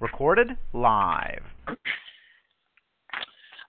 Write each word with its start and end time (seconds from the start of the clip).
Recorded 0.00 0.56
live. 0.72 1.42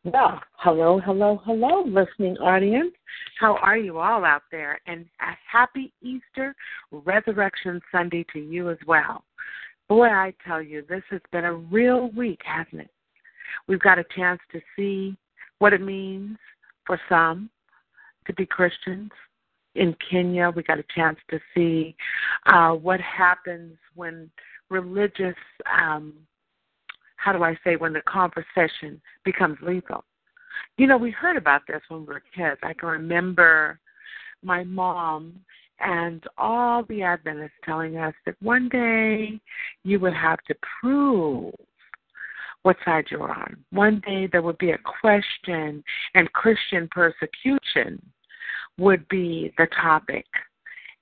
Well, 0.05 0.41
hello, 0.57 1.01
hello, 1.03 1.41
hello, 1.43 1.83
listening 1.83 2.37
audience. 2.37 2.93
How 3.39 3.57
are 3.57 3.77
you 3.77 3.99
all 3.99 4.23
out 4.23 4.43
there? 4.51 4.79
And 4.87 5.05
a 5.19 5.31
happy 5.51 5.91
Easter 6.01 6.55
Resurrection 6.91 7.81
Sunday 7.91 8.25
to 8.31 8.39
you 8.39 8.69
as 8.69 8.77
well. 8.87 9.23
Boy, 9.89 10.07
I 10.07 10.33
tell 10.47 10.61
you, 10.61 10.83
this 10.87 11.03
has 11.09 11.21
been 11.31 11.45
a 11.45 11.53
real 11.53 12.11
week, 12.11 12.39
hasn't 12.45 12.83
it? 12.83 12.91
We've 13.67 13.79
got 13.79 13.99
a 13.99 14.05
chance 14.15 14.39
to 14.51 14.61
see 14.75 15.17
what 15.57 15.73
it 15.73 15.81
means 15.81 16.37
for 16.85 16.99
some 17.09 17.49
to 18.25 18.33
be 18.33 18.45
Christians. 18.45 19.11
In 19.75 19.95
Kenya, 20.09 20.51
we 20.55 20.63
got 20.63 20.79
a 20.79 20.85
chance 20.95 21.17
to 21.29 21.39
see 21.53 21.95
uh, 22.45 22.71
what 22.71 22.99
happens 23.01 23.77
when 23.95 24.29
religious, 24.69 25.35
um, 25.77 26.13
how 27.17 27.33
do 27.33 27.43
I 27.43 27.57
say, 27.63 27.75
when 27.75 27.93
the 27.93 28.01
conversation 28.01 29.01
becomes 29.23 29.57
lethal. 29.61 30.03
You 30.77 30.87
know, 30.87 30.97
we 30.97 31.11
heard 31.11 31.37
about 31.37 31.61
this 31.67 31.81
when 31.89 32.01
we 32.01 32.07
were 32.07 32.23
kids. 32.35 32.59
I 32.63 32.73
can 32.73 32.89
remember 32.89 33.79
my 34.43 34.63
mom 34.63 35.39
and 35.79 36.23
all 36.37 36.83
the 36.83 37.03
Adventists 37.03 37.51
telling 37.63 37.97
us 37.97 38.13
that 38.25 38.35
one 38.41 38.69
day 38.69 39.39
you 39.83 39.99
would 39.99 40.13
have 40.13 40.39
to 40.47 40.55
prove 40.81 41.53
what 42.63 42.75
side 42.83 43.05
you're 43.09 43.31
on. 43.31 43.57
One 43.71 44.01
day 44.05 44.27
there 44.31 44.41
would 44.41 44.57
be 44.57 44.71
a 44.71 44.77
question, 45.01 45.83
and 46.13 46.33
Christian 46.33 46.89
persecution 46.91 48.01
would 48.77 49.07
be 49.07 49.53
the 49.57 49.67
topic, 49.81 50.25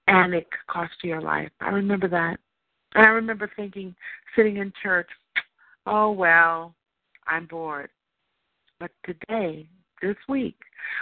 and 0.08 0.34
it 0.34 0.48
could 0.52 0.74
cost 0.74 0.94
you 1.04 1.12
your 1.12 1.22
life. 1.22 1.50
I 1.62 1.70
remember 1.70 2.08
that. 2.10 2.40
And 2.98 3.06
I 3.06 3.10
remember 3.10 3.50
thinking, 3.56 3.96
sitting 4.36 4.58
in 4.58 4.74
church, 4.82 5.08
oh, 5.86 6.12
well, 6.12 6.74
I'm 7.28 7.46
bored. 7.46 7.92
But 8.80 8.90
today, 9.06 9.68
this 10.02 10.16
week, 10.28 10.58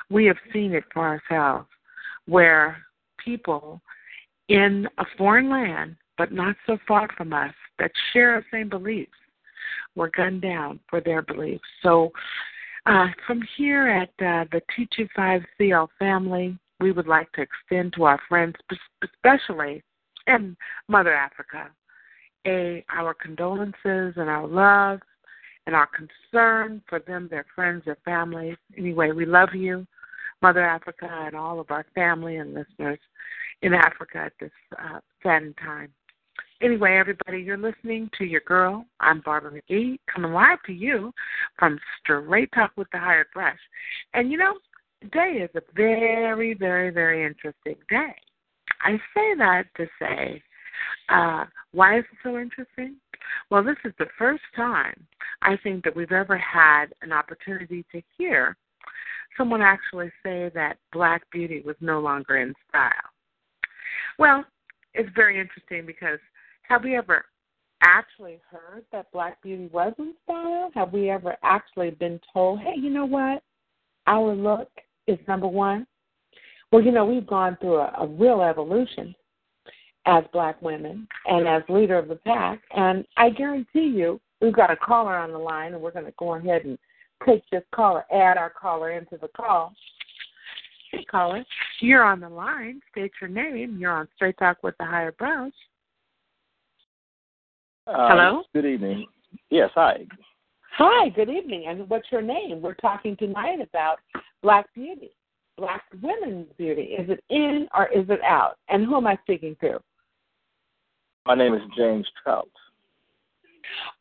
we 0.09 0.25
have 0.25 0.35
seen 0.51 0.73
it 0.73 0.83
for 0.93 1.03
ourselves 1.07 1.69
where 2.27 2.77
people 3.23 3.81
in 4.49 4.89
a 4.97 5.05
foreign 5.17 5.49
land, 5.49 5.95
but 6.17 6.33
not 6.33 6.57
so 6.67 6.77
far 6.85 7.07
from 7.15 7.31
us, 7.31 7.53
that 7.79 7.91
share 8.11 8.41
the 8.41 8.57
same 8.57 8.67
beliefs, 8.67 9.11
were 9.95 10.11
gunned 10.15 10.41
down 10.41 10.81
for 10.89 10.99
their 10.99 11.21
beliefs. 11.21 11.63
So, 11.81 12.11
uh, 12.87 13.07
from 13.25 13.41
here 13.55 13.87
at 13.87 14.09
uh, 14.19 14.45
the 14.51 14.61
T25CL 14.77 15.87
family, 15.97 16.59
we 16.81 16.91
would 16.91 17.07
like 17.07 17.31
to 17.33 17.41
extend 17.41 17.93
to 17.93 18.03
our 18.03 18.19
friends, 18.27 18.55
especially 19.01 19.81
in 20.27 20.57
Mother 20.89 21.13
Africa, 21.13 21.69
a 22.45 22.83
our 22.95 23.13
condolences 23.13 24.13
and 24.15 24.29
our 24.29 24.47
love 24.47 24.99
and 25.67 25.75
our 25.75 25.87
concern 25.87 26.81
for 26.87 26.99
them, 26.99 27.27
their 27.29 27.45
friends, 27.55 27.83
their 27.85 27.97
families. 28.05 28.57
Anyway, 28.77 29.11
we 29.11 29.25
love 29.25 29.49
you, 29.53 29.85
Mother 30.41 30.63
Africa, 30.63 31.07
and 31.09 31.35
all 31.35 31.59
of 31.59 31.71
our 31.71 31.85
family 31.95 32.37
and 32.37 32.53
listeners 32.53 32.99
in 33.61 33.73
Africa 33.73 34.17
at 34.25 34.33
this 34.39 34.51
uh, 34.77 34.99
sad 35.23 35.53
time. 35.57 35.89
Anyway, 36.61 36.97
everybody, 36.97 37.39
you're 37.39 37.57
listening 37.57 38.09
to 38.17 38.23
your 38.23 38.41
girl. 38.41 38.85
I'm 38.99 39.21
Barbara 39.21 39.51
McGee, 39.51 39.99
coming 40.13 40.31
live 40.31 40.59
to 40.65 40.73
you 40.73 41.11
from 41.59 41.79
Straight 42.01 42.49
Talk 42.53 42.71
with 42.77 42.87
the 42.93 42.99
Hired 42.99 43.27
Brush. 43.33 43.59
And 44.13 44.31
you 44.31 44.37
know, 44.37 44.53
today 45.01 45.39
is 45.43 45.49
a 45.55 45.61
very, 45.75 46.53
very, 46.53 46.91
very 46.91 47.25
interesting 47.25 47.75
day. 47.89 48.15
I 48.81 48.91
say 49.13 49.35
that 49.37 49.65
to 49.77 49.87
say, 49.99 50.41
uh, 51.09 51.45
why 51.71 51.99
is 51.99 52.05
it 52.11 52.17
so 52.23 52.37
interesting? 52.37 52.95
Well, 53.49 53.63
this 53.63 53.77
is 53.83 53.93
the 53.97 54.07
first 54.17 54.43
time 54.55 55.07
I 55.41 55.57
think 55.63 55.83
that 55.83 55.95
we've 55.95 56.11
ever 56.11 56.37
had 56.37 56.87
an 57.01 57.11
opportunity 57.11 57.85
to 57.91 58.01
hear 58.17 58.55
someone 59.37 59.61
actually 59.61 60.11
say 60.23 60.51
that 60.53 60.77
black 60.93 61.23
beauty 61.31 61.61
was 61.65 61.75
no 61.81 61.99
longer 61.99 62.37
in 62.37 62.53
style. 62.69 62.91
Well, 64.17 64.45
it's 64.93 65.09
very 65.15 65.39
interesting 65.39 65.85
because 65.85 66.19
have 66.63 66.83
we 66.83 66.95
ever 66.95 67.25
actually 67.81 68.39
heard 68.49 68.85
that 68.91 69.11
black 69.11 69.41
beauty 69.41 69.69
was 69.71 69.93
in 69.99 70.13
style? 70.23 70.71
Have 70.73 70.93
we 70.93 71.09
ever 71.09 71.35
actually 71.43 71.91
been 71.91 72.19
told, 72.33 72.59
hey, 72.59 72.75
you 72.77 72.89
know 72.89 73.05
what? 73.05 73.43
Our 74.07 74.33
look 74.33 74.69
is 75.07 75.19
number 75.27 75.47
one. 75.47 75.85
Well, 76.71 76.81
you 76.81 76.91
know, 76.91 77.05
we've 77.05 77.27
gone 77.27 77.57
through 77.59 77.77
a, 77.77 77.93
a 77.99 78.07
real 78.07 78.41
evolution 78.41 79.13
as 80.05 80.23
black 80.31 80.61
women 80.61 81.07
and 81.25 81.47
as 81.47 81.63
leader 81.69 81.97
of 81.97 82.07
the 82.07 82.15
pack. 82.15 82.61
And 82.75 83.05
I 83.17 83.29
guarantee 83.29 83.87
you, 83.87 84.19
we've 84.41 84.53
got 84.53 84.71
a 84.71 84.75
caller 84.75 85.15
on 85.15 85.31
the 85.31 85.37
line, 85.37 85.73
and 85.73 85.81
we're 85.81 85.91
going 85.91 86.05
to 86.05 86.13
go 86.17 86.35
ahead 86.35 86.65
and 86.65 86.77
take 87.25 87.43
this 87.51 87.63
caller, 87.73 88.05
add 88.11 88.37
our 88.37 88.49
caller 88.49 88.91
into 88.91 89.17
the 89.17 89.29
call. 89.35 89.73
Hey, 90.91 91.03
caller, 91.05 91.43
you're 91.81 92.03
on 92.03 92.19
the 92.19 92.29
line. 92.29 92.81
State 92.91 93.11
your 93.19 93.29
name. 93.29 93.77
You're 93.79 93.91
on 93.91 94.07
Straight 94.15 94.37
Talk 94.37 94.57
with 94.63 94.75
the 94.79 94.85
Hired 94.85 95.17
Brush. 95.17 95.51
Uh, 97.87 98.07
Hello? 98.09 98.43
Good 98.53 98.65
evening. 98.65 99.07
Yes, 99.49 99.69
hi. 99.75 100.05
Hi, 100.77 101.09
good 101.09 101.29
evening. 101.29 101.65
And 101.67 101.89
what's 101.89 102.11
your 102.11 102.21
name? 102.21 102.61
We're 102.61 102.73
talking 102.75 103.15
tonight 103.17 103.59
about 103.61 103.97
black 104.41 104.65
beauty, 104.73 105.11
black 105.57 105.83
women's 106.01 106.47
beauty. 106.57 106.95
Is 106.99 107.09
it 107.09 107.23
in 107.29 107.67
or 107.75 107.87
is 107.87 108.05
it 108.09 108.21
out? 108.23 108.57
And 108.69 108.85
who 108.85 108.97
am 108.97 109.07
I 109.07 109.17
speaking 109.23 109.55
to? 109.61 109.79
My 111.25 111.33
name 111.33 111.55
is 111.55 111.61
James 111.75 112.07
Trout. 112.21 112.49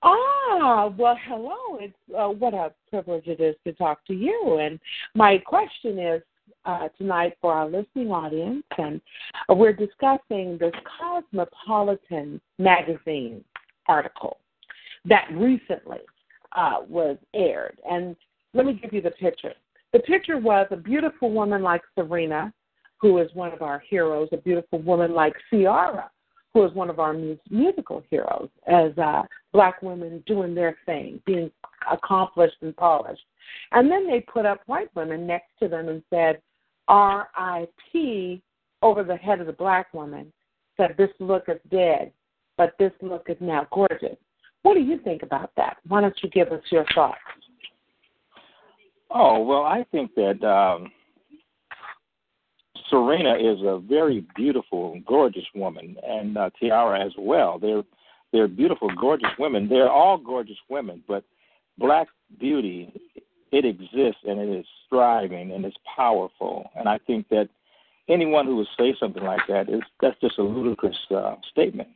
Ah, 0.02 0.92
well, 0.98 1.18
hello. 1.26 1.78
It's 1.80 1.94
uh, 2.16 2.28
what 2.28 2.52
a 2.52 2.72
privilege 2.90 3.26
it 3.26 3.40
is 3.40 3.56
to 3.66 3.72
talk 3.72 4.04
to 4.06 4.14
you. 4.14 4.58
And 4.60 4.78
my 5.14 5.38
question 5.38 5.98
is 5.98 6.22
uh, 6.66 6.88
tonight 6.98 7.38
for 7.40 7.54
our 7.54 7.66
listening 7.66 8.10
audience, 8.10 8.62
and 8.76 9.00
we're 9.48 9.72
discussing 9.72 10.58
this 10.58 10.74
Cosmopolitan 11.00 12.42
magazine 12.58 13.42
article 13.86 14.36
that 15.06 15.26
recently 15.32 16.00
uh, 16.52 16.80
was 16.86 17.16
aired. 17.34 17.78
And 17.90 18.16
let 18.52 18.66
me 18.66 18.74
give 18.74 18.92
you 18.92 19.00
the 19.00 19.12
picture. 19.12 19.54
The 19.94 20.00
picture 20.00 20.38
was 20.38 20.66
a 20.70 20.76
beautiful 20.76 21.30
woman 21.30 21.62
like 21.62 21.82
Serena, 21.94 22.52
who 22.98 23.18
is 23.18 23.30
one 23.32 23.52
of 23.52 23.62
our 23.62 23.82
heroes, 23.88 24.28
a 24.32 24.36
beautiful 24.36 24.82
woman 24.82 25.14
like 25.14 25.34
Ciara, 25.48 26.10
who 26.54 26.64
is 26.64 26.72
one 26.72 26.88
of 26.88 27.00
our 27.00 27.12
musical 27.50 28.02
heroes, 28.10 28.48
as 28.68 28.96
uh, 28.96 29.22
black 29.52 29.82
women 29.82 30.22
doing 30.24 30.54
their 30.54 30.76
thing, 30.86 31.20
being 31.26 31.50
accomplished 31.90 32.56
and 32.62 32.76
polished. 32.76 33.24
And 33.72 33.90
then 33.90 34.06
they 34.06 34.20
put 34.20 34.46
up 34.46 34.60
white 34.66 34.94
women 34.94 35.26
next 35.26 35.50
to 35.58 35.68
them 35.68 35.88
and 35.88 36.02
said, 36.10 36.40
R.I.P. 36.86 38.40
over 38.82 39.02
the 39.02 39.16
head 39.16 39.40
of 39.40 39.46
the 39.48 39.52
black 39.52 39.92
woman, 39.92 40.32
said, 40.76 40.94
This 40.96 41.10
look 41.18 41.44
is 41.48 41.58
dead, 41.70 42.12
but 42.56 42.74
this 42.78 42.92
look 43.02 43.26
is 43.28 43.36
now 43.40 43.66
gorgeous. 43.72 44.16
What 44.62 44.74
do 44.74 44.80
you 44.80 45.00
think 45.00 45.24
about 45.24 45.50
that? 45.56 45.78
Why 45.88 46.00
don't 46.00 46.16
you 46.22 46.30
give 46.30 46.48
us 46.48 46.62
your 46.70 46.86
thoughts? 46.94 47.18
Oh, 49.10 49.42
well, 49.42 49.64
I 49.64 49.84
think 49.90 50.14
that 50.14 50.42
um, 50.44 50.90
Serena 52.90 53.34
is 53.34 53.60
a 53.62 53.78
very 53.78 54.26
beautiful, 54.36 55.00
gorgeous 55.06 55.46
woman, 55.54 55.96
and 56.06 56.36
uh, 56.36 56.50
Ciara 56.60 57.04
as 57.04 57.12
well. 57.18 57.58
They're 57.58 57.82
they're 58.32 58.48
beautiful, 58.48 58.90
gorgeous 59.00 59.30
women. 59.38 59.68
They're 59.68 59.90
all 59.90 60.18
gorgeous 60.18 60.56
women, 60.68 61.04
but 61.06 61.22
black 61.78 62.08
beauty 62.40 62.92
it 63.52 63.64
exists 63.64 64.20
and 64.24 64.40
it 64.40 64.48
is 64.48 64.66
striving 64.86 65.52
and 65.52 65.64
it's 65.64 65.76
powerful. 65.96 66.70
And 66.76 66.88
I 66.88 66.98
think 67.06 67.28
that 67.28 67.48
anyone 68.08 68.46
who 68.46 68.56
would 68.56 68.66
say 68.76 68.94
something 68.98 69.22
like 69.22 69.42
that 69.48 69.68
is 69.68 69.80
that's 70.00 70.20
just 70.20 70.38
a 70.38 70.42
ludicrous 70.42 70.96
uh, 71.14 71.36
statement. 71.52 71.88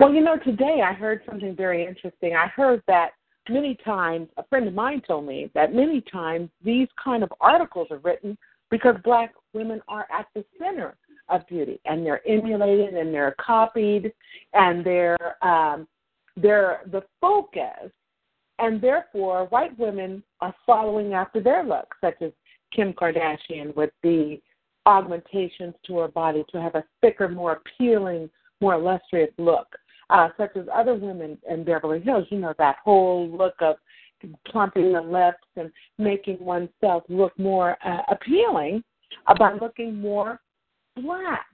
Well, 0.00 0.12
you 0.12 0.20
know, 0.20 0.36
today 0.36 0.82
I 0.84 0.92
heard 0.92 1.22
something 1.24 1.54
very 1.54 1.86
interesting. 1.86 2.34
I 2.34 2.48
heard 2.48 2.82
that 2.88 3.10
many 3.48 3.76
times, 3.84 4.28
a 4.36 4.44
friend 4.44 4.66
of 4.66 4.74
mine 4.74 5.02
told 5.06 5.26
me 5.26 5.50
that 5.54 5.72
many 5.72 6.00
times 6.00 6.50
these 6.64 6.88
kind 7.02 7.22
of 7.22 7.32
articles 7.40 7.86
are 7.90 7.98
written 7.98 8.36
because 8.72 8.96
black 9.04 9.34
women 9.52 9.80
are 9.86 10.06
at 10.10 10.26
the 10.34 10.42
center 10.58 10.96
of 11.28 11.46
beauty 11.46 11.78
and 11.84 12.04
they're 12.04 12.26
emulated 12.26 12.94
and 12.94 13.14
they're 13.14 13.36
copied 13.38 14.12
and 14.54 14.84
they're 14.84 15.44
um, 15.44 15.86
they're 16.36 16.80
the 16.90 17.02
focus 17.20 17.92
and 18.58 18.80
therefore 18.80 19.44
white 19.50 19.78
women 19.78 20.22
are 20.40 20.54
following 20.66 21.12
after 21.12 21.40
their 21.40 21.62
look, 21.62 21.94
such 22.00 22.14
as 22.22 22.32
Kim 22.74 22.94
Kardashian 22.94 23.76
with 23.76 23.90
the 24.02 24.40
augmentations 24.86 25.74
to 25.86 25.98
her 25.98 26.08
body 26.08 26.42
to 26.50 26.60
have 26.60 26.74
a 26.74 26.84
thicker, 27.02 27.28
more 27.28 27.60
appealing, 27.60 28.30
more 28.60 28.74
illustrious 28.74 29.30
look. 29.38 29.66
Uh, 30.10 30.28
such 30.36 30.50
as 30.56 30.66
other 30.74 30.94
women 30.94 31.38
in 31.48 31.64
Beverly 31.64 32.00
Hills, 32.00 32.26
you 32.30 32.38
know, 32.38 32.52
that 32.58 32.76
whole 32.84 33.30
look 33.30 33.54
of 33.60 33.76
plumping 34.46 34.92
the 34.92 35.00
lips 35.00 35.44
and 35.56 35.70
making 35.98 36.38
oneself 36.40 37.04
look 37.08 37.38
more 37.38 37.76
uh, 37.84 38.02
appealing 38.10 38.82
by 39.38 39.54
looking 39.54 40.00
more 40.00 40.40
black. 40.96 41.46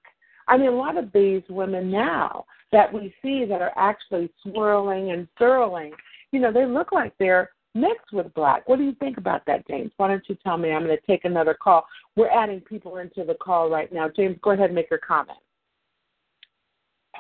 I 0.49 0.57
mean, 0.57 0.69
a 0.69 0.77
lot 0.77 0.97
of 0.97 1.13
these 1.13 1.43
women 1.49 1.91
now 1.91 2.45
that 2.73 2.93
we 2.93 3.15
see 3.23 3.45
that 3.45 3.61
are 3.61 3.73
actually 3.77 4.31
swirling 4.43 5.11
and 5.11 5.29
swirling, 5.37 5.93
you 6.33 6.41
know, 6.41 6.53
they 6.53 6.67
look 6.67 6.93
like 6.93 7.13
they're 7.19 7.51
mixed 7.75 8.13
with 8.13 8.33
black. 8.35 8.69
What 8.69 8.79
do 8.79 8.85
you 8.85 8.95
think 8.95 9.19
about 9.19 9.43
that, 9.47 9.67
James? 9.69 9.93
Why 9.97 10.09
don't 10.09 10.25
you 10.29 10.37
tell 10.43 10.57
me? 10.57 10.73
I'm 10.73 10.85
going 10.85 10.97
to 10.97 11.07
take 11.07 11.25
another 11.25 11.55
call. 11.55 11.87
We're 12.17 12.31
adding 12.31 12.61
people 12.61 12.99
into 12.99 13.25
the 13.25 13.35
call 13.35 13.71
right 13.71 13.93
now. 13.93 14.09
James, 14.15 14.37
go 14.43 14.51
ahead 14.51 14.67
and 14.67 14.75
make 14.75 14.91
your 14.91 15.01
comment. 15.01 15.39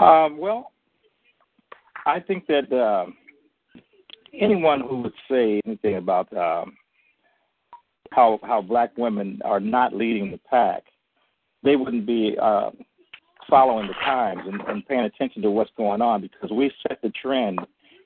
Um, 0.00 0.38
well, 0.38 0.72
I 2.06 2.20
think 2.20 2.46
that 2.46 2.72
uh, 2.72 3.10
anyone 4.38 4.80
who 4.80 5.02
would 5.02 5.12
say 5.30 5.60
anything 5.66 5.96
about 5.96 6.34
um, 6.36 6.76
how 8.10 8.38
how 8.42 8.60
black 8.60 8.96
women 8.96 9.40
are 9.44 9.60
not 9.60 9.94
leading 9.94 10.30
the 10.30 10.40
pack, 10.50 10.84
they 11.62 11.76
wouldn't 11.76 12.06
be 12.06 12.36
uh, 12.40 12.70
following 13.48 13.86
the 13.86 13.94
times 13.94 14.42
and, 14.46 14.60
and 14.62 14.86
paying 14.86 15.04
attention 15.04 15.42
to 15.42 15.50
what's 15.50 15.70
going 15.76 16.02
on 16.02 16.20
because 16.20 16.50
we 16.50 16.70
set 16.86 17.00
the 17.02 17.10
trend 17.10 17.58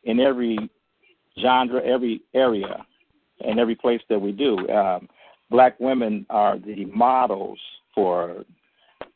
in 0.04 0.20
every 0.20 0.58
genre, 1.40 1.82
every 1.82 2.22
area, 2.34 2.84
and 3.40 3.58
every 3.58 3.74
place 3.74 4.00
that 4.08 4.20
we 4.20 4.32
do. 4.32 4.68
Um, 4.68 5.08
black 5.50 5.78
women 5.80 6.26
are 6.30 6.58
the 6.58 6.84
models 6.86 7.58
for 7.94 8.44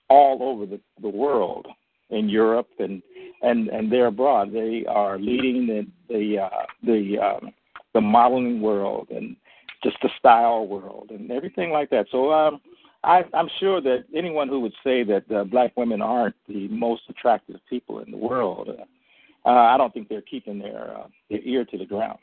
all 0.09 0.39
over 0.43 0.67
the, 0.67 0.81
the 1.01 1.09
world 1.09 1.67
in 2.11 2.29
Europe 2.29 2.69
and 2.79 3.03
and 3.43 3.69
and 3.69 3.91
they're 3.91 4.07
abroad. 4.07 4.53
They 4.53 4.85
are 4.89 5.19
leading 5.19 5.67
the 5.67 5.87
the 6.09 6.39
uh, 6.41 6.67
the 6.83 7.19
um, 7.19 7.53
the 7.95 8.01
modeling 8.01 8.61
world 8.61 9.09
and 9.11 9.37
just 9.83 9.97
the 10.03 10.11
style 10.19 10.67
world 10.67 11.11
and 11.11 11.31
everything 11.31 11.71
like 11.71 11.91
that. 11.91 12.07
So 12.11 12.33
um, 12.33 12.61
I, 13.05 13.25
I'm 13.35 13.49
sure 13.61 13.81
that 13.83 14.05
anyone 14.15 14.49
who 14.49 14.61
would 14.61 14.75
say 14.83 15.05
that 15.05 15.25
uh, 15.31 15.45
black 15.45 15.77
women 15.77 16.03
aren't 16.03 16.35
the 16.49 16.69
most 16.69 17.03
attractive 17.09 17.57
people 17.69 18.01
in 18.01 18.11
the 18.11 18.17
world, 18.17 18.69
uh, 18.69 19.49
uh, 19.49 19.53
I 19.53 19.77
don't 19.77 19.95
think 19.95 20.09
they're 20.09 20.23
keeping 20.23 20.59
their 20.59 20.97
uh, 20.97 21.07
their 21.31 21.41
ear 21.41 21.65
to 21.65 21.79
the 21.79 21.87
ground. 21.87 22.19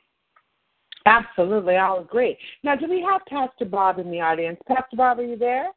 Absolutely, 1.06 1.76
I'll 1.76 2.00
agree. 2.00 2.38
Now, 2.64 2.76
do 2.76 2.88
we 2.90 3.02
have 3.02 3.22
Pastor 3.28 3.66
Bob 3.66 4.00
in 4.00 4.10
the 4.10 4.22
audience? 4.22 4.58
Pastor 4.68 4.96
Bob, 4.96 5.20
are 5.20 5.26
you 5.26 5.38
there? 5.38 5.68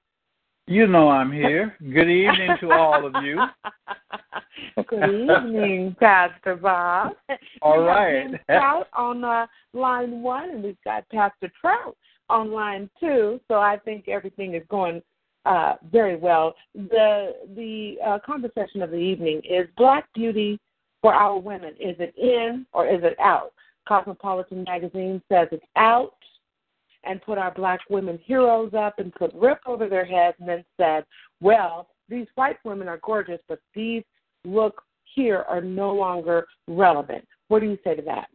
You 0.69 0.89
know 0.89 1.09
I'm 1.09 1.31
here. 1.31 1.77
Good 1.81 2.09
evening 2.09 2.57
to 2.61 2.73
all 2.73 3.07
of 3.07 3.23
you. 3.23 3.41
Good 4.89 5.31
evening, 5.31 5.95
Pastor 6.01 6.57
Bob. 6.57 7.13
All 7.63 7.83
we 7.83 7.87
right. 7.87 8.27
James 8.27 8.41
Trout 8.47 8.89
on 8.93 9.23
uh, 9.23 9.47
line 9.75 10.23
one, 10.23 10.51
and 10.51 10.65
we've 10.65 10.77
got 10.85 11.09
Pastor 11.11 11.53
Trout 11.61 11.97
on 12.29 12.51
line 12.51 12.91
two. 12.99 13.41
So 13.47 13.61
I 13.61 13.77
think 13.85 14.09
everything 14.09 14.55
is 14.55 14.65
going 14.69 15.03
uh, 15.45 15.75
very 15.93 16.17
well. 16.17 16.57
The 16.75 17.37
the 17.55 17.99
uh, 18.05 18.19
conversation 18.27 18.83
of 18.83 18.91
the 18.91 18.97
evening 18.97 19.43
is 19.49 19.69
Black 19.77 20.13
Beauty 20.15 20.59
for 21.01 21.15
our 21.15 21.39
women. 21.39 21.75
Is 21.79 21.95
it 22.01 22.13
in 22.17 22.67
or 22.73 22.89
is 22.89 23.05
it 23.05 23.17
out? 23.21 23.53
Cosmopolitan 23.87 24.65
magazine 24.65 25.23
says 25.31 25.47
it's 25.53 25.65
out 25.77 26.17
and 27.07 27.23
put 27.23 27.39
our 27.39 27.53
black 27.53 27.81
women 27.89 28.19
heroes 28.25 28.73
up 28.75 28.99
and 28.99 29.13
put 29.15 29.33
rip 29.35 29.61
over 29.67 29.89
their 29.89 30.05
heads 30.05 30.37
and 30.41 30.49
then 30.49 30.65
said, 30.77 31.05
well, 31.41 31.89
these 32.09 32.27
white 32.35 32.57
women 32.65 32.89
are 32.89 33.01
gorgeous, 33.03 33.41
but 33.49 33.59
these 33.75 34.03
look 34.45 34.83
here 35.15 35.45
are 35.49 35.61
no 35.61 35.93
longer 35.93 36.47
relevant. 36.69 37.27
What 37.49 37.61
do 37.61 37.67
you 37.67 37.79
say 37.85 37.95
to 37.95 38.03
that? 38.03 38.29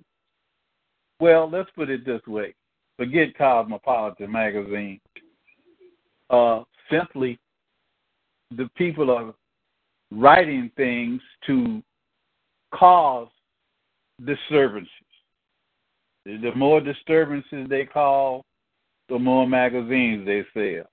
Well, 1.20 1.50
let's 1.50 1.70
put 1.76 1.90
it 1.90 2.06
this 2.06 2.22
way. 2.28 2.56
Forget 2.98 3.38
Cosmopolitan 3.38 4.32
magazine. 4.32 5.00
Uh, 6.30 6.64
simply, 6.90 7.40
the 8.56 8.70
people 8.76 9.12
are 9.12 9.34
writing 10.12 10.72
things 10.76 11.22
to 11.48 11.82
cause 12.74 13.28
disturbances. 14.26 14.90
The 16.26 16.52
more 16.56 16.82
disturbances 16.82 17.68
they 17.70 17.86
cause, 17.86 18.44
the 19.12 19.20
more 19.20 19.46
magazines 19.46 20.26
they 20.26 20.44
sell. 20.54 20.86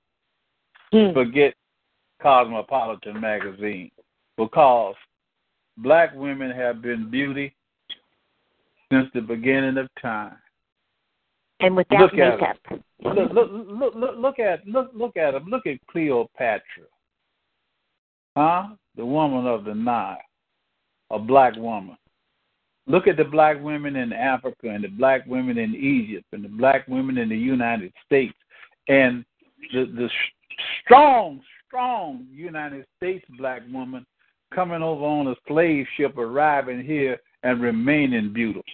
Hmm. 0.92 1.14
Forget 1.14 1.54
Cosmopolitan 2.20 3.20
magazine 3.20 3.92
because 4.36 4.96
black 5.76 6.12
women 6.14 6.50
have 6.50 6.82
been 6.82 7.10
beauty 7.10 7.54
since 8.90 9.06
the 9.14 9.20
beginning 9.20 9.78
of 9.78 9.88
time. 10.02 10.36
And 11.60 11.76
without 11.76 12.00
Look 12.00 12.14
at 12.14 12.40
makeup. 12.40 12.56
Look, 13.04 13.32
look, 13.32 13.50
look, 13.52 13.94
look, 13.94 14.14
look 14.18 14.38
at 14.40 14.66
look, 14.66 14.90
look 14.94 15.16
at 15.16 15.32
them. 15.32 15.46
Look 15.48 15.66
at 15.66 15.78
Cleopatra, 15.88 16.84
huh? 18.36 18.68
The 18.96 19.06
woman 19.06 19.46
of 19.46 19.64
the 19.64 19.74
Nile, 19.74 20.18
a 21.10 21.18
black 21.18 21.54
woman. 21.56 21.96
Look 22.88 23.06
at 23.06 23.18
the 23.18 23.24
black 23.24 23.62
women 23.62 23.96
in 23.96 24.14
Africa 24.14 24.70
and 24.70 24.82
the 24.82 24.88
black 24.88 25.26
women 25.26 25.58
in 25.58 25.74
Egypt 25.74 26.24
and 26.32 26.42
the 26.42 26.48
black 26.48 26.88
women 26.88 27.18
in 27.18 27.28
the 27.28 27.36
United 27.36 27.92
States 28.06 28.34
and 28.88 29.24
the 29.72 29.84
the 29.84 30.08
strong, 30.82 31.42
strong 31.66 32.26
United 32.32 32.86
States 32.96 33.24
black 33.38 33.62
woman 33.70 34.06
coming 34.54 34.82
over 34.82 35.04
on 35.04 35.28
a 35.28 35.34
slave 35.46 35.86
ship, 35.96 36.16
arriving 36.16 36.82
here 36.82 37.18
and 37.42 37.60
remaining 37.60 38.32
beautiful. 38.32 38.64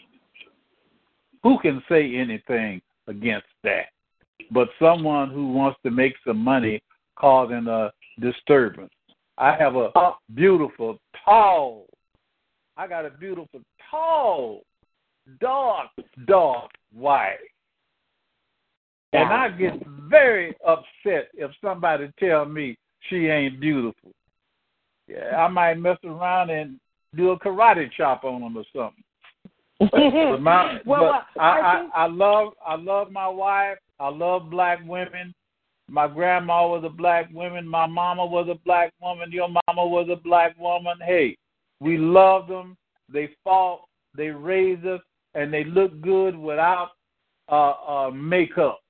Who 1.42 1.58
can 1.58 1.82
say 1.88 2.14
anything 2.14 2.80
against 3.08 3.48
that? 3.64 3.86
But 4.52 4.68
someone 4.78 5.30
who 5.30 5.52
wants 5.52 5.78
to 5.84 5.90
make 5.90 6.14
some 6.24 6.38
money 6.38 6.80
causing 7.16 7.66
a 7.66 7.90
disturbance. 8.20 8.92
I 9.36 9.56
have 9.56 9.74
a 9.74 9.90
uh, 9.96 10.12
beautiful, 10.34 11.00
tall, 11.24 11.86
I 12.76 12.88
got 12.88 13.06
a 13.06 13.10
beautiful, 13.10 13.60
tall, 13.94 14.62
dark, 15.40 15.88
dark 16.26 16.70
white. 16.92 17.38
And 19.12 19.32
I 19.32 19.48
get 19.48 19.74
very 20.10 20.56
upset 20.66 21.28
if 21.34 21.50
somebody 21.62 22.10
tell 22.18 22.44
me 22.46 22.76
she 23.08 23.26
ain't 23.26 23.60
beautiful. 23.60 24.10
Yeah, 25.06 25.36
I 25.36 25.48
might 25.48 25.74
mess 25.74 25.98
around 26.04 26.50
and 26.50 26.80
do 27.14 27.30
a 27.30 27.38
karate 27.38 27.88
chop 27.96 28.24
on 28.24 28.40
them 28.40 28.56
or 28.56 28.64
something. 28.74 29.04
But 30.32 30.38
my, 30.40 30.80
well, 30.84 31.22
but 31.34 31.40
I, 31.40 31.60
I, 31.60 31.80
think, 31.80 31.92
I, 31.94 32.04
I 32.04 32.06
love 32.08 32.52
I 32.66 32.74
love 32.74 33.12
my 33.12 33.28
wife. 33.28 33.78
I 34.00 34.08
love 34.08 34.50
black 34.50 34.80
women. 34.84 35.32
My 35.88 36.08
grandma 36.08 36.66
was 36.66 36.82
a 36.84 36.88
black 36.88 37.30
woman. 37.32 37.68
My 37.68 37.86
mama 37.86 38.26
was 38.26 38.48
a 38.50 38.58
black 38.64 38.92
woman. 39.00 39.30
Your 39.30 39.48
mama 39.48 39.86
was 39.86 40.08
a 40.10 40.16
black 40.16 40.58
woman. 40.58 40.94
Hey, 41.04 41.36
we 41.78 41.98
love 41.98 42.48
them. 42.48 42.76
They 43.12 43.30
fought. 43.42 43.82
They 44.16 44.28
raised 44.28 44.86
us, 44.86 45.00
and 45.34 45.52
they 45.52 45.64
look 45.64 46.00
good 46.00 46.36
without 46.36 46.90
uh, 47.48 47.72
uh, 47.86 48.10
makeup. 48.10 48.80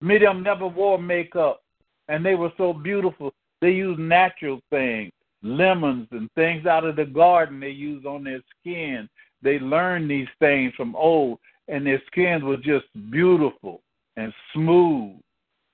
Many 0.00 0.24
of 0.24 0.34
them 0.34 0.42
never 0.42 0.66
wore 0.66 0.98
makeup, 0.98 1.62
and 2.08 2.24
they 2.24 2.34
were 2.34 2.52
so 2.56 2.72
beautiful. 2.72 3.32
They 3.60 3.70
used 3.70 4.00
natural 4.00 4.60
things, 4.70 5.12
lemons 5.42 6.08
and 6.12 6.30
things 6.34 6.66
out 6.66 6.84
of 6.84 6.96
the 6.96 7.04
garden. 7.04 7.60
They 7.60 7.70
used 7.70 8.06
on 8.06 8.24
their 8.24 8.40
skin. 8.58 9.08
They 9.42 9.58
learned 9.58 10.10
these 10.10 10.28
things 10.38 10.72
from 10.74 10.96
old, 10.96 11.38
and 11.68 11.86
their 11.86 12.02
skins 12.06 12.42
were 12.42 12.56
just 12.56 12.86
beautiful 13.10 13.82
and 14.16 14.32
smooth. 14.54 15.16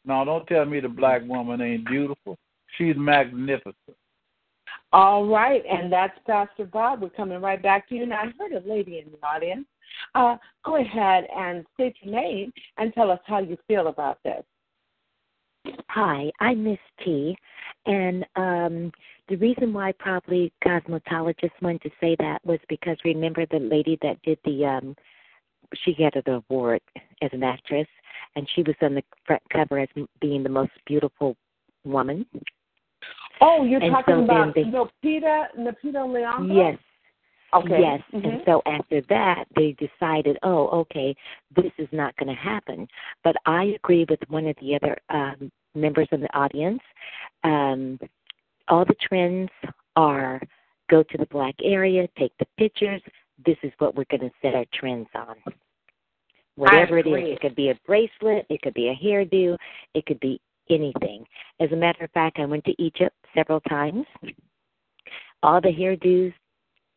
Now, 0.04 0.24
don't 0.24 0.46
tell 0.46 0.64
me 0.64 0.80
the 0.80 0.88
black 0.88 1.22
woman 1.26 1.60
ain't 1.60 1.86
beautiful. 1.86 2.36
She's 2.76 2.96
magnificent. 2.96 3.96
All 4.96 5.26
right, 5.26 5.62
and 5.70 5.92
that's 5.92 6.18
Pastor 6.26 6.64
Bob. 6.64 7.02
We're 7.02 7.10
coming 7.10 7.42
right 7.42 7.62
back 7.62 7.86
to 7.90 7.94
you. 7.94 8.06
Now, 8.06 8.22
I 8.22 8.32
heard 8.38 8.52
a 8.52 8.66
lady 8.66 8.98
in 9.04 9.12
the 9.12 9.26
audience. 9.26 9.66
Uh, 10.14 10.36
go 10.64 10.76
ahead 10.76 11.26
and 11.36 11.66
state 11.74 11.96
your 12.00 12.14
name 12.14 12.50
and 12.78 12.94
tell 12.94 13.10
us 13.10 13.20
how 13.26 13.40
you 13.40 13.58
feel 13.68 13.88
about 13.88 14.18
this. 14.24 14.42
Hi, 15.88 16.30
I'm 16.40 16.64
Miss 16.64 16.78
T, 17.04 17.36
and 17.84 18.24
um, 18.36 18.90
the 19.28 19.36
reason 19.36 19.74
why 19.74 19.92
probably 19.98 20.50
cosmetologists 20.64 21.60
wanted 21.60 21.82
to 21.82 21.90
say 22.00 22.16
that 22.18 22.38
was 22.46 22.60
because 22.70 22.96
remember 23.04 23.44
the 23.44 23.58
lady 23.58 23.98
that 24.00 24.22
did 24.22 24.38
the 24.46 24.64
um, 24.64 24.96
she 25.84 25.94
got 25.94 26.16
an 26.16 26.42
award 26.48 26.80
as 27.20 27.28
an 27.34 27.42
actress, 27.42 27.88
and 28.34 28.48
she 28.54 28.62
was 28.62 28.76
on 28.80 28.94
the 28.94 29.02
front 29.26 29.42
cover 29.52 29.78
as 29.78 29.88
being 30.22 30.42
the 30.42 30.48
most 30.48 30.72
beautiful 30.86 31.36
woman. 31.84 32.24
Oh, 33.40 33.64
you're 33.64 33.82
And 33.82 33.92
talking 33.92 34.16
so 34.16 34.24
about 34.24 34.54
then 34.54 34.72
Lupita, 34.72 35.46
Lupita 35.58 36.06
Nyong'o? 36.06 36.54
Yes, 36.54 36.78
Okay. 37.54 37.80
Yes, 37.80 38.02
Mhm. 38.12 38.24
and 38.24 38.42
so 38.44 38.60
after 38.66 39.00
that, 39.02 39.46
they 39.54 39.72
decided, 39.72 40.36
oh, 40.42 40.68
okay, 40.68 41.14
this 41.52 41.72
is 41.78 41.90
not 41.92 42.14
going 42.16 42.28
to 42.28 42.34
happen. 42.34 42.88
But 43.22 43.36
I 43.46 43.64
agree 43.64 44.04
with 44.08 44.20
one 44.28 44.46
of 44.46 44.56
the 44.56 44.74
other 44.74 44.98
um, 45.08 45.50
members 45.74 46.08
of 46.12 46.20
the 46.20 46.36
audience. 46.36 46.82
Um, 47.44 47.98
all 48.68 48.84
the 48.84 48.96
trends 49.00 49.50
are 49.94 50.40
go 50.88 51.02
to 51.02 51.18
the 51.18 51.26
black 51.26 51.54
area, 51.62 52.08
take 52.18 52.36
the 52.38 52.46
pictures. 52.58 53.02
This 53.44 53.58
is 53.62 53.72
what 53.78 53.94
we're 53.94 54.04
going 54.10 54.28
to 54.28 54.36
set 54.42 54.54
our 54.54 54.66
trends 54.72 55.08
on. 55.14 55.36
Whatever 56.56 56.98
it 56.98 57.06
is, 57.06 57.34
it 57.34 57.40
could 57.40 57.54
be 57.54 57.68
a 57.68 57.78
bracelet, 57.86 58.46
it 58.48 58.62
could 58.62 58.74
be 58.74 58.88
a 58.88 58.94
hairdo, 58.94 59.58
it 59.94 60.06
could 60.06 60.20
be 60.20 60.40
anything. 60.70 61.24
As 61.60 61.70
a 61.72 61.76
matter 61.76 62.04
of 62.04 62.10
fact, 62.12 62.38
I 62.38 62.44
went 62.44 62.64
to 62.64 62.82
Egypt 62.82 63.14
several 63.34 63.60
times. 63.60 64.04
All 65.42 65.60
the 65.60 65.68
hairdos 65.68 66.32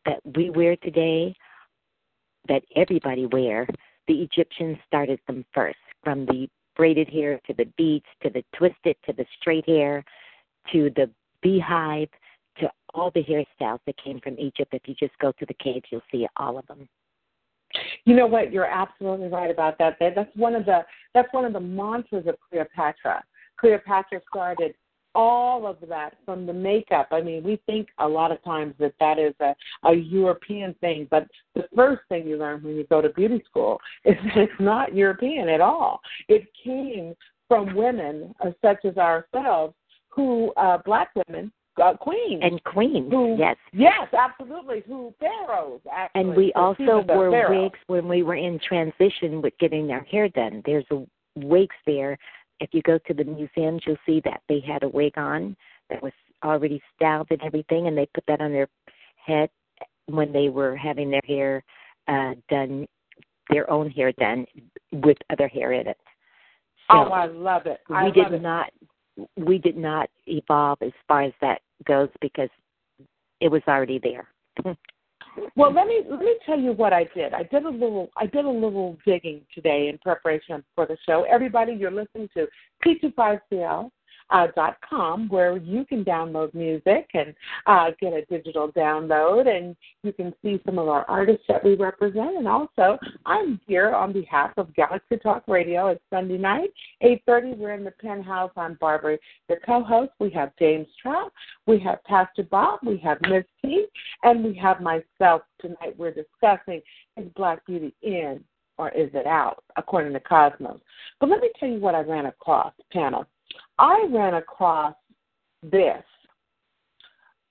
that 0.06 0.20
we 0.36 0.50
wear 0.50 0.76
today, 0.76 1.34
that 2.48 2.62
everybody 2.74 3.26
wear, 3.26 3.66
the 4.08 4.22
Egyptians 4.22 4.78
started 4.86 5.20
them 5.26 5.44
first, 5.54 5.78
from 6.02 6.26
the 6.26 6.48
braided 6.76 7.08
hair 7.08 7.40
to 7.46 7.54
the 7.54 7.66
beads 7.76 8.06
to 8.22 8.30
the 8.30 8.42
twisted 8.56 8.96
to 9.04 9.12
the 9.12 9.26
straight 9.38 9.68
hair 9.68 10.04
to 10.72 10.90
the 10.96 11.10
beehive 11.42 12.08
to 12.58 12.70
all 12.94 13.10
the 13.14 13.22
hairstyles 13.24 13.80
that 13.86 14.02
came 14.02 14.20
from 14.20 14.38
Egypt. 14.38 14.72
If 14.72 14.82
you 14.86 14.94
just 14.94 15.16
go 15.18 15.32
to 15.32 15.46
the 15.46 15.54
caves, 15.54 15.84
you'll 15.90 16.02
see 16.10 16.26
all 16.36 16.58
of 16.58 16.66
them. 16.66 16.88
You 18.04 18.16
know 18.16 18.26
what? 18.26 18.52
You're 18.52 18.64
absolutely 18.64 19.28
right 19.28 19.50
about 19.50 19.78
that. 19.78 19.96
That's 20.00 20.34
one 20.34 20.54
of 20.54 20.66
the 20.66 20.80
that's 21.14 21.32
one 21.32 21.44
of 21.44 21.52
the 21.52 21.60
mantras 21.60 22.26
of 22.26 22.34
Cleopatra. 22.48 23.22
Cleopatra 23.60 24.20
started 24.28 24.74
all 25.14 25.66
of 25.66 25.76
that 25.88 26.14
from 26.24 26.46
the 26.46 26.52
makeup. 26.52 27.08
I 27.10 27.20
mean, 27.20 27.42
we 27.42 27.60
think 27.66 27.88
a 27.98 28.06
lot 28.06 28.30
of 28.30 28.42
times 28.44 28.74
that 28.78 28.94
that 29.00 29.18
is 29.18 29.34
a, 29.40 29.54
a 29.88 29.94
European 29.94 30.74
thing, 30.80 31.08
but 31.10 31.26
the 31.54 31.64
first 31.74 32.02
thing 32.08 32.26
you 32.26 32.36
learn 32.36 32.62
when 32.62 32.76
you 32.76 32.84
go 32.84 33.00
to 33.00 33.08
beauty 33.10 33.42
school 33.48 33.80
is 34.04 34.14
that 34.24 34.38
it's 34.42 34.60
not 34.60 34.94
European 34.94 35.48
at 35.48 35.60
all. 35.60 36.00
It 36.28 36.46
came 36.64 37.14
from 37.48 37.74
women 37.74 38.34
uh, 38.40 38.50
such 38.62 38.84
as 38.84 38.96
ourselves 38.96 39.74
who, 40.08 40.52
uh, 40.56 40.78
black 40.84 41.10
women, 41.26 41.52
uh, 41.82 41.94
queens 41.96 42.40
and 42.42 42.62
queens. 42.64 43.10
Who, 43.10 43.36
yes, 43.38 43.56
yes, 43.72 44.08
absolutely. 44.16 44.82
Who 44.86 45.14
pharaohs 45.18 45.80
actually. 45.90 46.20
And 46.20 46.36
we 46.36 46.52
also 46.54 47.04
wore 47.08 47.30
pharaoh. 47.30 47.62
wigs 47.62 47.78
when 47.86 48.06
we 48.06 48.22
were 48.22 48.34
in 48.34 48.60
transition 48.66 49.40
with 49.40 49.54
getting 49.58 49.90
our 49.90 50.04
hair 50.04 50.28
done. 50.28 50.62
There's 50.66 50.84
a 50.90 51.04
wigs 51.36 51.76
there 51.86 52.18
if 52.60 52.70
you 52.72 52.82
go 52.82 52.98
to 53.06 53.14
the 53.14 53.24
museums, 53.24 53.82
you'll 53.86 53.96
see 54.06 54.20
that 54.24 54.42
they 54.48 54.60
had 54.60 54.82
a 54.82 54.88
wig 54.88 55.16
on 55.16 55.56
that 55.88 56.02
was 56.02 56.12
already 56.44 56.80
styled 56.94 57.28
and 57.30 57.42
everything, 57.42 57.86
and 57.86 57.96
they 57.96 58.06
put 58.14 58.24
that 58.28 58.40
on 58.40 58.52
their 58.52 58.68
head 59.16 59.50
when 60.06 60.32
they 60.32 60.48
were 60.48 60.76
having 60.76 61.10
their 61.10 61.22
hair 61.26 61.64
uh, 62.08 62.34
done, 62.48 62.86
their 63.50 63.70
own 63.70 63.90
hair 63.90 64.12
done 64.12 64.46
with 64.92 65.16
other 65.30 65.48
hair 65.48 65.72
in 65.72 65.86
it. 65.86 65.98
So 66.90 66.98
oh, 66.98 67.12
I 67.12 67.26
love 67.26 67.66
it. 67.66 67.80
I 67.88 68.04
we 68.04 68.10
did 68.10 68.32
it. 68.32 68.42
not 68.42 68.70
we 69.36 69.58
did 69.58 69.76
not 69.76 70.08
evolve 70.26 70.78
as 70.82 70.92
far 71.06 71.22
as 71.22 71.32
that 71.40 71.60
goes 71.86 72.08
because 72.20 72.48
it 73.40 73.48
was 73.48 73.62
already 73.68 74.00
there. 74.02 74.28
Well, 75.56 75.72
let 75.72 75.86
me 75.86 76.02
let 76.08 76.20
me 76.20 76.36
tell 76.44 76.58
you 76.58 76.72
what 76.72 76.92
I 76.92 77.04
did. 77.14 77.34
I 77.34 77.44
did 77.44 77.64
a 77.64 77.70
little 77.70 78.10
I 78.16 78.26
did 78.26 78.44
a 78.44 78.50
little 78.50 78.98
digging 79.06 79.42
today 79.54 79.88
in 79.88 79.98
preparation 79.98 80.62
for 80.74 80.86
the 80.86 80.96
show. 81.06 81.24
Everybody, 81.30 81.72
you're 81.72 81.90
listening 81.90 82.28
to 82.34 82.46
P25CL 82.84 83.90
uh, 84.30 84.46
dot 84.54 84.76
com 84.88 85.28
where 85.28 85.56
you 85.56 85.84
can 85.84 86.04
download 86.04 86.52
music 86.54 87.08
and 87.14 87.34
uh, 87.66 87.90
get 88.00 88.12
a 88.12 88.24
digital 88.26 88.70
download 88.72 89.48
and 89.48 89.76
you 90.02 90.12
can 90.12 90.32
see 90.42 90.60
some 90.64 90.78
of 90.78 90.88
our 90.88 91.04
artists 91.08 91.44
that 91.48 91.64
we 91.64 91.74
represent 91.74 92.36
and 92.36 92.48
also 92.48 92.98
I'm 93.26 93.60
here 93.66 93.94
on 93.94 94.12
behalf 94.12 94.52
of 94.56 94.74
Galaxy 94.74 95.16
Talk 95.16 95.44
Radio. 95.46 95.88
It's 95.88 96.02
Sunday 96.10 96.38
night, 96.38 96.70
8.30. 97.02 97.56
We're 97.56 97.74
in 97.74 97.84
the 97.84 97.90
penthouse. 97.92 98.50
I'm 98.56 98.76
Barbara, 98.80 99.18
the 99.48 99.56
co-host. 99.64 100.12
We 100.18 100.30
have 100.30 100.52
James 100.58 100.86
Trout. 101.00 101.32
We 101.66 101.78
have 101.80 102.02
Pastor 102.04 102.42
Bob. 102.44 102.80
We 102.84 102.98
have 102.98 103.18
Miss 103.28 103.44
T. 103.62 103.86
And 104.22 104.44
we 104.44 104.54
have 104.54 104.80
myself 104.80 105.42
tonight. 105.60 105.96
We're 105.96 106.14
discussing 106.14 106.80
is 107.16 107.26
Black 107.36 107.64
Beauty 107.66 107.94
in 108.02 108.42
or 108.78 108.88
is 108.90 109.10
it 109.12 109.26
out, 109.26 109.62
according 109.76 110.14
to 110.14 110.20
Cosmos. 110.20 110.80
But 111.20 111.28
let 111.28 111.40
me 111.40 111.50
tell 111.58 111.68
you 111.68 111.78
what 111.78 111.94
I 111.94 112.00
ran 112.00 112.26
across, 112.26 112.72
panel. 112.92 113.26
I 113.78 114.06
ran 114.10 114.34
across 114.34 114.94
this. 115.62 116.02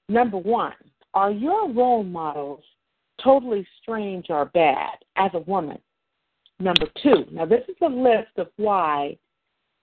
Number 0.07 0.37
one, 0.37 0.73
are 1.13 1.31
your 1.31 1.71
role 1.71 2.03
models 2.03 2.63
totally 3.23 3.67
strange 3.81 4.27
or 4.29 4.45
bad 4.45 4.97
as 5.15 5.31
a 5.33 5.39
woman? 5.39 5.79
Number 6.59 6.87
two, 7.01 7.25
now 7.31 7.45
this 7.45 7.63
is 7.67 7.75
a 7.81 7.87
list 7.87 8.31
of 8.37 8.47
why 8.57 9.17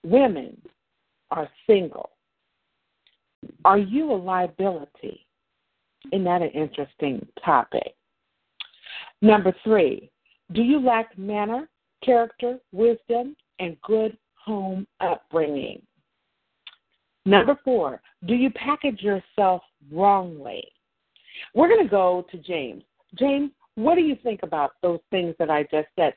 women 0.05 0.61
are 1.31 1.49
single. 1.67 2.11
Are 3.65 3.79
you 3.79 4.13
a 4.13 4.15
liability? 4.15 5.27
Isn't 6.13 6.25
that 6.25 6.43
an 6.43 6.51
interesting 6.51 7.27
topic? 7.45 7.95
Number 9.23 9.55
three, 9.65 10.11
do 10.53 10.63
you 10.63 10.79
lack 10.79 11.17
manner, 11.19 11.69
character, 12.05 12.59
wisdom, 12.73 13.37
and 13.59 13.81
good 13.83 14.17
home 14.35 14.87
upbringing? 15.01 15.83
Number 17.27 17.59
four, 17.65 18.01
do 18.27 18.35
you 18.35 18.51
package 18.51 19.03
yourself 19.03 19.61
wrongly? 19.93 20.65
We're 21.55 21.69
going 21.69 21.83
to 21.83 21.91
go 21.91 22.25
to 22.31 22.39
James. 22.39 22.85
James, 23.19 23.51
what 23.75 23.97
do 23.97 24.01
you 24.01 24.17
think 24.23 24.41
about 24.45 24.73
those 24.81 25.01
things 25.11 25.35
that 25.41 25.51
I 25.51 25.65
just 25.65 25.89
said? 25.97 26.15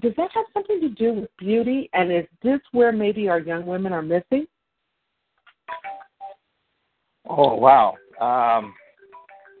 Does 0.00 0.12
that 0.16 0.30
have 0.32 0.46
something 0.54 0.80
to 0.80 0.88
do 0.88 1.12
with 1.14 1.30
beauty? 1.36 1.90
And 1.92 2.12
is 2.12 2.26
this 2.42 2.60
where 2.70 2.92
maybe 2.92 3.28
our 3.28 3.40
young 3.40 3.66
women 3.66 3.92
are 3.92 4.02
missing? 4.02 4.46
Oh, 7.28 7.54
wow. 7.54 7.94
Um, 8.20 8.72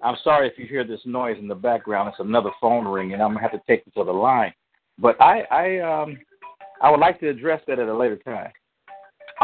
I'm 0.02 0.16
sorry 0.22 0.48
if 0.48 0.56
you 0.56 0.66
hear 0.66 0.84
this 0.84 1.00
noise 1.04 1.36
in 1.38 1.48
the 1.48 1.54
background. 1.54 2.10
It's 2.10 2.20
another 2.20 2.50
phone 2.60 2.86
ringing. 2.86 3.20
I'm 3.20 3.34
going 3.34 3.36
to 3.36 3.42
have 3.42 3.52
to 3.52 3.62
take 3.66 3.84
it 3.86 3.94
to 3.96 4.04
the 4.04 4.12
line. 4.12 4.54
But 4.98 5.20
I, 5.20 5.40
I, 5.50 5.78
um, 5.80 6.16
I 6.80 6.90
would 6.90 7.00
like 7.00 7.18
to 7.20 7.28
address 7.28 7.60
that 7.66 7.80
at 7.80 7.88
a 7.88 7.96
later 7.96 8.16
time. 8.16 8.52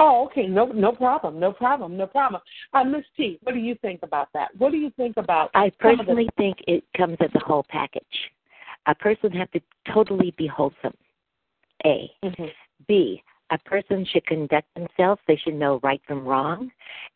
Oh, 0.01 0.27
okay. 0.27 0.47
No, 0.47 0.67
no 0.67 0.93
problem. 0.93 1.41
No 1.41 1.53
problem. 1.53 1.97
No 1.97 2.07
problem. 2.07 2.41
Uh, 2.73 2.85
Miss 2.85 3.05
T, 3.17 3.39
what 3.43 3.53
do 3.53 3.59
you 3.59 3.75
think 3.83 4.01
about 4.05 4.29
that? 4.33 4.51
What 4.57 4.71
do 4.71 4.79
you 4.79 4.91
think 4.97 5.17
about? 5.17 5.51
I 5.55 5.73
personally 5.81 6.27
the... 6.27 6.43
think 6.43 6.59
it 6.69 6.85
comes 6.97 7.17
as 7.21 7.31
a 7.35 7.45
whole 7.45 7.67
package. 7.69 8.05
A 8.87 8.95
person 8.95 9.33
has 9.33 9.49
to 9.55 9.61
totally 9.93 10.33
be 10.39 10.47
wholesome. 10.47 10.95
A. 11.85 12.11
Mm-hmm. 12.25 12.45
B. 12.87 13.23
A 13.51 13.59
person 13.59 14.07
should 14.09 14.25
conduct 14.27 14.69
themselves. 14.75 15.21
They 15.27 15.37
should 15.37 15.55
know 15.55 15.81
right 15.83 16.01
from 16.07 16.25
wrong, 16.25 16.71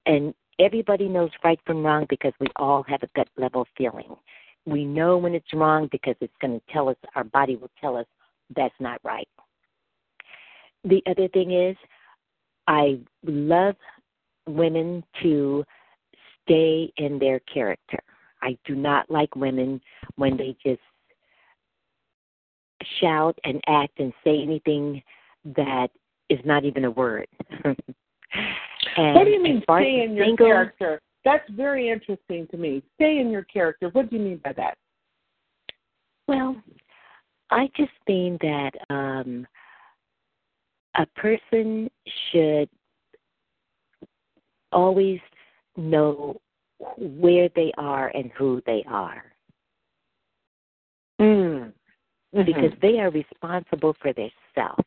and 0.06 0.34
everybody 0.58 1.08
knows 1.08 1.30
right 1.44 1.60
from 1.64 1.84
wrong 1.84 2.06
because 2.08 2.32
we 2.40 2.48
all 2.56 2.82
have 2.88 3.02
a 3.02 3.08
gut 3.14 3.28
level 3.36 3.66
feeling. 3.78 4.16
We 4.66 4.84
know 4.84 5.18
when 5.18 5.34
it's 5.34 5.52
wrong 5.52 5.88
because 5.92 6.16
it's 6.20 6.34
going 6.40 6.58
to 6.58 6.72
tell 6.72 6.88
us. 6.88 6.96
Our 7.14 7.24
body 7.24 7.56
will 7.56 7.70
tell 7.80 7.96
us 7.96 8.06
that's 8.56 8.74
not 8.80 9.00
right. 9.04 9.28
The 10.84 11.02
other 11.06 11.28
thing 11.28 11.52
is 11.52 11.76
I 12.66 13.00
love 13.24 13.76
women 14.46 15.04
to 15.22 15.64
stay 16.42 16.92
in 16.96 17.18
their 17.18 17.40
character. 17.40 17.98
I 18.42 18.56
do 18.64 18.74
not 18.74 19.10
like 19.10 19.34
women 19.36 19.80
when 20.16 20.36
they 20.36 20.56
just 20.64 20.80
shout 23.00 23.38
and 23.44 23.60
act 23.68 24.00
and 24.00 24.12
say 24.24 24.42
anything 24.42 25.02
that 25.56 25.88
is 26.28 26.40
not 26.44 26.64
even 26.64 26.84
a 26.84 26.90
word. 26.90 27.28
what 27.64 29.24
do 29.24 29.30
you 29.30 29.42
mean 29.42 29.62
stay 29.62 30.02
in 30.04 30.14
your 30.14 30.26
single, 30.26 30.46
character? 30.46 31.00
That's 31.24 31.48
very 31.50 31.88
interesting 31.90 32.48
to 32.50 32.56
me. 32.56 32.82
Stay 32.96 33.18
in 33.18 33.30
your 33.30 33.44
character. 33.44 33.90
What 33.90 34.10
do 34.10 34.16
you 34.16 34.22
mean 34.22 34.40
by 34.44 34.52
that? 34.54 34.76
Well, 36.26 36.56
I 37.50 37.68
just 37.76 37.92
mean 38.08 38.38
that 38.40 38.72
um 38.90 39.46
a 40.96 41.06
person 41.16 41.90
should 42.30 42.68
always 44.72 45.20
know 45.76 46.40
where 46.96 47.48
they 47.54 47.72
are 47.78 48.08
and 48.08 48.30
who 48.36 48.62
they 48.66 48.84
are. 48.88 49.24
Mm. 51.20 51.72
Mm-hmm. 52.34 52.44
Because 52.44 52.72
they 52.80 52.98
are 52.98 53.10
responsible 53.10 53.94
for 54.00 54.12
their 54.12 54.30
self. 54.54 54.84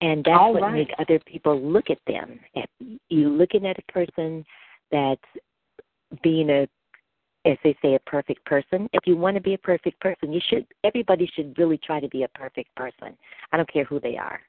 And 0.00 0.24
that's 0.24 0.36
All 0.36 0.52
what 0.52 0.62
right. 0.62 0.74
makes 0.74 0.92
other 0.98 1.20
people 1.20 1.60
look 1.60 1.88
at 1.88 1.98
them. 2.08 2.40
If 2.54 2.98
you 3.08 3.28
looking 3.28 3.66
at 3.66 3.78
a 3.78 3.92
person 3.92 4.44
that's 4.90 5.20
being 6.22 6.50
a 6.50 6.66
as 7.44 7.56
they 7.64 7.76
say, 7.82 7.94
a 7.94 8.00
perfect 8.00 8.44
person. 8.44 8.88
If 8.92 9.06
you 9.06 9.16
want 9.16 9.36
to 9.36 9.40
be 9.40 9.54
a 9.54 9.58
perfect 9.58 10.00
person, 10.00 10.32
you 10.32 10.40
should. 10.48 10.66
Everybody 10.84 11.30
should 11.34 11.56
really 11.58 11.78
try 11.78 12.00
to 12.00 12.08
be 12.08 12.22
a 12.22 12.28
perfect 12.28 12.74
person. 12.76 13.16
I 13.52 13.56
don't 13.56 13.72
care 13.72 13.84
who 13.84 14.00
they 14.00 14.16
are. 14.16 14.40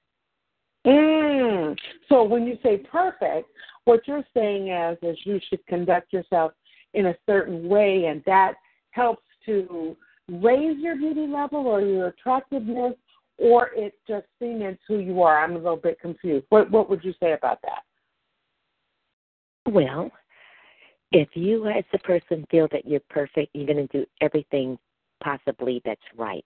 Mm. 0.86 1.78
So 2.10 2.24
when 2.24 2.46
you 2.46 2.58
say 2.62 2.78
perfect, 2.78 3.50
what 3.86 4.02
you're 4.08 4.26
saying 4.34 4.70
is 4.70 4.98
is 5.02 5.18
you 5.24 5.40
should 5.50 5.66
conduct 5.66 6.14
yourself 6.14 6.52
in 6.94 7.08
a 7.08 7.16
certain 7.26 7.68
way, 7.68 8.06
and 8.06 8.22
that 8.26 8.54
helps 8.92 9.24
to 9.46 9.96
raise 10.30 10.78
your 10.80 10.96
beauty 10.96 11.28
level 11.28 11.68
or 11.68 11.82
your 11.82 12.08
attractiveness, 12.08 12.94
or 13.38 13.70
it 13.76 13.94
just 14.08 14.26
cements 14.40 14.82
who 14.88 15.00
you 15.00 15.22
are. 15.22 15.44
I'm 15.44 15.54
a 15.54 15.58
little 15.58 15.78
bit 15.78 16.00
confused. 16.00 16.46
What 16.50 16.70
what 16.70 16.90
would 16.90 17.04
you 17.04 17.14
say 17.20 17.34
about 17.34 17.60
that? 17.64 17.84
Well, 19.72 20.12
if 21.14 21.30
you 21.36 21.68
as 21.68 21.84
a 21.94 22.00
person 22.00 22.46
feel 22.50 22.68
that 22.72 22.86
you're 22.86 23.00
perfect, 23.10 23.52
you're 23.54 23.68
going 23.68 23.88
to 23.88 24.00
do 24.00 24.06
everything 24.20 24.78
possibly 25.24 25.82
that's 25.86 26.02
right. 26.18 26.44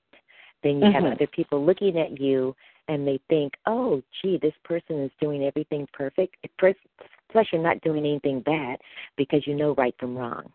Then 0.62 0.79
you 0.79 0.86
mm-hmm. 0.86 1.05
have 1.05 1.13
other 1.13 1.27
people 1.27 1.65
looking 1.65 1.97
at 1.97 2.19
you 2.19 2.55
and 2.89 3.07
they 3.07 3.19
think, 3.29 3.53
oh, 3.65 4.01
gee, 4.21 4.38
this 4.41 4.53
person 4.63 5.01
is 5.01 5.12
doing 5.19 5.43
everything 5.43 5.88
perfect. 5.93 6.36
Plus, 6.59 7.47
you're 7.51 7.62
not 7.62 7.81
doing 7.81 8.05
anything 8.05 8.41
bad 8.41 8.77
because 9.17 9.45
you 9.47 9.55
know 9.55 9.74
right 9.75 9.95
from 10.00 10.17
wrong. 10.17 10.51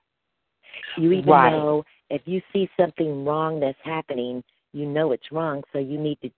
You 0.96 1.12
even 1.12 1.30
Right. 1.30 1.50
know 1.50 1.84
if 2.10 2.22
you 2.26 2.40
see 2.52 2.68
something 2.78 3.24
wrong 3.24 3.60
that's 3.60 3.78
happening, 3.82 4.42
you 4.72 4.86
know 4.86 5.12
it's 5.12 5.32
wrong, 5.32 5.62
so 5.72 5.78
you 5.78 5.98
need 5.98 6.18
to 6.22 6.30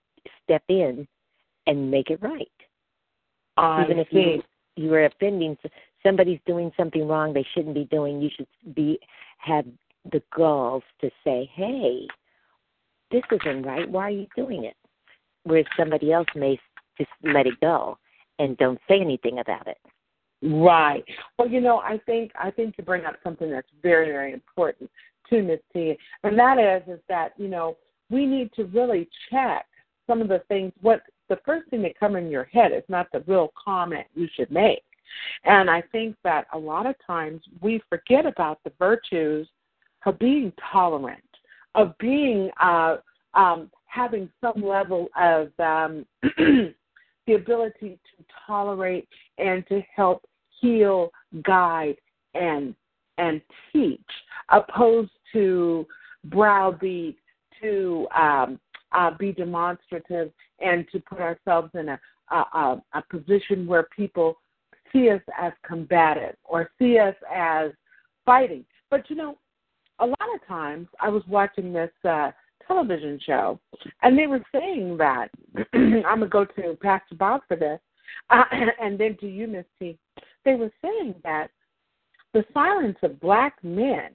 step 0.42 0.62
in 0.68 1.06
and 1.66 1.90
make 1.90 2.10
it 2.10 2.20
right. 2.22 2.48
I 3.56 3.84
even 3.84 3.98
if 3.98 4.12
you 4.12 4.42
you 4.76 4.92
are 4.92 5.04
offending 5.04 5.56
somebody's 6.04 6.40
doing 6.46 6.70
something 6.76 7.06
wrong 7.06 7.32
they 7.32 7.46
shouldn't 7.54 7.75
be 7.75 7.84
doing, 7.84 8.20
you 8.20 8.30
should 8.34 8.46
be 8.75 8.99
have 9.38 9.66
the 10.12 10.23
galls 10.34 10.82
to 11.00 11.11
say, 11.25 11.50
"Hey, 11.54 12.06
this 13.11 13.23
isn't 13.32 13.62
right. 13.62 13.88
Why 13.88 14.02
are 14.04 14.11
you 14.11 14.26
doing 14.37 14.64
it?" 14.64 14.76
Whereas 15.44 15.66
somebody 15.76 16.12
else 16.12 16.28
may 16.34 16.58
just 16.99 17.11
let 17.23 17.46
it 17.46 17.58
go 17.61 17.99
and 18.38 18.56
don't 18.56 18.80
say 18.88 19.00
anything 19.00 19.38
about 19.38 19.66
it. 19.66 19.78
Right. 20.42 21.04
Well, 21.38 21.49
you 21.49 21.61
know, 21.61 21.78
I 21.78 21.99
think 22.04 22.32
I 22.34 22.50
think 22.50 22.75
you 22.76 22.84
bring 22.84 23.04
up 23.04 23.16
something 23.23 23.50
that's 23.50 23.68
very, 23.82 24.11
very 24.11 24.32
important 24.32 24.90
to 25.30 25.42
Miss 25.42 25.61
T, 25.73 25.96
and 26.23 26.38
that 26.38 26.58
is 26.58 26.82
is 26.94 27.00
that 27.08 27.32
you 27.38 27.49
know 27.49 27.76
we 28.11 28.26
need 28.26 28.52
to 28.54 28.64
really 28.64 29.08
check 29.30 29.66
some 30.06 30.20
of 30.20 30.28
the 30.28 30.42
things. 30.49 30.73
What 30.82 31.02
the 31.28 31.38
first 31.46 31.70
thing 31.70 31.82
that 31.82 31.99
come 31.99 32.16
in 32.16 32.30
your 32.30 32.44
head 32.44 32.73
is 32.73 32.82
not 32.88 33.06
the 33.12 33.20
real 33.26 33.52
comment 33.62 34.06
you 34.14 34.28
should 34.34 34.50
make, 34.50 34.82
and 35.44 35.70
I 35.70 35.82
think 35.92 36.16
that 36.25 36.46
a 36.52 36.58
lot 36.58 36.87
of 36.87 36.94
times 37.06 37.42
we 37.61 37.80
forget 37.88 38.26
about 38.26 38.58
the 38.64 38.73
virtues 38.78 39.49
of 40.06 40.18
being 40.18 40.52
tolerant, 40.73 41.23
of 41.75 41.96
being 41.99 42.50
uh, 42.61 42.96
um, 43.34 43.70
having 43.87 44.28
some 44.40 44.62
level 44.62 45.08
of 45.18 45.49
um, 45.58 46.04
the 46.23 47.34
ability 47.34 47.99
to 48.16 48.25
tolerate 48.46 49.08
and 49.38 49.66
to 49.68 49.82
help 49.94 50.25
heal, 50.61 51.11
guide, 51.42 51.96
and 52.34 52.75
and 53.16 53.40
teach, 53.73 54.00
opposed 54.50 55.12
to 55.32 55.87
browbeat, 56.25 57.16
to 57.61 58.08
um, 58.16 58.58
uh, 58.92 59.11
be 59.16 59.32
demonstrative, 59.32 60.32
and 60.58 60.84
to 60.90 61.00
put 61.00 61.20
ourselves 61.20 61.70
in 61.75 61.90
a, 61.90 62.00
a 62.30 62.37
a 62.37 62.82
a 62.94 63.02
position 63.11 63.66
where 63.66 63.84
people 63.96 64.37
see 64.94 65.10
us 65.10 65.20
as 65.38 65.52
combative 65.66 66.36
or 66.44 66.70
see 66.78 66.98
us 66.98 67.14
as 67.34 67.72
fighting. 68.24 68.64
But 68.90 69.10
you 69.10 69.16
know, 69.16 69.36
a 69.98 70.06
lot 70.06 70.34
of 70.34 70.46
times 70.46 70.88
I 71.00 71.08
was 71.08 71.22
watching 71.28 71.72
this 71.72 71.90
uh, 72.08 72.30
television 72.66 73.20
show, 73.26 73.60
and 74.02 74.16
they 74.16 74.26
were 74.26 74.42
saying 74.52 74.96
that 74.98 75.28
I'm 75.74 76.02
gonna 76.02 76.28
go 76.28 76.44
to 76.44 76.78
Pastor 76.80 77.16
Bob 77.16 77.42
for 77.48 77.56
this, 77.56 77.80
uh, 78.30 78.44
and 78.80 78.98
then 78.98 79.16
to 79.18 79.28
you, 79.28 79.46
Miss 79.46 79.66
T. 79.78 79.98
They 80.44 80.54
were 80.54 80.72
saying 80.82 81.14
that 81.24 81.50
the 82.32 82.44
silence 82.52 82.98
of 83.02 83.20
black 83.20 83.62
men 83.62 84.10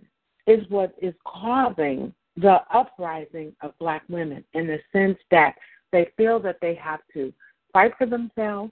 is 0.48 0.67
what 0.69 0.93
is 1.01 1.13
causing 1.25 2.13
the 2.38 2.59
uprising 2.74 3.55
of 3.62 3.77
black 3.79 4.03
women 4.09 4.43
in 4.53 4.67
the 4.67 4.79
sense 4.91 5.17
that 5.31 5.55
they 5.91 6.09
feel 6.17 6.39
that 6.39 6.57
they 6.62 6.75
have 6.75 7.00
to 7.13 7.33
fight 7.74 7.93
for 7.98 8.05
themselves. 8.05 8.71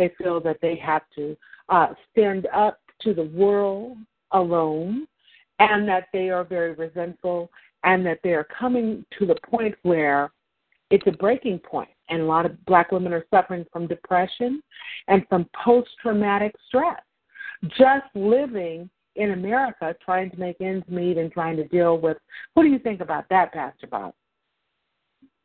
They 0.00 0.10
feel 0.16 0.40
that 0.40 0.56
they 0.62 0.76
have 0.76 1.02
to 1.16 1.36
uh, 1.68 1.88
stand 2.10 2.48
up 2.54 2.80
to 3.02 3.12
the 3.12 3.24
world 3.24 3.98
alone, 4.32 5.06
and 5.58 5.86
that 5.86 6.06
they 6.10 6.30
are 6.30 6.42
very 6.42 6.72
resentful, 6.72 7.50
and 7.84 8.06
that 8.06 8.20
they 8.24 8.32
are 8.32 8.48
coming 8.58 9.04
to 9.18 9.26
the 9.26 9.36
point 9.44 9.74
where 9.82 10.32
it's 10.88 11.06
a 11.06 11.12
breaking 11.12 11.58
point, 11.58 11.90
and 12.08 12.22
a 12.22 12.24
lot 12.24 12.46
of 12.46 12.64
black 12.64 12.92
women 12.92 13.12
are 13.12 13.26
suffering 13.30 13.66
from 13.70 13.86
depression 13.86 14.62
and 15.08 15.22
from 15.28 15.46
post-traumatic 15.62 16.54
stress. 16.66 17.02
Just 17.64 18.06
living 18.14 18.88
in 19.16 19.32
America, 19.32 19.94
trying 20.02 20.30
to 20.30 20.36
make 20.38 20.62
ends 20.62 20.88
meet 20.88 21.18
and 21.18 21.30
trying 21.30 21.58
to 21.58 21.68
deal 21.68 21.98
with. 21.98 22.16
What 22.54 22.62
do 22.62 22.70
you 22.70 22.78
think 22.78 23.02
about 23.02 23.28
that, 23.28 23.52
Pastor 23.52 23.86
Bob? 23.86 24.14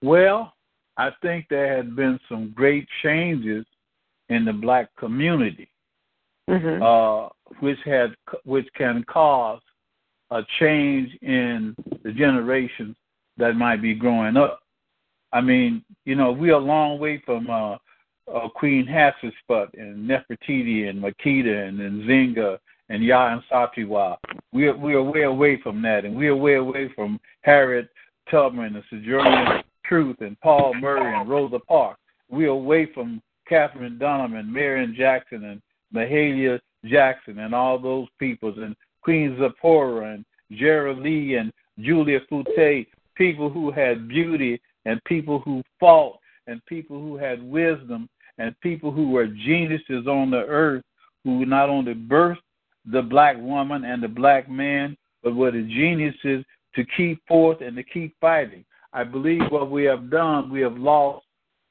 Well, 0.01 0.53
I 0.95 1.09
think 1.21 1.47
there 1.49 1.75
had 1.75 1.93
been 1.93 2.17
some 2.29 2.53
great 2.55 2.87
changes 3.03 3.65
in 4.29 4.45
the 4.45 4.53
black 4.53 4.89
community, 4.97 5.69
Mm-hmm. 6.47 6.83
uh, 6.83 7.29
which 7.59 7.79
had 7.85 8.15
which 8.43 8.67
can 8.77 9.03
cause 9.05 9.61
a 10.29 10.43
change 10.59 11.09
in 11.23 11.75
the 12.03 12.11
generations 12.11 12.95
that 13.37 13.55
might 13.55 13.81
be 13.81 13.95
growing 13.95 14.37
up. 14.37 14.59
I 15.33 15.41
mean, 15.41 15.83
you 16.05 16.13
know, 16.13 16.31
we're 16.31 16.53
a 16.53 16.59
long 16.59 16.99
way 16.99 17.21
from 17.25 17.49
uh, 17.49 17.77
uh, 18.31 18.49
Queen 18.49 18.85
Hatshepsut 18.85 19.69
and 19.73 20.07
Nefertiti 20.07 20.87
and 20.87 21.03
Makita 21.03 21.67
and, 21.67 21.79
and 21.79 22.03
Zinga 22.03 22.59
and 22.89 23.03
Yah 23.03 23.33
and 23.33 23.41
Satiwa. 23.51 24.17
We're 24.53 24.77
we're 24.77 25.01
way 25.01 25.23
away 25.23 25.59
from 25.63 25.81
that, 25.81 26.05
and 26.05 26.15
we're 26.15 26.35
way 26.35 26.55
away 26.55 26.91
from 26.95 27.19
Harriet 27.41 27.89
Tubman 28.29 28.65
and 28.65 28.75
the 28.75 28.83
Sojourner 28.91 29.63
Truth 29.83 30.17
and 30.21 30.39
Paul 30.41 30.75
Murray 30.75 31.11
and 31.19 31.27
Rosa 31.27 31.57
Parks. 31.59 31.99
We're 32.29 32.49
away 32.49 32.87
from 32.93 33.21
Katherine 33.47 33.97
Dunham 33.97 34.35
and 34.35 34.51
Marion 34.51 34.95
Jackson 34.97 35.43
and 35.45 35.61
Mahalia 35.93 36.59
Jackson 36.85 37.39
and 37.39 37.53
all 37.53 37.79
those 37.79 38.07
peoples 38.19 38.55
and 38.57 38.75
Queen 39.01 39.37
Zipporah 39.39 40.13
and 40.13 40.25
Gerald 40.51 40.99
Lee 40.99 41.35
and 41.35 41.51
Julia 41.79 42.19
Foutte, 42.31 42.87
people 43.15 43.49
who 43.49 43.71
had 43.71 44.07
beauty 44.07 44.59
and 44.85 45.03
people 45.05 45.39
who 45.39 45.61
fought 45.79 46.17
and 46.47 46.63
people 46.65 46.99
who 46.99 47.17
had 47.17 47.41
wisdom 47.41 48.09
and 48.37 48.59
people 48.61 48.91
who 48.91 49.09
were 49.11 49.27
geniuses 49.27 50.07
on 50.07 50.29
the 50.29 50.45
earth 50.47 50.83
who 51.23 51.45
not 51.45 51.69
only 51.69 51.93
birthed 51.93 52.37
the 52.91 53.01
black 53.01 53.35
woman 53.39 53.83
and 53.85 54.01
the 54.01 54.07
black 54.07 54.49
man, 54.49 54.95
but 55.23 55.35
were 55.35 55.51
the 55.51 55.63
geniuses 55.63 56.45
to 56.75 56.85
keep 56.97 57.25
forth 57.27 57.61
and 57.61 57.75
to 57.75 57.83
keep 57.83 58.15
fighting. 58.21 58.63
I 58.93 59.03
believe 59.03 59.41
what 59.49 59.71
we 59.71 59.83
have 59.85 60.09
done, 60.09 60.51
we 60.51 60.61
have 60.61 60.77
lost 60.77 61.25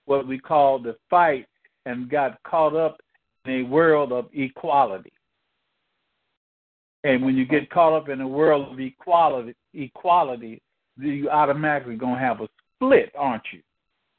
what 0.07 0.27
we 0.27 0.39
call 0.39 0.79
the 0.79 0.97
fight 1.09 1.47
and 1.87 2.09
got 2.09 2.43
caught 2.45 2.75
up 2.75 3.01
in 3.45 3.53
a 3.53 3.63
world 3.63 4.13
of 4.13 4.27
equality. 4.33 5.13
And 7.05 7.23
when 7.23 7.37
you 7.37 7.45
get 7.45 7.69
caught 7.71 7.93
up 7.93 8.09
in 8.09 8.21
a 8.23 8.29
world 8.29 8.73
of 8.73 8.81
equality, 8.81 9.55
equality, 9.75 10.63
you 10.99 11.29
automatically 11.29 11.97
gonna 11.97 12.19
have 12.19 12.41
a 12.41 12.49
split, 12.77 13.13
aren't 13.17 13.45
you? 13.53 13.61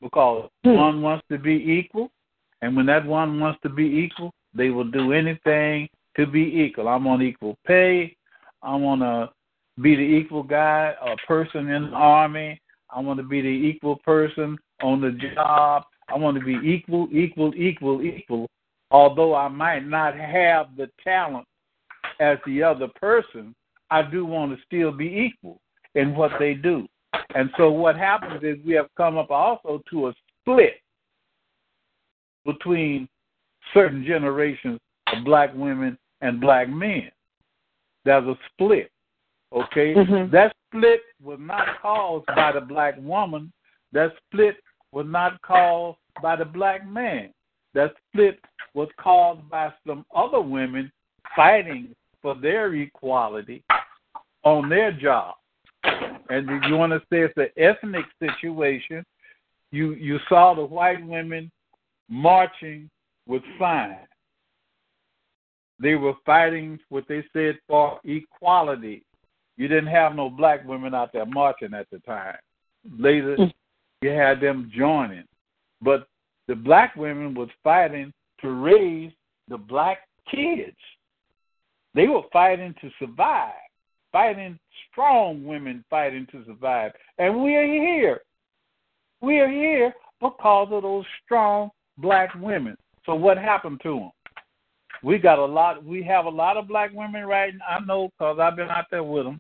Because 0.02 0.50
Hmm. 0.64 0.76
one 0.76 1.02
wants 1.02 1.26
to 1.30 1.40
be 1.40 1.54
equal, 1.54 2.12
and 2.62 2.76
when 2.76 2.86
that 2.86 3.06
one 3.06 3.40
wants 3.40 3.60
to 3.62 3.70
be 3.70 3.86
equal, 3.86 4.32
they 4.54 4.70
will 4.70 4.86
do 4.86 5.14
anything 5.14 5.90
to 6.16 6.28
be 6.28 6.62
equal. 6.62 6.88
I'm 6.88 7.08
on 7.08 7.22
equal 7.22 7.58
pay. 7.66 8.16
I 8.62 8.76
want 8.76 9.02
to 9.02 9.32
be 9.82 9.96
the 9.96 10.02
equal 10.02 10.44
guy, 10.44 10.96
a 11.02 11.16
person 11.28 11.70
in 11.70 11.90
the 11.90 11.96
army. 11.96 12.60
I 12.90 13.00
want 13.00 13.18
to 13.18 13.24
be 13.24 13.42
the 13.42 13.48
equal 13.48 13.98
person 13.98 14.58
on 14.82 15.02
the 15.02 15.12
job. 15.12 15.86
I 16.08 16.18
want 16.18 16.38
to 16.38 16.44
be 16.44 16.60
equal, 16.68 17.08
equal, 17.12 17.54
equal, 17.56 18.02
equal. 18.02 18.48
Although 18.92 19.36
I 19.36 19.48
might 19.48 19.86
not 19.86 20.16
have 20.16 20.76
the 20.78 20.90
talent 21.04 21.48
as 22.20 22.38
the 22.46 22.64
other 22.64 22.88
person, 23.00 23.56
I 23.90 24.04
do 24.04 24.26
want 24.26 24.56
to 24.56 24.64
still 24.66 24.92
be 24.92 25.08
equal 25.08 25.60
in 25.96 26.16
what 26.16 26.32
they 26.40 26.54
do. 26.54 26.88
And 27.34 27.50
so 27.58 27.72
what 27.72 27.96
happens 27.96 28.44
is 28.44 28.58
we 28.66 28.74
have 28.74 28.90
come 28.96 29.18
up 29.18 29.32
also 29.32 29.82
to 29.90 30.10
a 30.10 30.14
split 30.42 30.82
between 32.46 33.08
certain 33.74 34.06
generations 34.06 34.80
of 35.12 35.24
black 35.24 35.52
women 35.56 35.98
and 36.22 36.40
black 36.40 36.70
men. 36.70 37.12
There's 38.04 38.28
a 38.28 38.38
split. 38.52 38.92
Okay? 39.52 39.94
Mhm. 39.96 40.30
That 40.32 40.56
split 40.68 41.02
was 41.22 41.40
not 41.40 41.80
caused 41.82 42.28
by 42.28 42.52
the 42.52 42.62
black 42.62 42.96
woman. 42.98 43.52
That 43.92 44.16
split 44.18 44.62
was 44.96 45.06
not 45.08 45.40
caused 45.42 45.98
by 46.24 46.38
the 46.38 46.46
black 46.46 46.88
man. 46.88 47.30
That 47.74 47.94
split 48.08 48.40
was 48.74 48.88
caused 48.98 49.48
by 49.50 49.72
some 49.86 50.06
other 50.16 50.40
women 50.40 50.90
fighting 51.36 51.94
for 52.22 52.34
their 52.34 52.74
equality 52.74 53.62
on 54.44 54.70
their 54.70 54.94
job. 54.94 55.36
And 55.84 56.50
if 56.50 56.64
you 56.68 56.78
want 56.78 56.94
to 56.94 57.00
say 57.12 57.22
it's 57.22 57.38
an 57.38 57.50
ethnic 57.58 58.06
situation, 58.20 59.06
you 59.72 59.94
you 59.96 60.18
saw 60.30 60.56
the 60.56 60.64
white 60.64 61.06
women 61.06 61.52
marching 62.10 62.90
with 63.28 63.44
signs. 63.60 64.08
They 65.78 65.96
were 65.96 66.14
fighting 66.26 66.80
what 66.88 67.04
they 67.10 67.24
said 67.34 67.60
for 67.68 68.00
equality. 68.06 69.04
You 69.58 69.68
didn't 69.68 69.88
have 69.88 70.16
no 70.16 70.30
black 70.30 70.66
women 70.66 70.96
out 70.96 71.12
there 71.12 71.26
marching 71.26 71.74
at 71.74 71.90
the 71.92 72.00
time. 72.00 72.38
Later, 72.98 73.36
Mm. 73.38 73.54
You 74.06 74.12
had 74.12 74.40
them 74.40 74.72
joining. 74.78 75.24
But 75.82 76.08
the 76.48 76.56
black 76.56 76.96
women 76.96 77.34
was 77.34 77.50
fighting 77.64 78.14
to 78.42 78.52
raise 78.52 79.12
the 79.48 79.58
black 79.58 80.00
kids. 80.30 80.78
They 81.96 82.08
were 82.08 82.22
fighting 82.32 82.76
to 82.82 82.90
survive, 83.00 83.54
fighting 84.12 84.60
strong 84.92 85.44
women 85.44 85.84
fighting 85.90 86.28
to 86.32 86.46
survive. 86.46 86.92
And 87.18 87.42
we 87.42 87.56
are 87.56 87.66
here. 87.66 88.22
We 89.22 89.40
are 89.40 89.50
here 89.50 89.94
because 90.22 90.68
of 90.72 90.84
those 90.84 91.06
strong 91.24 91.72
black 91.98 92.30
women. 92.36 92.76
So 93.06 93.16
what 93.16 93.38
happened 93.38 93.80
to 93.84 93.96
them? 93.96 94.12
We 95.04 95.18
got 95.18 95.40
a 95.40 95.46
lot. 95.46 95.84
We 95.84 96.04
have 96.04 96.26
a 96.26 96.30
lot 96.30 96.58
of 96.58 96.68
black 96.68 96.92
women 96.94 97.26
right 97.26 97.54
now. 97.58 97.78
I 97.78 97.86
know 97.86 98.10
because 98.10 98.38
I've 98.40 98.56
been 98.56 98.70
out 98.70 98.86
there 98.92 99.04
with 99.04 99.26
them. 99.26 99.40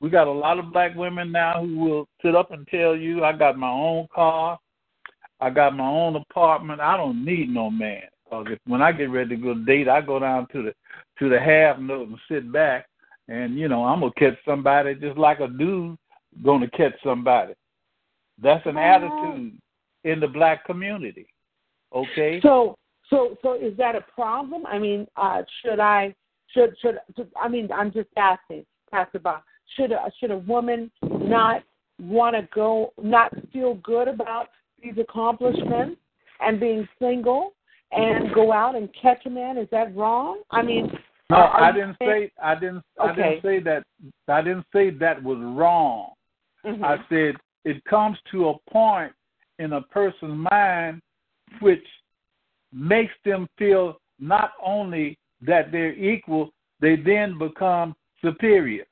We 0.00 0.10
got 0.10 0.26
a 0.26 0.32
lot 0.32 0.58
of 0.58 0.72
black 0.72 0.94
women 0.94 1.32
now 1.32 1.60
who 1.60 1.78
will 1.78 2.08
sit 2.22 2.34
up 2.34 2.50
and 2.50 2.66
tell 2.68 2.94
you, 2.94 3.24
"I 3.24 3.32
got 3.32 3.58
my 3.58 3.70
own 3.70 4.06
car, 4.14 4.58
I 5.40 5.50
got 5.50 5.76
my 5.76 5.86
own 5.86 6.16
apartment. 6.16 6.80
I 6.80 6.96
don't 6.96 7.24
need 7.24 7.48
no 7.48 7.70
man." 7.70 8.08
Because 8.24 8.46
if 8.50 8.58
when 8.66 8.82
I 8.82 8.92
get 8.92 9.10
ready 9.10 9.30
to 9.30 9.36
go 9.36 9.54
date, 9.54 9.88
I 9.88 10.00
go 10.00 10.18
down 10.18 10.46
to 10.52 10.62
the 10.62 10.74
to 11.18 11.28
the 11.28 11.40
half 11.40 11.78
note 11.78 12.08
and 12.08 12.18
sit 12.28 12.52
back, 12.52 12.86
and 13.28 13.56
you 13.56 13.68
know 13.68 13.84
I'm 13.84 14.00
gonna 14.00 14.12
catch 14.18 14.36
somebody 14.44 14.94
just 14.94 15.16
like 15.16 15.40
a 15.40 15.48
dude 15.48 15.96
gonna 16.42 16.68
catch 16.70 16.94
somebody. 17.02 17.54
That's 18.42 18.64
an 18.66 18.76
attitude 18.76 19.58
in 20.02 20.20
the 20.20 20.28
black 20.28 20.64
community. 20.64 21.26
Okay. 21.94 22.40
So 22.42 22.76
so 23.10 23.36
so 23.42 23.54
is 23.54 23.76
that 23.76 23.94
a 23.94 24.00
problem? 24.14 24.66
I 24.66 24.78
mean, 24.78 25.06
uh, 25.16 25.42
should 25.62 25.78
I 25.78 26.14
should 26.48 26.74
should 26.80 26.98
I 27.40 27.48
mean 27.48 27.70
I'm 27.72 27.92
just 27.92 28.08
asking, 28.16 28.64
Pastor 28.90 29.18
Bob. 29.18 29.42
Should 29.76 29.92
a, 29.92 30.10
should 30.20 30.30
a 30.30 30.38
woman 30.38 30.90
not 31.02 31.62
want 32.00 32.36
to 32.36 32.48
go, 32.54 32.92
not 33.02 33.32
feel 33.52 33.74
good 33.76 34.08
about 34.08 34.48
these 34.82 34.94
accomplishments 34.98 36.00
and 36.40 36.60
being 36.60 36.86
single 36.98 37.54
and 37.92 38.32
go 38.34 38.52
out 38.52 38.76
and 38.76 38.88
catch 39.00 39.24
a 39.26 39.30
man? 39.30 39.56
Is 39.58 39.68
that 39.70 39.94
wrong? 39.96 40.42
I 40.50 40.62
mean, 40.62 40.90
no, 41.30 41.36
I 41.36 41.72
didn't 41.72 41.96
say 41.98 42.30
I 42.42 42.54
didn't 42.54 42.82
okay. 43.02 43.10
I 43.10 43.14
didn't 43.14 43.42
say 43.42 43.60
that 43.60 43.84
I 44.28 44.42
didn't 44.42 44.66
say 44.72 44.90
that 44.90 45.22
was 45.22 45.38
wrong. 45.38 46.10
Mm-hmm. 46.64 46.84
I 46.84 46.96
said 47.08 47.36
it 47.64 47.82
comes 47.84 48.18
to 48.32 48.50
a 48.50 48.70
point 48.70 49.12
in 49.58 49.72
a 49.72 49.80
person's 49.80 50.46
mind 50.50 51.00
which 51.60 51.84
makes 52.72 53.12
them 53.24 53.46
feel 53.58 53.98
not 54.18 54.52
only 54.64 55.18
that 55.42 55.70
they're 55.70 55.94
equal, 55.94 56.50
they 56.80 56.96
then 56.96 57.38
become 57.38 57.94
superior 58.22 58.84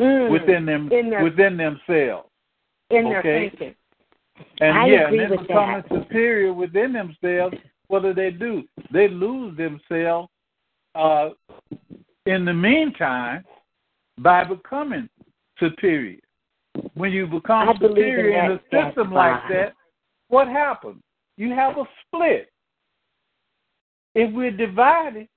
mm. 0.00 0.30
within 0.30 0.66
them 0.66 0.88
their, 0.88 1.22
within 1.22 1.56
themselves. 1.56 2.28
In 2.90 3.06
okay? 3.06 3.10
their 3.10 3.22
thinking. 3.22 3.74
And 4.60 4.78
I 4.78 4.86
yeah, 4.86 5.06
agree 5.06 5.24
and 5.24 5.32
then 5.32 5.40
becoming 5.40 5.82
that. 5.88 6.04
superior 6.04 6.52
within 6.52 6.92
themselves, 6.92 7.56
what 7.88 8.02
do 8.02 8.14
they 8.14 8.30
do? 8.30 8.62
They 8.92 9.08
lose 9.08 9.56
themselves 9.56 10.28
uh, 10.94 11.30
in 12.26 12.44
the 12.44 12.54
meantime 12.54 13.44
by 14.18 14.44
becoming 14.44 15.08
superior. 15.58 16.20
When 16.94 17.10
you 17.12 17.26
become 17.26 17.68
I 17.68 17.74
superior 17.74 18.44
in 18.44 18.52
in 18.52 18.58
a 18.58 18.86
system 18.88 19.12
like 19.12 19.42
that, 19.50 19.74
what 20.28 20.46
happens? 20.46 21.02
You 21.36 21.50
have 21.54 21.76
a 21.78 21.84
split. 22.06 22.50
If 24.14 24.32
we're 24.34 24.50
divided, 24.50 25.28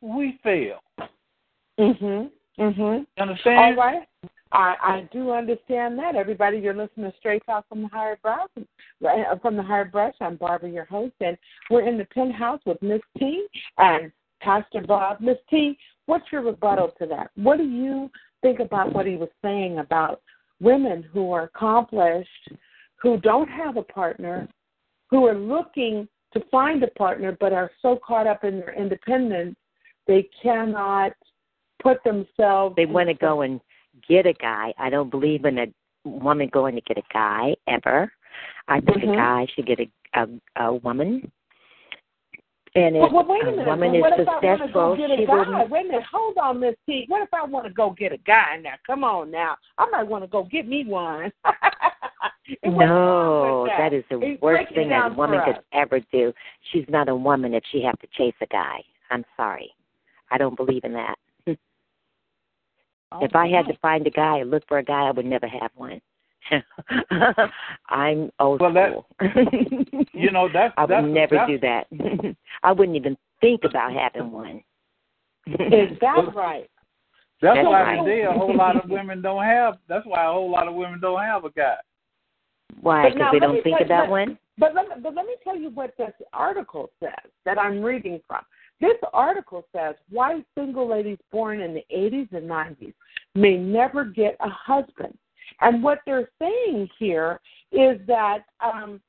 we 0.00 0.38
fail. 0.42 0.78
Mhm. 2.58 2.74
Mhm. 2.76 3.06
Understand? 3.18 3.58
All 3.58 3.84
right. 3.84 4.08
I, 4.52 4.76
I 4.82 5.08
do 5.12 5.30
understand 5.30 5.98
that. 5.98 6.14
Everybody, 6.14 6.58
you're 6.58 6.74
listening 6.74 7.10
to 7.10 7.16
Straight 7.18 7.44
Talk 7.46 7.66
from 7.68 7.82
the 7.82 7.88
Hired 7.88 8.20
Brush. 8.20 8.48
From 9.40 9.56
the 9.56 9.62
Hired 9.62 9.90
Brush, 9.90 10.14
I'm 10.20 10.36
Barbara, 10.36 10.70
your 10.70 10.84
host, 10.84 11.14
and 11.20 11.38
we're 11.70 11.88
in 11.88 11.96
the 11.96 12.04
penthouse 12.06 12.60
with 12.66 12.80
Miss 12.82 13.00
T 13.18 13.46
and 13.78 14.12
Pastor 14.40 14.82
Bob. 14.82 15.20
Miss 15.20 15.38
T, 15.48 15.78
what's 16.04 16.30
your 16.30 16.42
rebuttal 16.42 16.92
to 16.98 17.06
that? 17.06 17.30
What 17.34 17.56
do 17.56 17.64
you 17.64 18.10
think 18.42 18.60
about 18.60 18.92
what 18.92 19.06
he 19.06 19.16
was 19.16 19.30
saying 19.40 19.78
about 19.78 20.20
women 20.60 21.02
who 21.02 21.32
are 21.32 21.44
accomplished, 21.44 22.50
who 22.96 23.18
don't 23.18 23.48
have 23.48 23.78
a 23.78 23.82
partner, 23.82 24.46
who 25.10 25.26
are 25.26 25.34
looking 25.34 26.06
to 26.34 26.40
find 26.50 26.82
a 26.82 26.88
partner 26.88 27.36
but 27.40 27.52
are 27.52 27.70
so 27.80 27.98
caught 28.06 28.26
up 28.26 28.44
in 28.44 28.60
their 28.60 28.74
independence 28.74 29.56
they 30.06 30.28
cannot 30.42 31.12
put 31.82 32.02
themselves 32.04 32.76
They 32.76 32.86
want 32.86 33.08
to 33.08 33.14
go 33.14 33.42
and 33.42 33.60
get 34.08 34.26
a 34.26 34.32
guy. 34.32 34.72
I 34.78 34.90
don't 34.90 35.10
believe 35.10 35.44
in 35.44 35.58
a 35.58 35.66
woman 36.04 36.48
going 36.52 36.74
to 36.74 36.80
get 36.82 36.98
a 36.98 37.02
guy 37.12 37.54
ever. 37.66 38.12
I 38.68 38.80
think 38.80 38.98
Mhm. 38.98 39.12
a 39.12 39.16
guy 39.16 39.46
should 39.54 39.66
get 39.66 39.80
a 39.80 39.90
a, 40.14 40.28
a 40.56 40.74
woman. 40.74 41.30
And 42.74 42.96
if 42.96 43.00
Well, 43.02 43.12
well, 43.12 43.24
wait 43.26 43.42
a 43.44 43.48
a 43.62 43.64
woman 43.64 43.92
well, 43.92 44.00
what 44.02 44.12
is 44.14 44.20
if 44.20 44.28
I 44.28 44.32
want 44.32 44.42
to 44.42 44.48
successful, 44.50 44.72
go 44.72 44.96
get 44.96 45.10
a 45.10 45.16
she 45.16 45.26
guy? 45.26 45.34
will. 45.34 45.68
Wait 45.68 45.84
a 45.84 45.88
minute. 45.88 46.04
Hold 46.10 46.38
on, 46.38 46.60
Miss 46.60 46.74
T. 46.86 47.04
What 47.08 47.22
if 47.22 47.32
I 47.34 47.44
want 47.44 47.66
to 47.66 47.72
go 47.72 47.90
get 47.90 48.12
a 48.12 48.18
guy 48.18 48.58
now? 48.62 48.74
Come 48.86 49.04
on 49.04 49.30
now. 49.30 49.56
I 49.78 49.88
might 49.90 50.04
want 50.04 50.24
to 50.24 50.28
go 50.28 50.44
get 50.44 50.66
me 50.66 50.84
one. 50.84 51.32
And 52.62 52.74
what's 52.74 52.88
wrong 52.88 53.64
No, 53.64 53.66
that? 53.66 53.78
that 53.78 53.92
is 53.92 54.04
the 54.10 54.18
Break 54.18 54.42
worst 54.42 54.74
thing 54.74 54.88
down 54.88 55.12
a 55.12 55.14
woman 55.14 55.40
could 55.44 55.60
ever 55.72 56.00
do. 56.12 56.32
She's 56.72 56.84
not 56.88 57.08
a 57.08 57.14
woman 57.14 57.54
if 57.54 57.62
she 57.70 57.82
have 57.82 57.98
to 58.00 58.06
chase 58.18 58.34
a 58.40 58.46
guy. 58.46 58.82
I'm 59.10 59.24
sorry. 59.36 59.72
I 60.30 60.38
don't 60.38 60.56
believe 60.56 60.84
in 60.84 60.92
that. 60.94 61.18
If 63.20 63.34
I 63.34 63.46
had 63.48 63.66
to 63.66 63.76
find 63.78 64.06
a 64.06 64.10
guy 64.10 64.38
and 64.38 64.50
look 64.50 64.62
for 64.68 64.78
a 64.78 64.84
guy, 64.84 65.02
I 65.06 65.10
would 65.10 65.26
never 65.26 65.46
have 65.48 65.70
one. 65.74 66.00
I'm 67.88 68.30
old 68.40 68.60
Well, 68.60 68.72
that- 68.74 68.90
school. 68.90 69.06
You 70.14 70.30
know, 70.30 70.48
that's 70.52 70.74
I 70.76 70.82
would 70.82 70.90
that's 70.90 71.06
never 71.06 71.34
that's, 71.36 71.50
do 71.50 71.58
that. 71.60 72.36
I 72.62 72.72
wouldn't 72.72 72.96
even 72.96 73.16
think 73.40 73.62
about 73.64 73.92
having 73.92 74.30
one. 74.30 74.62
Is 75.46 75.98
that 76.00 76.34
right? 76.34 76.68
That's 77.40 77.56
That's 77.56 77.66
why 77.66 77.82
right. 77.82 78.04
today 78.04 78.22
a 78.22 78.32
whole 78.32 78.56
lot 78.56 78.76
of 78.82 78.88
women 78.88 79.20
don't 79.20 79.42
have. 79.42 79.78
That's 79.88 80.06
why 80.06 80.24
a 80.24 80.30
whole 80.30 80.50
lot 80.50 80.68
of 80.68 80.74
women 80.74 81.00
don't 81.00 81.20
have 81.20 81.44
a 81.44 81.50
guy. 81.50 81.74
Why? 82.80 83.10
Because 83.10 83.28
they 83.32 83.38
don't 83.40 83.62
think 83.64 83.78
tell 83.78 83.86
about 83.86 84.02
what- 84.08 84.28
one. 84.28 84.38
But 84.58 84.74
let, 84.74 84.86
me, 84.86 84.94
but 85.02 85.14
let 85.14 85.24
me 85.26 85.34
tell 85.42 85.56
you 85.56 85.70
what 85.70 85.94
this 85.96 86.12
article 86.34 86.90
says 87.00 87.32
that 87.46 87.58
I'm 87.58 87.82
reading 87.82 88.20
from. 88.28 88.42
This 88.80 88.96
article 89.12 89.64
says 89.74 89.94
why 90.10 90.42
single 90.56 90.88
ladies 90.88 91.18
born 91.30 91.60
in 91.60 91.74
the 91.74 91.84
80s 91.94 92.32
and 92.32 92.48
90s 92.48 92.94
may 93.34 93.56
never 93.56 94.04
get 94.04 94.36
a 94.40 94.48
husband. 94.48 95.16
And 95.60 95.82
what 95.82 96.00
they're 96.04 96.30
saying 96.40 96.88
here 96.98 97.40
is 97.70 98.00
that, 98.06 98.40
um, 98.60 99.00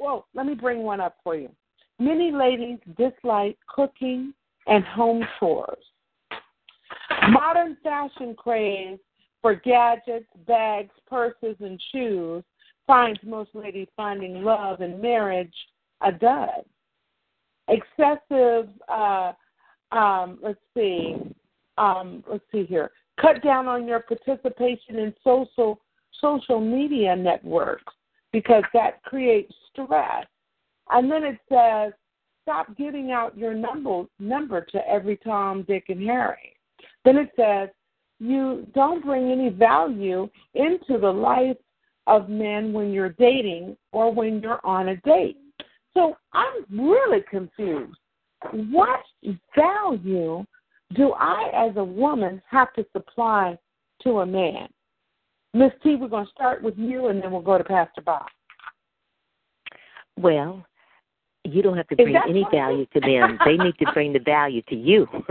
well, 0.00 0.26
let 0.34 0.46
me 0.46 0.54
bring 0.54 0.82
one 0.82 1.00
up 1.00 1.16
for 1.24 1.34
you. 1.36 1.50
Many 1.98 2.30
ladies 2.30 2.78
dislike 2.98 3.56
cooking 3.68 4.34
and 4.66 4.84
home 4.84 5.24
chores. 5.38 5.78
Modern 7.30 7.76
fashion 7.82 8.34
craze 8.36 8.98
for 9.40 9.54
gadgets, 9.54 10.26
bags, 10.46 10.92
purses, 11.08 11.56
and 11.60 11.80
shoes 11.92 12.44
finds 12.86 13.18
most 13.24 13.50
ladies 13.54 13.88
finding 13.96 14.42
love 14.42 14.80
and 14.80 15.00
marriage 15.00 15.54
a 16.02 16.12
dud. 16.12 16.64
Excessive, 17.68 18.68
uh, 18.88 19.32
um, 19.92 20.38
let's 20.42 20.60
see, 20.76 21.16
um, 21.78 22.22
let's 22.30 22.44
see 22.52 22.64
here. 22.64 22.90
Cut 23.20 23.42
down 23.42 23.66
on 23.66 23.86
your 23.86 24.00
participation 24.00 24.98
in 24.98 25.14
social 25.24 25.80
social 26.20 26.60
media 26.60 27.14
networks 27.14 27.92
because 28.32 28.64
that 28.72 29.02
creates 29.02 29.52
stress. 29.70 30.26
And 30.90 31.10
then 31.10 31.24
it 31.24 31.38
says, 31.48 31.92
stop 32.42 32.76
giving 32.76 33.10
out 33.10 33.36
your 33.36 33.54
number 33.54 34.04
number 34.18 34.60
to 34.60 34.88
every 34.88 35.16
Tom, 35.16 35.64
Dick, 35.66 35.84
and 35.88 36.02
Harry. 36.06 36.54
Then 37.04 37.16
it 37.16 37.30
says, 37.36 37.68
you 38.18 38.66
don't 38.74 39.04
bring 39.04 39.30
any 39.30 39.50
value 39.50 40.28
into 40.54 40.98
the 40.98 41.10
life 41.10 41.56
of 42.06 42.28
men 42.28 42.72
when 42.72 42.92
you're 42.92 43.10
dating 43.10 43.76
or 43.92 44.12
when 44.12 44.40
you're 44.40 44.64
on 44.64 44.88
a 44.88 44.96
date. 44.98 45.38
So 45.96 46.16
I'm 46.34 46.64
really 46.70 47.22
confused. 47.28 47.96
What 48.52 49.00
value 49.56 50.44
do 50.94 51.12
I, 51.14 51.50
as 51.54 51.74
a 51.76 51.84
woman, 51.84 52.42
have 52.50 52.72
to 52.74 52.84
supply 52.92 53.58
to 54.02 54.20
a 54.20 54.26
man? 54.26 54.68
Miss 55.54 55.72
T, 55.82 55.96
we're 55.96 56.08
going 56.08 56.26
to 56.26 56.30
start 56.32 56.62
with 56.62 56.76
you 56.76 57.06
and 57.08 57.22
then 57.22 57.32
we'll 57.32 57.40
go 57.40 57.56
to 57.56 57.64
Pastor 57.64 58.02
Bob. 58.02 58.26
Well, 60.18 60.66
you 61.44 61.62
don't 61.62 61.78
have 61.78 61.88
to 61.88 61.96
bring 61.96 62.14
any 62.28 62.46
value 62.52 62.84
to 62.92 63.00
them. 63.00 63.38
they 63.46 63.56
need 63.56 63.78
to 63.78 63.90
bring 63.94 64.12
the 64.12 64.18
value 64.18 64.60
to 64.68 64.76
you. 64.76 65.08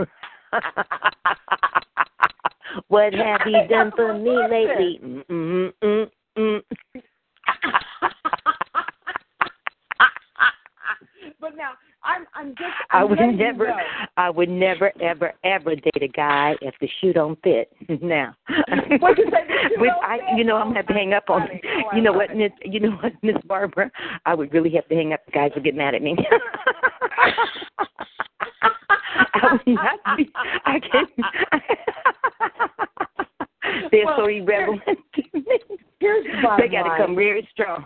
what 2.88 3.14
have 3.14 3.42
you 3.46 3.68
done 3.68 3.92
for 3.94 4.14
me 4.14 4.30
lately? 4.50 4.98
Mm, 5.00 5.24
mm, 5.30 5.72
mm, 5.80 6.10
mm. 6.36 6.60
but 11.40 11.56
now, 11.56 11.72
I'm, 12.02 12.24
I'm 12.34 12.50
just. 12.50 12.62
I 12.90 12.98
I'm 13.00 13.10
would 13.10 13.18
letting 13.18 13.32
you 13.38 13.44
never. 13.44 13.72
I 14.16 14.30
would 14.30 14.48
never, 14.48 14.92
ever, 15.00 15.32
ever 15.44 15.74
date 15.74 16.02
a 16.02 16.08
guy 16.08 16.54
if 16.62 16.74
the 16.80 16.88
shoe 17.00 17.12
don't 17.12 17.38
fit. 17.42 17.70
now, 18.02 18.34
What'd 19.00 19.18
you 19.18 19.30
say, 19.30 19.46
With- 19.76 19.90
I, 20.02 20.18
fit? 20.18 20.38
you 20.38 20.44
know, 20.44 20.56
I'm 20.56 20.68
gonna 20.68 20.76
have 20.78 20.86
to 20.88 20.94
hang 20.94 21.12
up 21.14 21.28
on. 21.28 21.48
Oh, 21.64 21.96
You 21.96 22.02
know 22.02 22.12
what. 22.12 22.34
Miss? 22.34 22.52
You 22.64 22.80
know 22.80 22.90
what, 23.02 23.12
Miss 23.22 23.36
Barbara? 23.46 23.90
I 24.24 24.34
would 24.34 24.52
really 24.52 24.70
have 24.70 24.88
to 24.88 24.94
hang 24.94 25.12
up. 25.12 25.24
The 25.26 25.32
guys 25.32 25.50
would 25.54 25.64
get 25.64 25.74
mad 25.74 25.94
at 25.94 26.02
me. 26.02 26.16
I 29.34 29.52
would 29.52 29.66
not 29.66 29.98
be. 30.16 30.30
I 30.64 30.80
can't. 30.80 31.10
They're 33.90 34.04
so 34.16 34.22
Well, 34.22 34.26
irrelevant. 34.26 34.98
Here's 35.98 36.24
the 36.24 36.42
bottom 36.42 36.66
they 36.66 36.72
got 36.72 36.82
to 36.82 37.04
come 37.04 37.14
very 37.14 37.48
strong. 37.52 37.84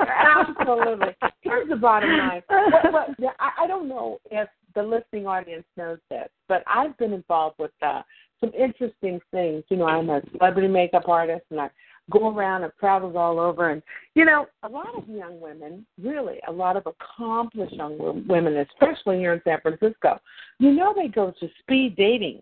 Absolutely. 0.00 1.14
Here's 1.42 1.68
the 1.68 1.76
bottom 1.76 2.10
line. 2.18 2.42
What, 2.48 3.10
what, 3.18 3.36
I, 3.38 3.64
I 3.64 3.66
don't 3.66 3.88
know 3.88 4.18
if 4.30 4.48
the 4.74 4.82
listening 4.82 5.24
listening 5.24 5.26
audience 5.26 5.64
knows 5.76 5.98
this, 6.10 6.28
but 6.48 6.62
I've 6.66 6.96
been 6.98 7.12
involved 7.12 7.56
with 7.58 7.70
uh, 7.82 8.02
some 8.40 8.50
interesting 8.58 9.20
things. 9.30 9.64
You 9.68 9.78
know, 9.78 9.86
I'm 9.86 10.10
a 10.10 10.20
celebrity 10.32 10.68
makeup 10.68 11.08
artist, 11.08 11.44
and 11.50 11.60
I 11.60 11.70
go 12.10 12.34
around 12.34 12.64
and 12.64 12.72
travels 12.78 13.14
all 13.16 13.38
over. 13.38 13.70
And 13.70 13.82
you 14.14 14.24
know, 14.24 14.46
a 14.62 14.68
lot 14.68 14.94
of 14.96 15.08
young 15.08 15.40
women, 15.40 15.86
really, 16.02 16.38
a 16.48 16.52
lot 16.52 16.76
of 16.76 16.86
accomplished 16.86 17.74
young 17.74 18.24
women, 18.26 18.56
especially 18.56 19.18
here 19.18 19.34
in 19.34 19.42
San 19.44 19.60
Francisco, 19.60 20.20
you 20.58 20.72
know, 20.72 20.94
they 20.94 21.08
go 21.08 21.32
to 21.40 21.48
speed 21.60 21.96
dating. 21.96 22.40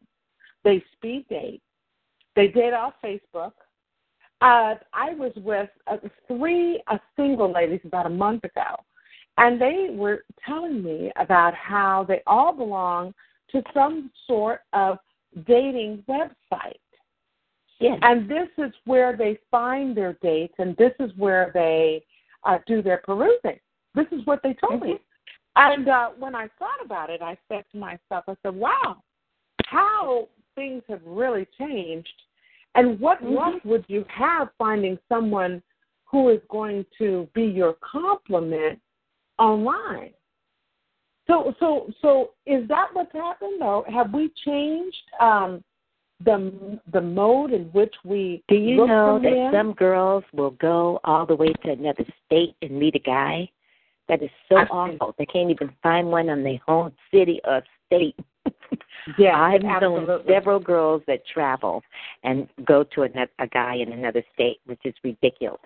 They 0.64 0.82
speed 0.96 1.26
date. 1.28 1.62
They 2.36 2.48
date 2.48 2.72
off 2.72 2.94
Facebook. 3.04 3.52
Uh, 4.42 4.74
I 4.92 5.14
was 5.14 5.30
with 5.36 5.70
uh, 5.86 5.98
three 6.26 6.82
uh, 6.88 6.98
single 7.14 7.52
ladies 7.52 7.78
about 7.84 8.06
a 8.06 8.10
month 8.10 8.42
ago, 8.42 8.74
and 9.38 9.60
they 9.60 9.90
were 9.92 10.24
telling 10.44 10.82
me 10.82 11.12
about 11.14 11.54
how 11.54 12.04
they 12.08 12.22
all 12.26 12.52
belong 12.52 13.14
to 13.52 13.62
some 13.72 14.10
sort 14.26 14.62
of 14.72 14.98
dating 15.46 16.02
website. 16.08 16.74
Yes. 17.78 18.00
And 18.02 18.28
this 18.28 18.48
is 18.58 18.72
where 18.84 19.16
they 19.16 19.38
find 19.48 19.96
their 19.96 20.14
dates, 20.22 20.54
and 20.58 20.76
this 20.76 20.92
is 20.98 21.12
where 21.16 21.52
they 21.54 22.04
uh, 22.42 22.58
do 22.66 22.82
their 22.82 23.00
perusing. 23.04 23.60
This 23.94 24.06
is 24.10 24.26
what 24.26 24.40
they 24.42 24.54
told 24.54 24.82
me. 24.82 24.98
And 25.54 25.88
uh, 25.88 26.10
when 26.18 26.34
I 26.34 26.48
thought 26.58 26.84
about 26.84 27.10
it, 27.10 27.22
I 27.22 27.38
said 27.48 27.64
to 27.72 27.78
myself, 27.78 28.24
I 28.26 28.34
said, 28.42 28.56
wow, 28.56 29.02
how 29.66 30.28
things 30.56 30.82
have 30.88 31.00
really 31.04 31.46
changed 31.58 32.08
and 32.74 32.98
what 33.00 33.22
mm-hmm. 33.22 33.34
luck 33.34 33.54
would 33.64 33.84
you 33.88 34.04
have 34.08 34.48
finding 34.58 34.98
someone 35.08 35.62
who 36.04 36.30
is 36.30 36.40
going 36.50 36.84
to 36.98 37.28
be 37.34 37.44
your 37.44 37.74
complement 37.82 38.80
online? 39.38 40.10
So, 41.26 41.54
so, 41.60 41.90
so, 42.00 42.30
is 42.46 42.66
that 42.68 42.88
what's 42.92 43.12
happened? 43.12 43.60
Though, 43.60 43.84
have 43.88 44.12
we 44.12 44.30
changed 44.44 44.96
um, 45.20 45.62
the 46.24 46.78
the 46.92 47.00
mode 47.00 47.52
in 47.52 47.64
which 47.66 47.94
we 48.04 48.42
do 48.48 48.56
you 48.56 48.86
know 48.86 49.20
that 49.22 49.50
some 49.52 49.72
girls 49.74 50.24
will 50.32 50.50
go 50.52 51.00
all 51.04 51.26
the 51.26 51.34
way 51.34 51.52
to 51.64 51.70
another 51.70 52.04
state 52.26 52.56
and 52.60 52.72
meet 52.72 52.96
a 52.96 53.00
guy? 53.00 53.48
That 54.08 54.22
is 54.22 54.30
so 54.48 54.56
I've 54.56 54.70
awful. 54.70 55.14
They 55.16 55.26
can't 55.26 55.50
even 55.50 55.70
find 55.82 56.08
one 56.08 56.28
in 56.28 56.42
their 56.42 56.58
home 56.66 56.92
city 57.12 57.40
or 57.44 57.62
state. 57.86 58.18
Yeah, 59.18 59.36
I've 59.40 59.62
known 59.62 60.02
absolutely. 60.02 60.32
several 60.32 60.60
girls 60.60 61.02
that 61.06 61.26
travel 61.26 61.82
and 62.22 62.48
go 62.64 62.84
to 62.94 63.02
another, 63.02 63.30
a 63.40 63.46
guy 63.46 63.76
in 63.76 63.92
another 63.92 64.22
state, 64.32 64.60
which 64.66 64.80
is 64.84 64.94
ridiculous. 65.02 65.60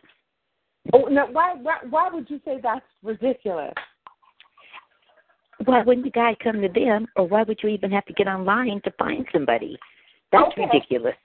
Oh, 0.93 1.05
now, 1.05 1.31
why, 1.31 1.55
why 1.61 1.79
why 1.91 2.09
would 2.09 2.31
you 2.31 2.41
say 2.45 2.59
that's 2.63 2.85
ridiculous? 3.03 3.75
Why 5.65 5.83
wouldn't 5.83 6.05
the 6.05 6.11
guy 6.11 6.37
come 6.43 6.61
to 6.63 6.69
them, 6.69 7.07
or 7.17 7.27
why 7.27 7.43
would 7.43 7.59
you 7.63 7.69
even 7.71 7.91
have 7.91 8.05
to 8.07 8.13
get 8.13 8.27
online 8.27 8.81
to 8.83 8.91
find 8.93 9.27
somebody? 9.33 9.79
That's 10.33 10.53
Okay. 10.53 10.63
ridiculous. 10.63 11.17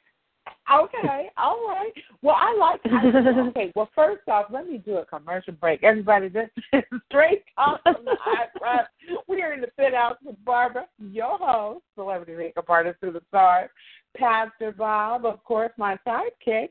Okay, 0.69 1.29
all 1.37 1.67
right. 1.67 1.91
Well, 2.21 2.35
I 2.37 2.55
like. 2.57 2.81
I, 2.85 3.47
okay, 3.49 3.71
well, 3.75 3.89
first 3.95 4.21
off, 4.27 4.45
let 4.51 4.67
me 4.67 4.77
do 4.77 4.97
a 4.97 5.05
commercial 5.05 5.53
break. 5.53 5.83
Everybody, 5.83 6.29
this 6.29 6.49
is 6.73 6.83
straight 7.09 7.43
talk 7.55 7.81
from 7.83 8.05
the. 8.05 8.15
We 9.27 9.41
are 9.41 9.53
in 9.53 9.61
the 9.61 9.67
fit 9.75 9.93
house 9.93 10.17
with 10.23 10.35
Barbara, 10.45 10.85
your 10.99 11.37
host, 11.37 11.83
celebrity 11.95 12.35
makeup 12.35 12.69
artist 12.69 12.99
through 12.99 13.13
the 13.13 13.21
stars, 13.29 13.69
Pastor 14.15 14.71
Bob, 14.71 15.25
of 15.25 15.43
course, 15.43 15.71
my 15.77 15.97
sidekick, 16.05 16.69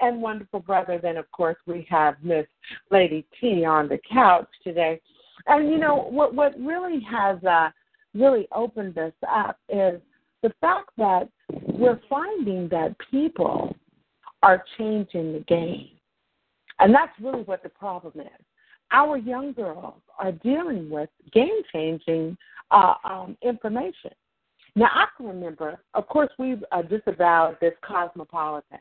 and 0.00 0.20
wonderful 0.20 0.60
brother. 0.60 0.98
Then, 1.02 1.16
of 1.16 1.30
course, 1.32 1.56
we 1.66 1.86
have 1.88 2.16
Miss 2.22 2.46
Lady 2.90 3.26
T 3.40 3.64
on 3.64 3.88
the 3.88 3.98
couch 4.12 4.48
today. 4.62 5.00
And 5.46 5.70
you 5.70 5.78
know 5.78 6.08
what? 6.10 6.34
What 6.34 6.54
really 6.60 7.00
has 7.10 7.42
uh, 7.44 7.70
really 8.14 8.46
opened 8.52 8.94
this 8.94 9.14
up 9.28 9.58
is 9.68 10.00
the 10.42 10.52
fact 10.60 10.90
that 10.98 11.28
we're 11.66 12.00
finding 12.08 12.68
that 12.68 12.94
people 13.10 13.76
are 14.42 14.64
changing 14.78 15.32
the 15.32 15.40
game. 15.40 15.90
And 16.78 16.94
that's 16.94 17.12
really 17.20 17.42
what 17.42 17.62
the 17.62 17.68
problem 17.68 18.20
is. 18.20 18.44
Our 18.92 19.18
young 19.18 19.52
girls 19.52 20.00
are 20.18 20.32
dealing 20.32 20.90
with 20.90 21.08
game 21.32 21.60
changing 21.72 22.36
uh, 22.70 22.94
um, 23.04 23.36
information. 23.42 24.10
Now, 24.76 24.88
I 24.92 25.06
can 25.16 25.26
remember, 25.26 25.80
of 25.94 26.08
course, 26.08 26.30
we've 26.38 26.62
uh, 26.72 26.82
disavowed 26.82 27.58
this 27.60 27.74
cosmopolitan, 27.82 28.78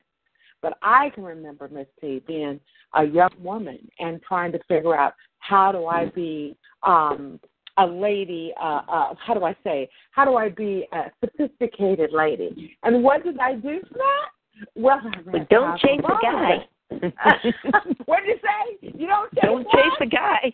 but 0.61 0.77
I 0.81 1.09
can 1.09 1.23
remember, 1.23 1.67
Miss 1.67 1.87
T, 1.99 2.23
being 2.27 2.59
a 2.95 3.03
young 3.03 3.31
woman 3.39 3.79
and 3.99 4.21
trying 4.21 4.51
to 4.51 4.59
figure 4.67 4.95
out 4.95 5.13
how 5.39 5.71
do 5.71 5.85
I 5.87 6.05
be 6.05 6.55
um, 6.83 7.39
a 7.79 7.85
lady, 7.85 8.53
uh, 8.61 8.81
uh, 8.87 9.13
how 9.25 9.33
do 9.33 9.43
I 9.43 9.55
say, 9.63 9.89
how 10.11 10.25
do 10.25 10.35
I 10.35 10.49
be 10.49 10.87
a 10.91 11.05
sophisticated 11.23 12.11
lady? 12.11 12.75
And 12.83 13.03
what 13.03 13.23
did 13.23 13.39
I 13.39 13.55
do 13.55 13.79
for 13.87 13.97
that? 13.97 14.29
Well, 14.75 15.01
But 15.25 15.47
don't 15.49 15.79
chase 15.79 16.01
the 16.01 16.17
guy. 16.21 16.67
what 18.05 18.19
did 18.25 18.27
you 18.27 18.39
say? 18.43 18.77
You 18.81 19.07
don't 19.07 19.33
chase 19.33 19.43
don't 19.43 19.65
what? 19.65 19.75
chase 19.75 19.93
the 19.99 20.05
guy. 20.07 20.51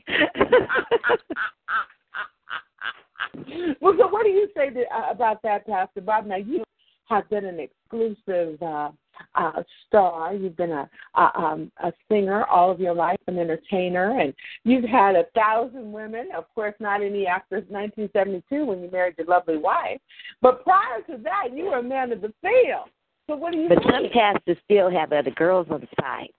well, 3.82 3.96
so 3.98 4.08
what 4.08 4.24
do 4.24 4.30
you 4.30 4.48
say 4.56 4.70
to, 4.70 4.82
uh, 4.82 5.10
about 5.12 5.42
that, 5.42 5.66
Pastor 5.66 6.02
Bob? 6.02 6.28
Now, 6.28 6.36
you 6.36 6.64
have 7.06 7.30
been 7.30 7.46
an 7.46 7.60
exclusive 7.60 8.62
uh, 8.62 8.89
uh, 9.36 9.63
star. 9.88 10.34
You've 10.34 10.58
been 10.58 10.72
a, 10.72 10.89
a, 11.15 11.39
um, 11.39 11.72
a 11.84 11.91
singer 12.10 12.46
all 12.46 12.72
of 12.72 12.80
your 12.80 12.94
life, 12.94 13.20
an 13.28 13.39
entertainer, 13.39 14.20
and 14.20 14.34
you've 14.63 14.86
had 14.86 15.15
a 15.15 15.26
thousand 15.36 15.91
women. 15.91 16.30
Of 16.36 16.46
course, 16.54 16.74
not 16.80 17.02
any 17.02 17.28
after 17.28 17.58
1972 17.58 18.65
when 18.65 18.82
you 18.82 18.89
married 18.91 19.15
your 19.18 19.28
lovely 19.28 19.58
wife. 19.58 20.00
But 20.41 20.63
prior 20.63 21.02
to 21.10 21.18
that, 21.24 21.50
you 21.56 21.65
were 21.65 21.80
a 21.80 21.84
man 21.84 22.12
of 22.12 22.22
the 22.22 22.34
field. 22.41 22.89
So 23.28 23.36
what 23.36 23.54
do 23.54 23.60
you 23.60 23.70
but 23.70 23.80
say? 23.80 23.89
some 23.91 24.10
pastors 24.13 24.58
still 24.65 24.89
have 24.91 25.12
other 25.12 25.32
girls 25.32 25.68
on 25.72 25.82
the 25.82 25.88
side. 26.00 26.30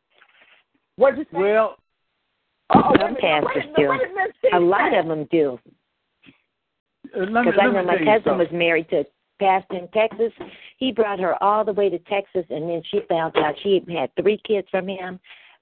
What'd 0.96 1.18
you 1.18 1.24
say? 1.24 1.38
Well, 1.38 1.76
oh, 2.74 2.92
some 3.00 3.16
pastors 3.16 3.50
wait 3.55 3.64
a 3.64 3.66
minute, 3.66 3.76
do. 3.76 3.88
what 3.88 3.98
did 4.00 4.14
Miss 4.14 4.35
T 4.42 4.48
A 4.52 4.61
lot 4.61 4.96
of 4.96 5.07
them 5.07 5.29
do. 5.31 5.59
uh, 7.14 7.26
Because 7.26 7.55
I 7.61 7.66
know 7.66 7.83
my 7.85 7.96
tell 7.98 8.20
cousin 8.20 8.38
was 8.38 8.48
married 8.52 8.88
to 8.90 9.00
a 9.00 9.05
pastor 9.38 9.77
in 9.77 9.88
Texas. 9.88 10.33
He 10.79 10.92
brought 10.92 11.20
her 11.20 11.42
all 11.42 11.64
the 11.64 11.72
way 11.72 11.88
to 11.88 11.99
Texas, 12.01 12.44
and 12.51 12.68
then 12.68 12.83
she 12.90 13.01
found 13.09 13.37
out 13.37 13.55
she 13.62 13.83
had 13.88 14.11
three 14.20 14.40
kids 14.46 14.68
from 14.70 14.88
him, 14.88 15.18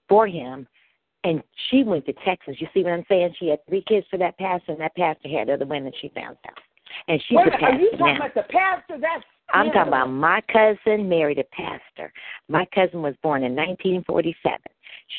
for 0.09 0.27
him, 0.27 0.67
and 1.25 1.43
she 1.71 1.83
went 1.83 2.07
to 2.07 2.13
Texas. 2.25 2.57
You 2.59 2.69
see 2.75 2.83
what 2.83 2.93
I'm 2.93 3.05
saying? 3.09 3.35
She 3.39 3.49
had 3.49 3.65
three 3.67 3.85
kids 3.87 4.07
for 4.11 4.19
that 4.19 4.39
pastor, 4.39 4.73
and 4.73 4.81
that 4.81 4.95
pastor 4.97 5.29
had 5.29 5.51
other 5.51 5.67
women. 5.67 5.93
She 6.01 6.09
found 6.15 6.37
out, 6.47 6.59
and 7.09 7.23
she's 7.27 7.37
Wait 7.37 7.49
a 7.49 7.51
minute, 7.51 7.63
are 7.63 7.79
you 7.79 7.91
talking 7.93 8.07
now. 8.07 8.17
about 8.17 8.35
the 8.35 8.43
pastor? 8.43 8.99
That's 9.01 9.25
I'm 9.53 9.67
talking 9.67 9.89
about 9.89 10.11
my 10.11 10.41
cousin 10.53 11.09
married 11.09 11.39
a 11.39 11.45
pastor. 11.45 12.13
My 12.49 12.67
cousin 12.75 13.03
was 13.03 13.15
born 13.23 13.45
in 13.45 13.55
1947. 13.55 14.59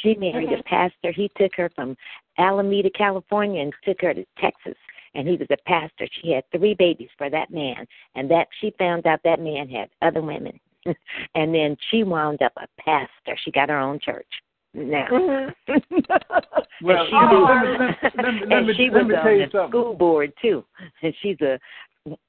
She 0.02 0.16
married 0.16 0.50
a 0.50 0.58
mm-hmm. 0.58 0.62
pastor. 0.68 1.12
He 1.12 1.32
took 1.38 1.52
her 1.56 1.70
from 1.76 1.96
Alameda, 2.38 2.90
California, 2.90 3.62
and 3.62 3.74
took 3.84 4.02
her 4.02 4.14
to 4.14 4.26
Texas. 4.40 4.76
And 5.16 5.28
he 5.28 5.38
was 5.38 5.48
a 5.50 5.58
pastor. 5.66 6.08
She 6.22 6.32
had 6.32 6.44
three 6.52 6.74
babies 6.76 7.10
for 7.18 7.30
that 7.30 7.50
man, 7.50 7.88
and 8.16 8.30
that 8.30 8.48
she 8.60 8.74
found 8.78 9.08
out 9.08 9.22
that 9.24 9.40
man 9.40 9.68
had 9.70 9.90
other 10.02 10.22
women. 10.22 10.60
and 11.36 11.56
then 11.56 11.76
she 11.90 12.04
wound 12.04 12.42
up 12.42 12.52
a 12.58 12.68
pastor. 12.80 13.36
She 13.44 13.50
got 13.52 13.70
her 13.70 13.80
own 13.80 14.00
church. 14.00 14.28
Now, 14.74 15.08
Mhm. 15.12 15.54
Well, 16.84 16.98
and 17.00 17.08
she 17.10 17.16
let 17.16 17.32
me- 17.32 17.38
was, 17.38 17.96
let 18.04 18.16
me- 18.16 18.24
let 18.24 18.34
me- 18.34 18.40
let 18.42 18.52
and 18.58 18.68
me- 18.68 18.74
she 18.76 18.90
let 18.90 18.94
was 18.94 19.06
me 19.08 19.16
tell 19.16 19.28
on 19.28 19.40
you 19.40 19.46
the 19.46 19.52
something. 19.52 19.70
school 19.72 19.94
board 19.94 20.34
too, 20.42 20.66
and 21.02 21.14
she's 21.22 21.38
a, 21.42 21.58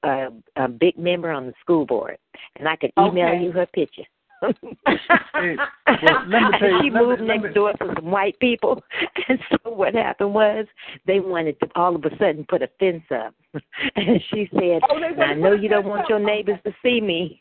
a 0.03 0.29
a 0.55 0.67
big 0.69 0.97
member 0.97 1.29
on 1.29 1.47
the 1.47 1.53
school 1.59 1.85
board. 1.85 2.17
And 2.55 2.67
I 2.69 2.77
could 2.77 2.91
email 2.97 3.27
Okay. 3.27 3.43
you 3.43 3.51
her 3.51 3.65
picture. 3.65 4.03
Hey, 4.41 5.55
well, 5.87 6.23
let 6.27 6.41
me 6.41 6.49
tell 6.59 6.69
you- 6.69 6.81
she 6.81 6.89
let 6.89 6.93
me- 6.93 7.07
moved 7.07 7.21
next 7.21 7.53
door 7.53 7.73
to 7.73 7.93
some 7.95 8.11
white 8.11 8.37
people, 8.39 8.83
and 9.27 9.39
so 9.49 9.71
what 9.71 9.93
happened 9.95 10.33
was 10.33 10.65
they 11.05 11.19
wanted 11.19 11.59
to 11.59 11.67
all 11.75 11.95
of 11.95 12.05
a 12.05 12.09
sudden 12.17 12.45
put 12.47 12.61
a 12.61 12.69
fence 12.79 13.03
up, 13.11 13.33
and 13.95 14.21
she 14.29 14.49
said, 14.53 14.81
Oh, 14.89 15.01
"I 15.17 15.33
know 15.33 15.53
you 15.53 15.69
don't 15.69 15.85
want 15.87 16.09
your 16.09 16.19
neighbors 16.19 16.59
to 16.65 16.73
see 16.83 17.01
me, 17.01 17.39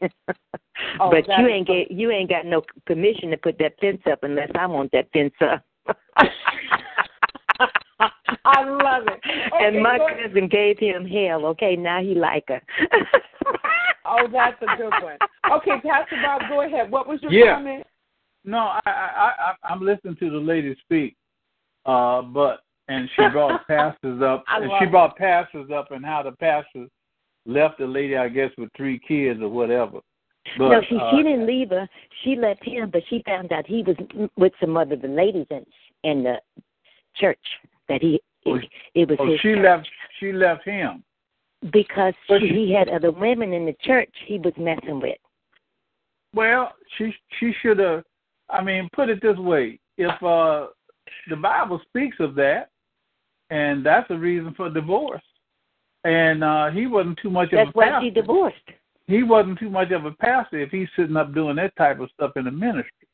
Oh, 1.00 1.10
but 1.10 1.26
you 1.38 1.46
ain't 1.48 1.66
get 1.66 1.90
you 1.90 2.10
ain't 2.10 2.30
got 2.30 2.46
no 2.46 2.62
permission 2.86 3.30
to 3.30 3.36
put 3.36 3.58
that 3.58 3.78
fence 3.80 4.02
up 4.10 4.22
unless 4.22 4.50
I 4.54 4.66
want 4.66 4.92
that 4.92 5.08
fence 5.12 5.34
up." 5.40 5.64
I 8.44 8.64
love 8.64 9.04
it. 9.06 9.20
Okay, 9.24 9.66
and 9.66 9.82
my 9.82 9.98
go 9.98 10.08
cousin 10.08 10.48
gave 10.48 10.78
him 10.78 11.06
hell. 11.06 11.46
Okay, 11.46 11.76
now 11.76 12.00
he 12.02 12.14
like 12.14 12.44
her. 12.48 12.62
Oh, 14.08 14.28
that's 14.30 14.60
a 14.62 14.76
good 14.76 14.92
one. 15.02 15.16
Okay, 15.50 15.80
Pastor 15.82 16.16
Bob, 16.22 16.42
go 16.48 16.62
ahead. 16.62 16.90
What 16.90 17.08
was 17.08 17.20
your 17.22 17.32
Yeah. 17.32 17.54
comment? 17.56 17.86
No, 18.44 18.58
I, 18.58 18.80
I, 18.86 18.90
I, 18.90 19.54
I'm 19.64 19.80
listening 19.80 20.16
to 20.20 20.30
the 20.30 20.36
lady 20.36 20.76
speak, 20.84 21.16
uh, 21.84 22.22
but 22.22 22.60
and 22.86 23.10
she 23.16 23.26
brought 23.28 23.66
pastors 23.66 24.22
up, 24.22 24.44
and 24.48 24.70
she 24.78 24.84
it. 24.84 24.90
brought 24.92 25.16
pastors 25.16 25.70
up, 25.72 25.90
and 25.90 26.04
how 26.04 26.22
the 26.22 26.30
pastors 26.32 26.88
left 27.44 27.78
the 27.78 27.86
lady, 27.86 28.16
I 28.16 28.28
guess, 28.28 28.50
with 28.56 28.70
three 28.76 29.00
kids 29.00 29.40
or 29.40 29.48
whatever. 29.48 29.98
But, 30.56 30.68
no, 30.68 30.80
she 30.88 30.96
uh, 30.96 31.10
she 31.10 31.24
didn't 31.24 31.46
leave 31.46 31.70
her. 31.70 31.88
She 32.22 32.36
left 32.36 32.64
him, 32.64 32.90
but 32.90 33.02
she 33.10 33.22
found 33.26 33.52
out 33.52 33.66
he 33.66 33.82
was 33.82 33.96
with 34.36 34.52
some 34.60 34.76
other 34.76 34.94
the 34.94 35.08
ladies 35.08 35.46
in 35.50 35.66
in 36.04 36.22
the 36.22 36.40
church 37.16 37.38
that 37.88 38.02
he 38.02 38.20
Oh, 38.48 38.54
it, 38.54 38.64
it 38.94 39.08
was 39.08 39.18
Oh, 39.20 39.26
his 39.30 39.40
she 39.40 39.54
church. 39.54 39.64
left. 39.64 39.88
She 40.20 40.32
left 40.32 40.64
him. 40.64 41.02
Because 41.72 42.14
she, 42.28 42.38
she- 42.38 42.54
he 42.66 42.72
had 42.72 42.88
other 42.88 43.10
women 43.10 43.52
in 43.52 43.66
the 43.66 43.74
church 43.82 44.12
he 44.26 44.38
was 44.38 44.52
messing 44.56 45.00
with. 45.00 45.18
Well, 46.34 46.72
she 46.96 47.12
she 47.40 47.52
should 47.62 47.78
have. 47.78 48.04
I 48.50 48.62
mean, 48.62 48.88
put 48.94 49.08
it 49.08 49.20
this 49.22 49.36
way: 49.38 49.80
if 49.98 50.22
uh, 50.22 50.68
the 51.28 51.36
Bible 51.36 51.80
speaks 51.88 52.18
of 52.20 52.34
that, 52.36 52.68
and 53.50 53.84
that's 53.84 54.08
a 54.10 54.16
reason 54.16 54.54
for 54.54 54.70
divorce, 54.70 55.22
and 56.04 56.44
uh, 56.44 56.70
he 56.70 56.86
wasn't 56.86 57.18
too 57.20 57.30
much 57.30 57.48
of 57.52 57.58
a 57.58 57.64
That's 57.64 57.68
a 57.74 57.78
why 57.78 57.88
pastor. 57.88 58.06
she 58.06 58.10
divorced. 58.10 58.56
he 59.08 59.22
wasn't 59.22 59.58
too 59.58 59.70
much 59.70 59.90
of 59.90 60.04
a 60.04 60.12
pastor 60.12 60.60
if 60.60 60.70
he's 60.70 60.88
sitting 60.94 61.16
up 61.16 61.34
doing 61.34 61.56
that 61.56 61.74
type 61.76 61.98
of 62.00 62.10
stuff 62.14 62.32
in 62.36 62.44
the 62.44 62.50
ministry. 62.50 63.05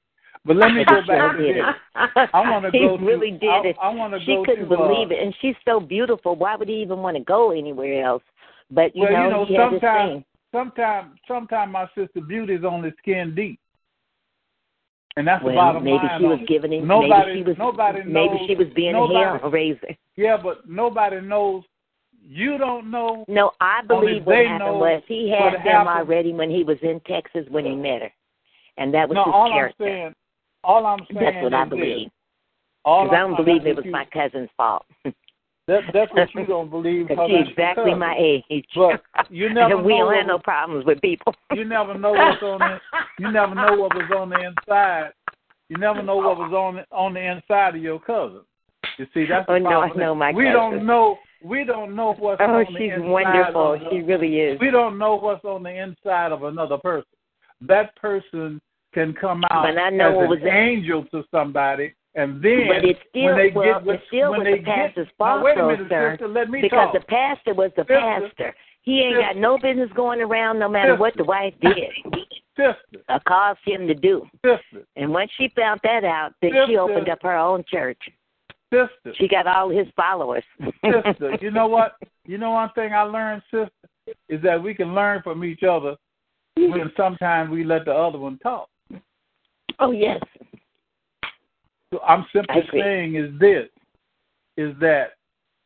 But 0.45 0.57
let 0.57 0.73
me 0.73 0.85
go 0.85 1.01
back 1.07 1.37
to 1.37 1.43
this. 1.43 2.29
I 2.35 2.41
want 2.51 2.65
to 2.65 2.71
he 2.73 2.81
go. 2.81 2.99
really 2.99 3.31
to, 3.33 3.39
did 3.39 3.49
I, 3.49 3.67
it. 3.69 3.77
I 3.81 3.89
want 3.91 4.13
to 4.13 4.21
She 4.21 4.35
go 4.35 4.45
couldn't 4.45 4.69
to, 4.69 4.77
believe 4.77 5.11
uh, 5.11 5.15
it, 5.15 5.23
and 5.23 5.35
she's 5.41 5.55
so 5.65 5.79
beautiful. 5.79 6.35
Why 6.35 6.57
would 6.57 6.69
he 6.69 6.83
even 6.83 6.99
want 6.99 7.17
to 7.17 7.23
go 7.23 7.53
anywhere 7.53 8.05
else? 8.05 8.23
But 8.71 8.97
you 8.97 9.03
well, 9.03 9.13
know, 9.13 9.25
you 9.25 9.31
know, 9.31 9.45
he 9.45 9.55
had 9.55 9.73
his 9.73 9.81
sometimes, 9.81 10.25
sometimes, 10.51 11.19
sometimes 11.29 11.73
my 11.73 11.87
sister 11.95 12.21
Beauty 12.21 12.55
is 12.55 12.65
only 12.65 12.93
skin 12.99 13.35
deep, 13.37 13.61
and 15.17 15.27
that's 15.29 15.43
the 15.43 15.49
Well, 15.49 15.57
bottom 15.57 15.85
maybe 15.85 15.97
line. 15.99 16.21
she 16.21 16.27
was 16.27 16.41
giving 16.49 16.73
him. 16.73 16.89
Nobody, 16.89 17.35
maybe 17.35 17.39
she 17.39 17.43
was. 17.45 17.57
nobody 17.59 18.03
maybe 18.03 18.45
she 18.49 18.55
was 18.57 18.69
being 18.75 18.93
nobody, 18.95 19.45
a 19.45 19.49
raiser. 19.49 19.97
Yeah, 20.17 20.39
but 20.43 20.69
nobody 20.69 21.21
knows. 21.21 21.65
You 22.25 22.57
don't 22.57 22.91
know. 22.91 23.25
No, 23.29 23.51
I 23.61 23.83
believe 23.87 24.25
what 24.25 24.47
happened 24.47 24.79
was 24.79 25.03
he 25.07 25.31
had 25.31 25.55
them 25.55 25.63
happened. 25.63 25.89
already 25.89 26.33
when 26.33 26.51
he 26.51 26.65
was 26.65 26.79
in 26.83 27.01
Texas 27.07 27.47
when 27.51 27.65
he 27.65 27.75
met 27.75 28.03
her, 28.03 28.13
and 28.77 28.93
that 28.95 29.09
was 29.09 29.17
No, 29.17 29.25
his 29.25 29.33
all 29.35 29.51
character. 29.51 29.85
I'm 29.85 29.91
saying, 29.91 30.15
all 30.65 30.87
I'm 30.87 31.01
saying 31.13 31.21
That's 31.21 31.43
what 31.43 31.55
I 31.55 31.65
believe. 31.65 32.09
Because 32.85 33.09
I 33.13 33.17
don't 33.19 33.37
believe 33.37 33.67
it 33.67 33.77
was 33.77 33.85
you- 33.85 33.91
my 33.91 34.05
cousin's 34.07 34.51
fault. 34.57 34.87
That, 35.69 35.83
that's 35.95 36.13
what 36.13 36.29
you 36.35 36.45
don't 36.45 36.69
believe. 36.71 37.07
Because 37.07 37.19
'cause 37.19 37.31
she's 37.31 37.49
exactly 37.53 37.95
my 37.95 38.17
age. 38.19 38.67
But 38.75 39.01
you 39.31 39.49
never 39.55 39.77
we 39.77 39.93
know 39.97 40.07
don't 40.07 40.15
have 40.17 40.27
no 40.27 40.39
problems 40.41 40.85
with 40.85 41.01
people. 41.01 41.33
You 41.55 41.65
never 41.65 41.97
know 41.97 42.13
what's 42.13 42.43
on 42.43 42.59
the. 42.59 42.79
You 43.21 43.31
never 43.31 43.55
know 43.55 43.77
what 43.77 43.95
was 43.95 44.11
on 44.11 44.31
the 44.31 44.41
inside. 44.45 45.11
You 45.69 45.77
never 45.77 46.03
know 46.03 46.17
what 46.17 46.37
was 46.37 46.53
on 46.53 46.75
the, 46.75 46.87
on 46.91 47.15
the 47.15 47.21
inside 47.21 47.77
of 47.77 47.81
your 47.83 48.01
cousin. 48.01 48.41
You 48.99 49.07
see, 49.15 49.25
that's 49.25 49.47
the 49.47 49.53
Oh, 49.53 49.59
no, 49.59 49.83
I 49.83 49.93
know 49.93 50.17
my 50.17 50.33
We 50.33 50.47
cousin. 50.47 50.53
don't 50.55 50.87
know. 50.87 51.19
We 51.45 51.63
don't 51.65 51.95
know 51.95 52.15
what's 52.19 52.41
Oh, 52.41 52.45
on 52.55 52.73
the 52.73 52.79
she's 52.81 52.93
wonderful. 52.99 53.75
Of 53.75 53.81
She 53.93 54.01
really 54.01 54.41
is. 54.41 54.59
we 54.61 54.73
don't 54.73 54.99
know 54.99 55.15
what's 55.15 55.45
on 55.45 55.63
the 55.63 55.71
inside 55.71 56.33
of 56.33 56.43
another 56.43 56.79
person. 56.79 57.07
That 57.61 57.95
person 57.95 58.61
can 58.93 59.15
come 59.15 59.43
out 59.51 59.65
But 59.65 59.79
I 59.81 59.91
know 59.91 60.11
as 60.21 60.25
an 60.25 60.29
was 60.29 60.39
in- 60.43 60.49
angel 60.49 61.05
to 61.13 61.25
somebody, 61.31 61.95
and 62.15 62.43
then 62.43 62.69
But 62.69 62.85
it's 62.85 63.01
still 63.11 63.25
when 63.25 63.37
they 63.37 63.51
well, 63.55 63.79
get 63.81 63.87
with, 63.87 63.97
it's 63.97 64.07
still 64.09 64.31
when 64.31 64.41
was 64.41 64.47
they 64.47 64.59
the 64.59 64.65
pastor's 64.65 65.07
get, 65.07 65.17
fault, 65.17 65.43
wait 65.45 65.59
a 65.59 65.63
minute, 65.67 65.87
sir. 65.89 66.13
sister, 66.13 66.29
let 66.29 66.51
me 66.51 66.61
Because 66.61 66.91
talk. 66.93 66.95
the 66.95 67.07
pastor 67.07 67.55
was 67.55 67.71
the 67.77 67.83
Sister, 67.83 67.99
pastor. 68.01 68.55
He 68.83 69.01
ain't 69.01 69.17
got 69.19 69.37
no 69.37 69.59
business 69.59 69.89
going 69.95 70.21
around 70.21 70.59
no 70.59 70.69
matter 70.69 70.97
what 70.97 71.17
the 71.17 71.25
wife 71.25 71.55
did 71.63 71.77
sister, 72.57 72.77
or 73.09 73.21
caused 73.27 73.61
him 73.65 73.87
to 73.87 73.95
do. 73.95 74.27
sister, 74.45 74.85
And 74.97 75.11
once 75.11 75.31
she 75.39 75.49
found 75.57 75.81
that 75.85 76.05
out, 76.05 76.33
then 76.43 76.51
she 76.67 76.77
opened 76.77 77.09
up 77.09 77.23
her 77.23 77.37
own 77.37 77.65
church. 77.69 77.99
sister. 78.73 79.15
She 79.19 79.29
got 79.29 79.47
all 79.47 79.71
his 79.71 79.87
followers. 79.97 80.45
sister, 80.85 81.39
you 81.41 81.51
know 81.51 81.67
what? 81.69 81.97
You 82.27 82.39
know 82.39 82.51
one 82.51 82.71
thing 82.75 82.93
I 82.93 83.03
learned, 83.03 83.43
sister, 83.51 83.71
is 84.29 84.43
that 84.43 84.63
we 84.63 84.75
can 84.75 84.95
learn 84.95 85.23
from 85.23 85.45
each 85.45 85.63
other 85.63 85.97
when 86.57 86.91
sometimes 86.97 87.51
we 87.51 87.65
let 87.65 87.85
the 87.87 87.93
other 87.93 88.19
one 88.19 88.39
talk. 88.39 88.69
Oh 89.79 89.93
yes. 89.93 90.21
So 91.93 92.01
I'm 92.07 92.25
simply 92.33 92.63
saying 92.73 93.17
is 93.17 93.31
this, 93.39 93.69
is 94.57 94.75
that 94.81 95.13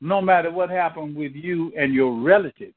no 0.01 0.21
matter 0.21 0.51
what 0.51 0.71
happened 0.71 1.17
with 1.17 1.33
you 1.35 1.73
and 1.77 1.95
your 1.95 2.15
relatives, 2.21 2.75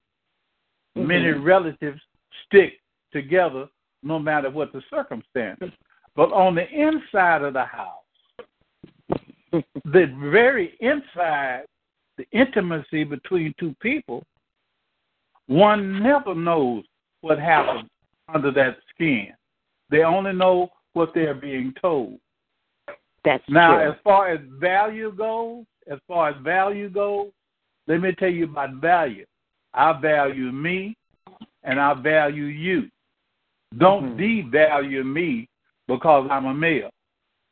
many 0.95 1.31
Mhm. 1.31 1.43
relatives 1.43 2.01
stick 2.45 2.79
together 3.11 3.67
no 4.03 4.19
matter 4.19 4.49
what 4.49 4.71
the 4.71 4.81
circumstances. 4.89 5.71
But 6.15 6.31
on 6.31 6.55
the 6.55 6.69
inside 6.69 7.41
of 7.41 7.53
the 7.53 7.65
house, 7.65 8.03
the 9.85 10.05
very 10.31 10.77
inside, 10.79 11.65
the 12.17 12.27
intimacy 12.31 13.03
between 13.03 13.53
two 13.57 13.75
people, 13.81 14.23
one 15.47 16.01
never 16.01 16.35
knows 16.35 16.85
what 17.21 17.39
happens 17.39 17.89
under 18.27 18.51
that 18.51 18.77
skin. 18.89 19.33
They 19.89 20.03
only 20.03 20.33
know 20.33 20.71
what 20.93 21.13
they're 21.13 21.33
being 21.33 21.73
told. 21.81 22.19
That's 23.23 23.43
Now, 23.49 23.77
true. 23.77 23.91
as 23.91 23.95
far 24.03 24.29
as 24.29 24.39
value 24.59 25.11
goes, 25.11 25.65
as 25.91 25.99
far 26.07 26.29
as 26.29 26.35
value 26.41 26.89
goes, 26.89 27.31
let 27.87 28.01
me 28.01 28.13
tell 28.13 28.29
you 28.29 28.45
about 28.45 28.75
value. 28.75 29.25
I 29.73 29.93
value 29.93 30.51
me, 30.51 30.95
and 31.63 31.79
I 31.79 31.93
value 31.93 32.45
you. 32.45 32.89
Don't 33.77 34.17
Mhm. 34.17 34.17
devalue 34.17 35.05
me 35.05 35.47
because 35.87 36.27
I'm 36.31 36.45
a 36.45 36.53
male, 36.53 36.89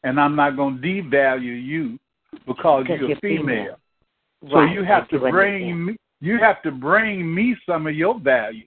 and 0.04 0.19
I'm 0.19 0.36
not 0.36 0.56
going 0.56 0.82
to 0.82 0.88
devalue 0.88 1.63
you 1.63 2.00
because 2.45 2.84
Because 2.84 3.00
you're, 3.00 3.10
you're 3.10 3.17
female. 3.17 3.78
female. 4.43 4.52
So 4.52 4.62
you 4.62 4.84
have 4.84 5.04
I 5.04 5.08
to 5.08 5.19
bring 5.19 5.86
me. 5.86 5.97
You 6.19 6.38
have 6.39 6.62
to 6.63 6.71
bring 6.71 7.34
me 7.34 7.56
some 7.65 7.86
of 7.88 7.95
your 7.95 8.19
value 8.19 8.65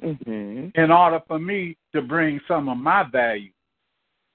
Mhm. 0.00 0.72
in 0.74 0.90
order 0.90 1.20
for 1.26 1.38
me 1.38 1.76
to 1.92 2.02
bring 2.02 2.40
some 2.46 2.68
of 2.68 2.78
my 2.78 3.02
value. 3.04 3.51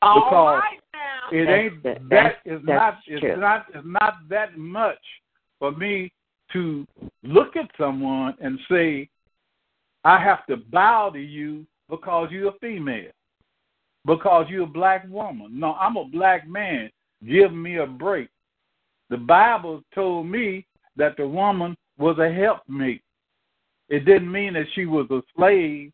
All 0.01 0.15
Because 0.21 0.61
right 0.61 0.79
now. 0.93 1.37
It 1.37 1.45
That's 1.45 1.57
ain't 1.59 2.09
that's- 2.09 2.35
that's 2.45 2.63
not 2.65 2.97
it's 3.07 3.19
true. 3.21 3.35
not 3.37 3.65
it's 3.73 3.85
not 3.85 4.13
that 4.29 4.57
much 4.57 4.99
for 5.59 5.71
me 5.71 6.11
to 6.53 6.85
look 7.23 7.55
at 7.55 7.69
someone 7.77 8.35
and 8.39 8.59
say 8.69 9.09
I 10.03 10.21
have 10.23 10.45
to 10.47 10.57
bow 10.57 11.09
to 11.09 11.19
you 11.19 11.65
because 11.89 12.29
you're 12.31 12.49
a 12.49 12.59
female. 12.59 13.11
Because 14.05 14.45
you're 14.49 14.63
a 14.63 14.67
black 14.67 15.05
woman. 15.09 15.59
No, 15.59 15.73
I'm 15.73 15.97
a 15.97 16.05
black 16.05 16.47
man. 16.47 16.89
Give 17.27 17.51
me 17.53 17.77
a 17.77 17.85
break. 17.87 18.29
The 19.09 19.17
Bible 19.17 19.83
told 19.93 20.27
me 20.27 20.65
that 20.95 21.17
the 21.17 21.27
woman 21.27 21.75
was 21.97 22.17
a 22.19 22.31
helpmate. 22.31 23.01
It 23.89 24.05
didn't 24.05 24.31
mean 24.31 24.53
that 24.53 24.67
she 24.75 24.85
was 24.85 25.07
a 25.11 25.21
slave, 25.35 25.91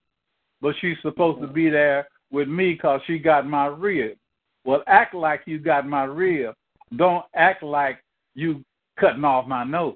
but 0.61 0.75
she's 0.79 0.97
supposed 1.01 1.41
to 1.41 1.47
be 1.47 1.69
there 1.69 2.07
with 2.33 2.49
me 2.49 2.73
because 2.73 2.99
she 3.07 3.19
got 3.19 3.47
my 3.47 3.67
rib. 3.67 4.17
Well, 4.65 4.83
act 4.87 5.13
like 5.13 5.41
you 5.45 5.59
got 5.59 5.87
my 5.87 6.03
rib. 6.03 6.55
Don't 6.97 7.23
act 7.35 7.63
like 7.63 7.99
you 8.33 8.63
cutting 8.99 9.23
off 9.23 9.47
my 9.47 9.63
nose. 9.63 9.95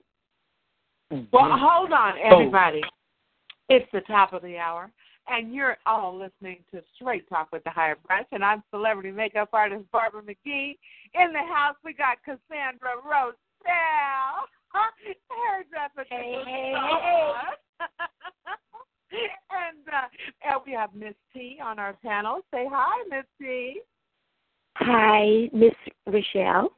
Well, 1.10 1.58
hold 1.58 1.92
on, 1.92 2.14
everybody. 2.24 2.82
It's 3.70 3.90
the 3.92 4.02
top 4.02 4.34
of 4.34 4.42
the 4.44 4.58
hour, 4.58 4.92
and 5.28 5.54
you're 5.54 5.78
all 5.86 6.18
listening 6.18 6.60
to 6.72 6.82
Straight 6.96 7.28
Talk 7.28 7.50
with 7.52 7.64
the 7.64 7.70
Hired 7.70 7.98
Brush, 8.06 8.26
and 8.32 8.44
I'm 8.44 8.64
celebrity 8.72 9.12
makeup 9.12 9.50
artist 9.54 9.86
Barbara 9.92 10.22
McGee. 10.22 10.78
In 11.16 11.34
the 11.34 11.40
house, 11.40 11.76
we 11.84 11.94
got 11.94 12.18
Cassandra 12.24 12.98
Rochelle, 13.04 13.36
hairdresser. 15.30 16.06
Hey, 16.10 16.44
hey, 16.46 16.74
and, 19.12 19.88
uh, 19.88 20.08
and 20.50 20.62
we 20.66 20.74
have 20.74 20.94
Miss 20.94 21.16
T 21.34 21.60
on 21.64 21.80
our 21.80 21.94
panel. 22.04 22.42
Say 22.54 22.66
hi, 22.70 23.04
Miss 23.10 23.26
T. 23.40 23.82
Hi, 24.78 25.50
Miss 25.54 25.74
Rochelle. 26.06 26.72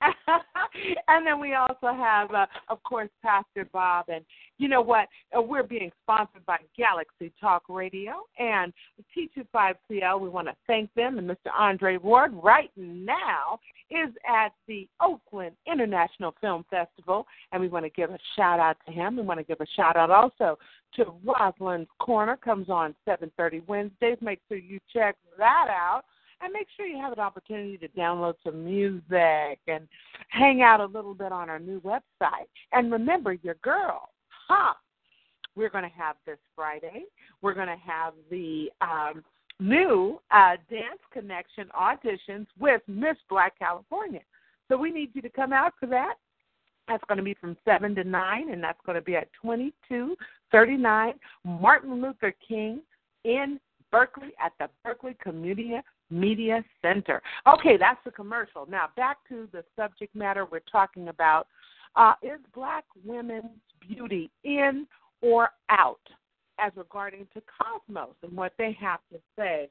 and 1.08 1.26
then 1.26 1.40
we 1.40 1.54
also 1.54 1.92
have, 1.92 2.30
uh, 2.32 2.46
of 2.68 2.82
course, 2.82 3.08
Pastor 3.22 3.68
Bob. 3.72 4.06
And 4.08 4.24
you 4.58 4.68
know 4.68 4.80
what? 4.80 5.08
Uh, 5.36 5.42
we're 5.42 5.62
being 5.62 5.90
sponsored 6.02 6.44
by 6.46 6.58
Galaxy 6.76 7.32
Talk 7.40 7.64
Radio 7.68 8.12
and 8.38 8.72
T25CL. 9.16 10.20
We 10.20 10.28
want 10.28 10.48
to 10.48 10.54
thank 10.66 10.92
them. 10.94 11.18
And 11.18 11.28
Mr. 11.28 11.50
Andre 11.56 11.96
Ward, 11.96 12.32
right 12.34 12.70
now, 12.76 13.58
is 13.90 14.10
at 14.28 14.52
the 14.66 14.86
Oakland 15.00 15.56
International 15.70 16.34
Film 16.40 16.64
Festival. 16.70 17.26
And 17.52 17.60
we 17.60 17.68
want 17.68 17.84
to 17.84 17.90
give 17.90 18.10
a 18.10 18.18
shout 18.36 18.60
out 18.60 18.76
to 18.86 18.92
him. 18.92 19.16
We 19.16 19.22
want 19.22 19.40
to 19.40 19.44
give 19.44 19.60
a 19.60 19.66
shout 19.76 19.96
out 19.96 20.10
also 20.10 20.58
to 20.94 21.06
Rosalind's 21.24 21.90
Corner. 21.98 22.36
Comes 22.36 22.68
on 22.68 22.94
7:30 23.06 23.66
Wednesdays. 23.66 24.18
Make 24.20 24.40
sure 24.48 24.58
you 24.58 24.78
check 24.92 25.16
that 25.36 25.66
out 25.70 26.04
and 26.40 26.52
make 26.52 26.68
sure 26.76 26.86
you 26.86 26.98
have 26.98 27.12
an 27.12 27.18
opportunity 27.18 27.76
to 27.78 27.88
download 27.88 28.34
some 28.44 28.64
music 28.64 29.58
and 29.66 29.88
hang 30.28 30.62
out 30.62 30.80
a 30.80 30.86
little 30.86 31.14
bit 31.14 31.32
on 31.32 31.48
our 31.48 31.58
new 31.58 31.80
website. 31.80 32.48
And 32.72 32.92
remember, 32.92 33.32
your 33.34 33.56
girl, 33.62 34.10
huh? 34.48 34.74
We're 35.56 35.70
going 35.70 35.84
to 35.84 35.96
have 35.96 36.16
this 36.24 36.38
Friday. 36.54 37.04
We're 37.42 37.54
going 37.54 37.66
to 37.66 37.76
have 37.84 38.14
the 38.30 38.70
um, 38.80 39.24
new 39.58 40.20
uh, 40.30 40.56
Dance 40.70 41.00
Connection 41.12 41.68
auditions 41.78 42.46
with 42.60 42.80
Miss 42.86 43.16
Black 43.28 43.58
California. 43.58 44.20
So 44.68 44.76
we 44.76 44.92
need 44.92 45.10
you 45.14 45.22
to 45.22 45.30
come 45.30 45.52
out 45.52 45.72
for 45.80 45.86
that. 45.86 46.14
That's 46.86 47.02
going 47.08 47.18
to 47.18 47.24
be 47.24 47.34
from 47.34 47.56
7 47.64 47.94
to 47.96 48.04
9, 48.04 48.50
and 48.50 48.62
that's 48.62 48.78
going 48.86 48.96
to 48.96 49.02
be 49.02 49.16
at 49.16 49.28
2239 49.42 51.14
Martin 51.44 52.00
Luther 52.00 52.34
King 52.46 52.80
in 53.24 53.58
Berkeley 53.90 54.32
at 54.42 54.52
the 54.58 54.68
Berkeley 54.84 55.16
Community 55.22 55.74
Media 56.10 56.64
Center. 56.82 57.22
Okay, 57.46 57.76
that's 57.78 58.00
the 58.04 58.10
commercial. 58.10 58.66
Now 58.68 58.88
back 58.96 59.18
to 59.28 59.48
the 59.52 59.64
subject 59.76 60.14
matter 60.14 60.46
we're 60.50 60.60
talking 60.60 61.08
about. 61.08 61.46
Uh, 61.96 62.14
is 62.22 62.38
black 62.54 62.84
women's 63.04 63.46
beauty 63.86 64.30
in 64.44 64.86
or 65.20 65.50
out 65.68 66.00
as 66.58 66.72
regarding 66.76 67.26
to 67.34 67.42
Cosmos 67.42 68.14
and 68.22 68.36
what 68.36 68.52
they 68.58 68.76
have 68.80 69.00
to 69.12 69.18
say. 69.36 69.68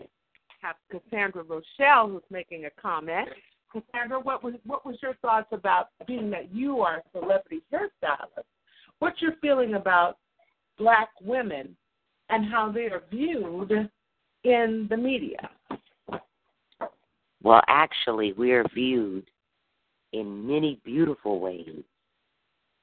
Have 0.61 0.75
Cassandra 0.91 1.43
Rochelle 1.43 2.09
who's 2.09 2.23
making 2.31 2.65
a 2.65 2.81
comment. 2.81 3.29
Cassandra, 3.71 4.19
what 4.19 4.43
was 4.43 4.55
what 4.65 4.85
was 4.85 4.97
your 5.01 5.13
thoughts 5.15 5.49
about 5.51 5.89
being 6.07 6.29
that 6.31 6.53
you 6.53 6.81
are 6.81 6.97
a 6.97 7.19
celebrity 7.19 7.61
hairstylist? 7.71 8.45
What's 8.99 9.21
your 9.21 9.33
feeling 9.41 9.75
about 9.75 10.17
black 10.77 11.09
women 11.21 11.75
and 12.29 12.45
how 12.51 12.71
they 12.71 12.85
are 12.85 13.03
viewed 13.11 13.71
in 14.43 14.87
the 14.89 14.97
media? 14.97 15.49
Well, 17.47 17.61
actually, 17.69 18.33
we 18.33 18.51
are 18.51 18.65
viewed 18.75 19.23
in 20.11 20.45
many 20.45 20.81
beautiful 20.83 21.39
ways, 21.39 21.81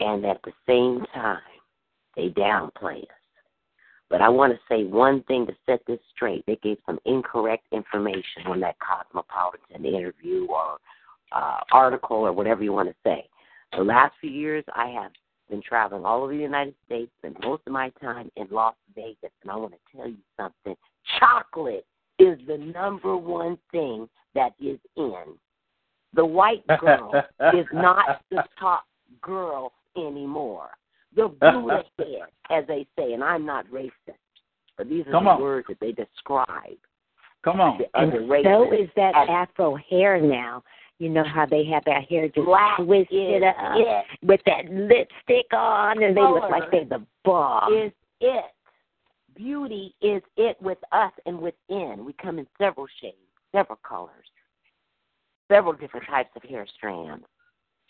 and 0.01 0.25
at 0.25 0.41
the 0.43 0.53
same 0.67 1.05
time, 1.13 1.43
they 2.17 2.31
downplay 2.31 3.03
us. 3.03 3.09
But 4.09 4.23
I 4.23 4.31
want 4.31 4.55
to 4.55 4.59
say 4.67 4.85
one 4.85 5.23
thing 5.25 5.47
to 5.49 5.53
set 5.67 5.81
this 5.87 5.99
straight. 6.17 6.47
They 6.47 6.57
gave 6.63 6.79
some 6.87 6.99
incorrect 7.05 7.67
information 7.73 8.47
on 8.47 8.59
that 8.61 8.77
Cosmopolitan 8.79 9.85
interview 9.85 10.47
or 10.47 10.79
uh, 11.33 11.59
article 11.71 12.17
or 12.17 12.33
whatever 12.33 12.63
you 12.63 12.73
want 12.73 12.89
to 12.89 12.95
say. 13.05 13.29
The 13.77 13.85
last 13.85 14.15
few 14.19 14.31
years, 14.31 14.65
I 14.75 14.87
have 14.99 15.13
been 15.51 15.61
traveling 15.61 16.07
all 16.07 16.23
over 16.23 16.33
the 16.33 16.43
United 16.43 16.75
States, 16.87 17.13
and 17.23 17.37
most 17.43 17.65
of 17.67 17.73
my 17.75 17.91
time 18.01 18.31
in 18.37 18.47
Las 18.51 18.77
Vegas. 18.95 19.31
And 19.43 19.51
I 19.51 19.57
want 19.57 19.75
to 19.75 19.95
tell 19.95 20.09
you 20.09 20.17
something: 20.39 20.75
chocolate 21.21 21.85
is 22.19 22.39
the 22.47 22.59
number 22.59 23.17
one 23.17 23.59
thing 23.73 24.09
that 24.35 24.53
is 24.61 24.79
in. 24.97 25.15
The 26.15 26.25
white 26.25 26.65
girl 26.79 27.13
is 27.55 27.67
not 27.73 28.23
the 28.31 28.45
top 28.59 28.85
girl 29.21 29.73
anymore. 29.97 30.71
The 31.17 31.29
Buddha 31.29 31.85
head, 31.99 32.07
as 32.51 32.67
they 32.67 32.87
say, 32.99 33.13
and 33.13 33.23
I'm 33.23 33.45
not 33.47 33.67
racist, 33.69 33.91
but 34.77 34.89
these 34.89 35.07
are 35.07 35.13
Come 35.13 35.25
the 35.25 35.31
on. 35.31 35.41
words 35.41 35.67
that 35.69 35.79
they 35.81 35.93
describe. 35.93 36.77
Come 37.45 37.61
on. 37.61 37.79
The 37.79 37.85
And 38.01 38.13
other 38.13 38.43
so 38.43 38.73
is 38.73 38.89
that 38.97 39.15
as 39.17 39.29
afro 39.29 39.77
hair 39.91 40.21
now. 40.21 40.63
You 41.01 41.09
know 41.09 41.25
how 41.25 41.45
they 41.45 41.65
have 41.67 41.83
that 41.87 42.05
hair 42.09 42.29
just 42.29 42.47
black 42.47 42.77
twisted 42.77 43.43
is 43.43 43.43
up 43.43 43.75
it. 43.77 44.05
with 44.23 44.41
that 44.47 44.67
lipstick 44.71 45.53
on, 45.53 46.03
and 46.05 46.17
they 46.17 46.21
look 46.23 46.49
like 46.51 46.71
they're 46.71 46.85
the 46.85 47.05
bomb. 47.25 47.73
is 47.75 47.93
it. 48.21 48.45
Beauty 49.35 49.95
is 50.01 50.23
it 50.37 50.57
with 50.61 50.79
us 50.93 51.13
and 51.27 51.39
within. 51.39 52.05
We 52.05 52.15
come 52.15 52.39
in 52.39 52.47
several 52.59 52.87
shades, 53.01 53.17
several 53.53 53.79
colors, 53.87 54.27
several 55.51 55.73
different 55.73 56.07
types 56.07 56.31
of 56.37 56.43
hair 56.43 56.67
strands, 56.77 57.25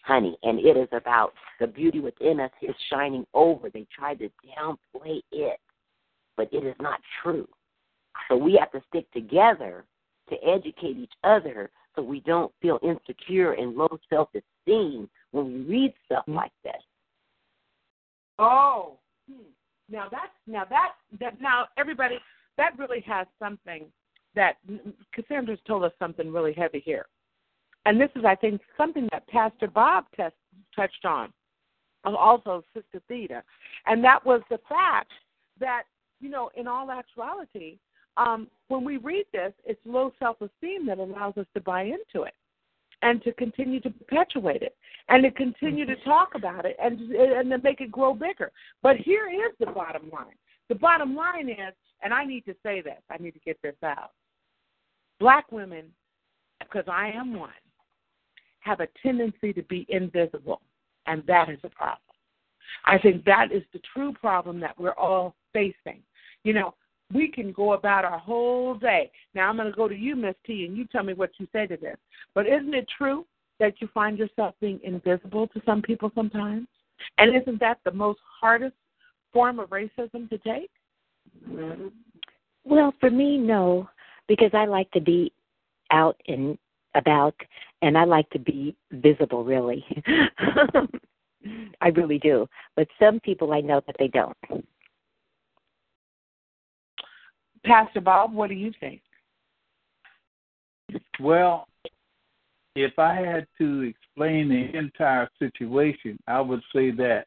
honey. 0.02 0.36
And 0.42 0.58
it 0.58 0.76
is 0.76 0.88
about 0.92 1.34
the 1.60 1.66
beauty 1.66 2.00
within 2.00 2.40
us 2.40 2.50
is 2.62 2.74
shining 2.90 3.26
over. 3.34 3.70
They 3.70 3.86
try 3.96 4.14
to 4.14 4.30
downplay 4.58 5.20
it, 5.32 5.60
but 6.36 6.48
it 6.52 6.64
is 6.64 6.76
not 6.80 7.00
true. 7.22 7.48
So 8.28 8.36
we 8.36 8.54
have 8.58 8.72
to 8.72 8.82
stick 8.88 9.10
together 9.12 9.84
to 10.30 10.36
educate 10.46 10.96
each 10.96 11.12
other 11.22 11.70
so 11.94 12.02
we 12.02 12.20
don't 12.20 12.52
feel 12.60 12.78
insecure 12.82 13.52
and 13.52 13.76
low 13.76 13.98
self 14.10 14.28
esteem 14.34 15.08
when 15.32 15.46
we 15.46 15.60
read 15.60 15.94
stuff 16.06 16.22
mm-hmm. 16.22 16.36
like 16.36 16.52
this. 16.62 16.82
Oh. 18.38 18.98
Now 19.88 20.06
that's 20.10 20.32
now 20.46 20.64
that 20.64 20.92
that 21.20 21.40
now 21.40 21.66
everybody 21.76 22.18
that 22.56 22.78
really 22.78 23.00
has 23.06 23.26
something 23.38 23.86
that 24.34 24.56
Cassandra's 25.12 25.60
told 25.66 25.84
us 25.84 25.92
something 25.98 26.32
really 26.32 26.52
heavy 26.52 26.82
here, 26.84 27.06
and 27.86 28.00
this 28.00 28.10
is 28.16 28.24
I 28.24 28.34
think 28.34 28.60
something 28.76 29.08
that 29.12 29.26
Pastor 29.28 29.68
Bob 29.68 30.04
test, 30.16 30.34
touched 30.74 31.04
on, 31.04 31.32
and 32.04 32.16
also 32.16 32.62
Sister 32.74 33.00
Theta, 33.08 33.42
and 33.86 34.02
that 34.04 34.24
was 34.24 34.40
the 34.50 34.58
fact 34.68 35.12
that 35.60 35.84
you 36.20 36.30
know 36.30 36.50
in 36.56 36.66
all 36.66 36.90
actuality, 36.90 37.78
um, 38.16 38.48
when 38.68 38.84
we 38.84 38.96
read 38.96 39.26
this, 39.32 39.52
it's 39.64 39.80
low 39.84 40.12
self 40.18 40.36
esteem 40.40 40.86
that 40.86 40.98
allows 40.98 41.36
us 41.36 41.46
to 41.54 41.60
buy 41.60 41.82
into 41.82 42.24
it 42.24 42.34
and 43.04 43.22
to 43.22 43.32
continue 43.34 43.80
to 43.80 43.90
perpetuate 43.90 44.62
it 44.62 44.74
and 45.08 45.22
to 45.22 45.30
continue 45.30 45.84
to 45.84 45.92
mm-hmm. 45.92 46.10
talk 46.10 46.34
about 46.34 46.64
it 46.64 46.76
and 46.82 46.98
and 47.12 47.50
to 47.50 47.58
make 47.58 47.80
it 47.80 47.92
grow 47.92 48.14
bigger. 48.14 48.50
But 48.82 48.96
here 48.96 49.28
is 49.28 49.54
the 49.60 49.66
bottom 49.66 50.10
line. 50.12 50.34
The 50.68 50.74
bottom 50.74 51.14
line 51.14 51.50
is, 51.50 51.74
and 52.02 52.12
I 52.12 52.24
need 52.24 52.46
to 52.46 52.56
say 52.64 52.80
this, 52.80 53.00
I 53.10 53.22
need 53.22 53.32
to 53.32 53.40
get 53.40 53.58
this 53.62 53.76
out. 53.84 54.12
Black 55.20 55.52
women, 55.52 55.84
because 56.58 56.84
I 56.88 57.10
am 57.10 57.38
one, 57.38 57.50
have 58.60 58.80
a 58.80 58.88
tendency 59.02 59.52
to 59.52 59.62
be 59.64 59.84
invisible, 59.90 60.62
and 61.06 61.22
that 61.26 61.50
is 61.50 61.58
a 61.64 61.68
problem. 61.68 61.98
I 62.86 62.96
think 62.96 63.24
that 63.26 63.52
is 63.52 63.62
the 63.74 63.80
true 63.92 64.14
problem 64.14 64.58
that 64.60 64.78
we're 64.80 64.92
all 64.92 65.36
facing. 65.52 66.00
You 66.44 66.54
know, 66.54 66.74
we 67.14 67.28
can 67.28 67.52
go 67.52 67.72
about 67.72 68.04
our 68.04 68.18
whole 68.18 68.74
day. 68.74 69.10
Now 69.34 69.48
I'm 69.48 69.56
going 69.56 69.70
to 69.70 69.76
go 69.76 69.88
to 69.88 69.94
you, 69.94 70.16
Miss 70.16 70.34
T, 70.44 70.66
and 70.66 70.76
you 70.76 70.84
tell 70.86 71.04
me 71.04 71.14
what 71.14 71.30
you 71.38 71.46
say 71.52 71.66
to 71.66 71.76
this. 71.76 71.96
But 72.34 72.46
isn't 72.46 72.74
it 72.74 72.88
true 72.98 73.24
that 73.60 73.80
you 73.80 73.88
find 73.94 74.18
yourself 74.18 74.54
being 74.60 74.80
invisible 74.82 75.46
to 75.48 75.62
some 75.64 75.80
people 75.80 76.10
sometimes? 76.14 76.66
And 77.18 77.34
isn't 77.34 77.60
that 77.60 77.78
the 77.84 77.92
most 77.92 78.18
hardest 78.40 78.74
form 79.32 79.58
of 79.60 79.70
racism 79.70 80.28
to 80.28 80.38
take? 80.38 80.70
Well, 82.64 82.94
for 83.00 83.10
me, 83.10 83.38
no, 83.38 83.88
because 84.28 84.50
I 84.52 84.66
like 84.66 84.90
to 84.92 85.00
be 85.00 85.32
out 85.90 86.20
and 86.26 86.58
about, 86.94 87.34
and 87.82 87.96
I 87.96 88.04
like 88.04 88.28
to 88.30 88.38
be 88.38 88.76
visible, 88.92 89.44
really. 89.44 89.84
I 91.80 91.88
really 91.88 92.18
do. 92.18 92.48
But 92.76 92.88
some 92.98 93.20
people 93.20 93.52
I 93.52 93.60
know 93.60 93.82
that 93.86 93.96
they 93.98 94.08
don't. 94.08 94.36
Pastor 97.64 98.00
Bob, 98.00 98.32
what 98.32 98.48
do 98.48 98.54
you 98.54 98.72
think? 98.78 99.00
Well, 101.18 101.66
if 102.76 102.98
I 102.98 103.14
had 103.14 103.46
to 103.58 103.82
explain 103.82 104.48
the 104.48 104.76
entire 104.76 105.28
situation, 105.38 106.18
I 106.26 106.40
would 106.40 106.62
say 106.74 106.90
that 106.92 107.26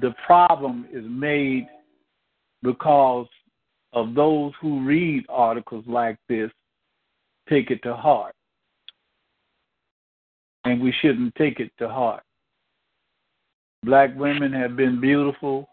the 0.00 0.14
problem 0.26 0.86
is 0.92 1.04
made 1.06 1.66
because 2.62 3.26
of 3.92 4.14
those 4.14 4.52
who 4.60 4.84
read 4.84 5.24
articles 5.28 5.84
like 5.86 6.18
this 6.28 6.50
take 7.48 7.70
it 7.70 7.82
to 7.82 7.94
heart. 7.94 8.34
And 10.64 10.82
we 10.82 10.92
shouldn't 11.00 11.34
take 11.36 11.60
it 11.60 11.70
to 11.78 11.88
heart. 11.88 12.22
Black 13.84 14.10
women 14.16 14.52
have 14.52 14.76
been 14.76 15.00
beautiful 15.00 15.68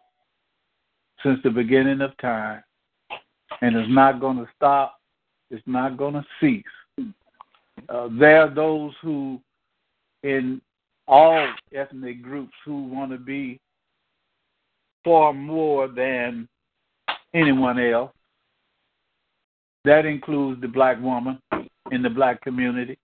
since 1.23 1.39
the 1.43 1.49
beginning 1.49 2.01
of 2.01 2.15
time, 2.17 2.63
and 3.61 3.75
it's 3.75 3.89
not 3.89 4.19
going 4.19 4.37
to 4.37 4.47
stop. 4.55 4.99
It's 5.49 5.63
not 5.65 5.97
going 5.97 6.15
to 6.15 6.25
cease. 6.39 6.63
Uh, 7.89 8.09
there 8.19 8.41
are 8.41 8.53
those 8.53 8.93
who, 9.01 9.39
in 10.23 10.61
all 11.07 11.47
ethnic 11.73 12.21
groups, 12.21 12.53
who 12.65 12.87
want 12.87 13.11
to 13.11 13.17
be 13.17 13.59
far 15.03 15.33
more 15.33 15.87
than 15.87 16.47
anyone 17.33 17.79
else. 17.79 18.11
That 19.83 20.05
includes 20.05 20.61
the 20.61 20.67
black 20.67 20.99
woman 20.99 21.39
in 21.91 22.01
the 22.01 22.09
black 22.09 22.41
community. 22.41 22.97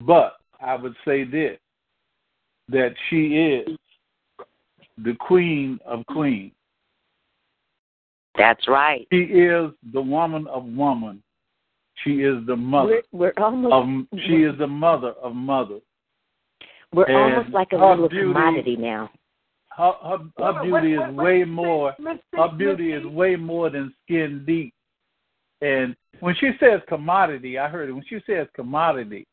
But 0.00 0.36
I 0.60 0.74
would 0.74 0.94
say 1.04 1.24
this 1.24 1.58
that 2.70 2.94
she 3.08 3.34
is 3.34 3.76
the 4.98 5.14
queen 5.14 5.78
of 5.86 6.04
queens. 6.06 6.52
That's 8.38 8.66
right. 8.68 9.06
She 9.12 9.18
is 9.22 9.70
the 9.92 10.00
woman 10.00 10.46
of 10.46 10.64
woman. 10.64 11.22
She 12.04 12.22
is 12.22 12.46
the 12.46 12.54
mother 12.56 13.02
We're, 13.12 13.32
we're 13.36 13.44
almost 13.44 13.72
of 14.12 14.18
she 14.26 14.44
is 14.44 14.56
the 14.58 14.66
mother 14.68 15.10
of 15.22 15.34
mothers. 15.34 15.82
we're 16.92 17.04
and 17.06 17.34
almost 17.34 17.52
like 17.52 17.72
a 17.72 17.76
little 17.76 18.08
beauty- 18.08 18.32
commodity 18.32 18.76
now. 18.76 19.10
Her 19.76 19.92
her, 20.02 20.18
her 20.18 20.52
What- 20.52 20.62
beauty 20.62 20.96
what- 20.96 21.08
is 21.10 21.14
what- 21.14 21.24
way 21.24 21.38
what- 21.40 21.48
more 21.48 21.96
Miss 21.98 22.18
T, 22.32 22.36
her 22.40 22.48
beauty 22.56 22.92
Miss 22.92 23.00
is 23.00 23.06
way 23.06 23.34
more 23.36 23.68
than 23.70 23.92
skin 24.04 24.44
deep. 24.46 24.72
And 25.60 25.96
when 26.20 26.36
she 26.36 26.52
says 26.60 26.80
commodity, 26.88 27.58
I 27.58 27.68
heard 27.68 27.88
it. 27.88 27.92
When 27.92 28.04
she 28.04 28.20
says 28.26 28.46
commodity, 28.54 29.26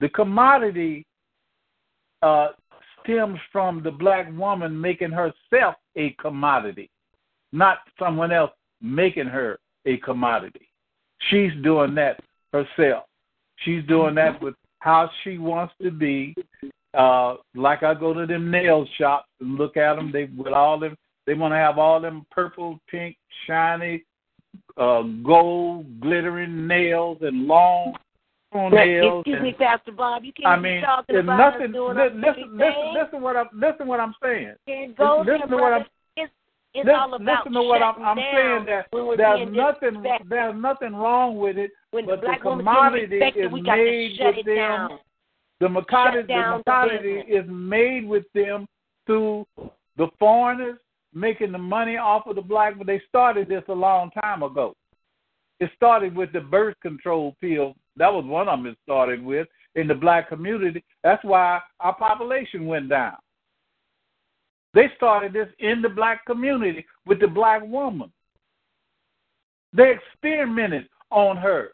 the 0.00 0.08
commodity 0.08 1.04
uh, 2.22 2.52
stems 3.02 3.38
from 3.52 3.82
the 3.82 3.90
black 3.90 4.26
woman 4.32 4.80
making 4.80 5.10
herself 5.10 5.74
a 5.96 6.10
commodity, 6.20 6.88
not 7.54 7.78
someone 7.98 8.32
else 8.32 8.50
making 8.82 9.26
her 9.26 9.58
a 9.86 9.96
commodity. 9.98 10.68
She's 11.30 11.52
doing 11.62 11.94
that 11.94 12.20
herself. 12.52 13.04
She's 13.64 13.84
doing 13.86 14.14
that 14.16 14.42
with 14.42 14.54
how 14.80 15.08
she 15.22 15.38
wants 15.38 15.72
to 15.80 15.90
be. 15.90 16.34
Uh, 16.92 17.36
like 17.54 17.82
I 17.82 17.94
go 17.94 18.12
to 18.12 18.26
them 18.26 18.50
nail 18.50 18.86
shops 18.98 19.28
and 19.40 19.54
look 19.54 19.76
at 19.76 19.94
them. 19.94 20.10
They 20.12 20.24
with 20.36 20.52
all 20.52 20.78
them. 20.78 20.96
They 21.26 21.34
want 21.34 21.52
to 21.52 21.56
have 21.56 21.78
all 21.78 22.00
them 22.00 22.26
purple, 22.30 22.78
pink, 22.90 23.16
shiny, 23.46 24.04
uh, 24.76 25.02
gold, 25.24 26.00
glittering 26.00 26.66
nails 26.66 27.18
and 27.22 27.46
long. 27.46 27.94
toenails. 28.52 29.20
Excuse 29.20 29.36
and, 29.36 29.44
me, 29.44 29.52
Pastor 29.52 29.92
Bob. 29.92 30.24
You 30.24 30.32
can't 30.32 30.48
I 30.48 30.56
be 30.56 30.62
mean, 30.62 30.82
talking 30.82 31.16
about 31.16 31.38
nothing. 31.38 31.72
Listen, 31.72 32.20
listen, 32.20 32.58
listen, 32.58 32.94
listen 32.94 33.22
what 33.22 33.36
I'm 33.36 33.48
listen 33.54 33.86
what 33.86 34.00
I'm 34.00 34.14
saying. 34.22 34.54
Listen 34.66 34.94
to 35.48 35.56
what 35.56 35.72
I'm-. 35.72 35.86
It's, 36.74 36.86
listen, 36.86 36.98
all 36.98 37.14
about 37.14 37.46
listen 37.46 37.52
to 37.52 37.62
what 37.62 37.82
I'm, 37.82 38.02
I'm 38.02 38.16
saying. 38.16 38.66
That 38.66 38.86
there's 39.16 39.48
nothing. 39.54 40.02
There's 40.28 40.54
nothing 40.60 40.92
wrong 40.94 41.38
with 41.38 41.56
it. 41.56 41.70
When 41.92 42.04
but 42.04 42.20
the 42.20 42.26
the 42.26 42.36
commodity 42.42 43.16
is 43.16 43.52
made 43.52 44.18
with 44.20 44.44
them. 44.44 44.56
down. 44.56 44.98
The 45.60 45.68
commodity, 45.68 46.26
the 46.26 46.62
commodity 46.64 47.22
is 47.28 47.44
made 47.48 48.08
with 48.08 48.24
them 48.34 48.66
through 49.06 49.46
the 49.96 50.08
foreigners 50.18 50.78
making 51.14 51.52
the 51.52 51.58
money 51.58 51.96
off 51.96 52.26
of 52.26 52.34
the 52.34 52.42
black. 52.42 52.76
But 52.76 52.88
they 52.88 53.00
started 53.08 53.48
this 53.48 53.62
a 53.68 53.72
long 53.72 54.10
time 54.10 54.42
ago. 54.42 54.74
It 55.60 55.70
started 55.76 56.16
with 56.16 56.32
the 56.32 56.40
birth 56.40 56.74
control 56.82 57.36
pill. 57.40 57.76
That 57.96 58.12
was 58.12 58.24
one 58.24 58.48
of 58.48 58.58
them. 58.58 58.66
It 58.66 58.76
started 58.82 59.24
with 59.24 59.46
in 59.76 59.86
the 59.86 59.94
black 59.94 60.28
community. 60.28 60.82
That's 61.04 61.22
why 61.24 61.60
our 61.78 61.94
population 61.94 62.66
went 62.66 62.88
down. 62.88 63.14
They 64.74 64.90
started 64.96 65.32
this 65.32 65.48
in 65.60 65.80
the 65.80 65.88
black 65.88 66.26
community 66.26 66.84
with 67.06 67.20
the 67.20 67.28
black 67.28 67.62
woman. 67.64 68.12
They 69.72 69.92
experimented 69.92 70.88
on 71.10 71.36
her, 71.36 71.70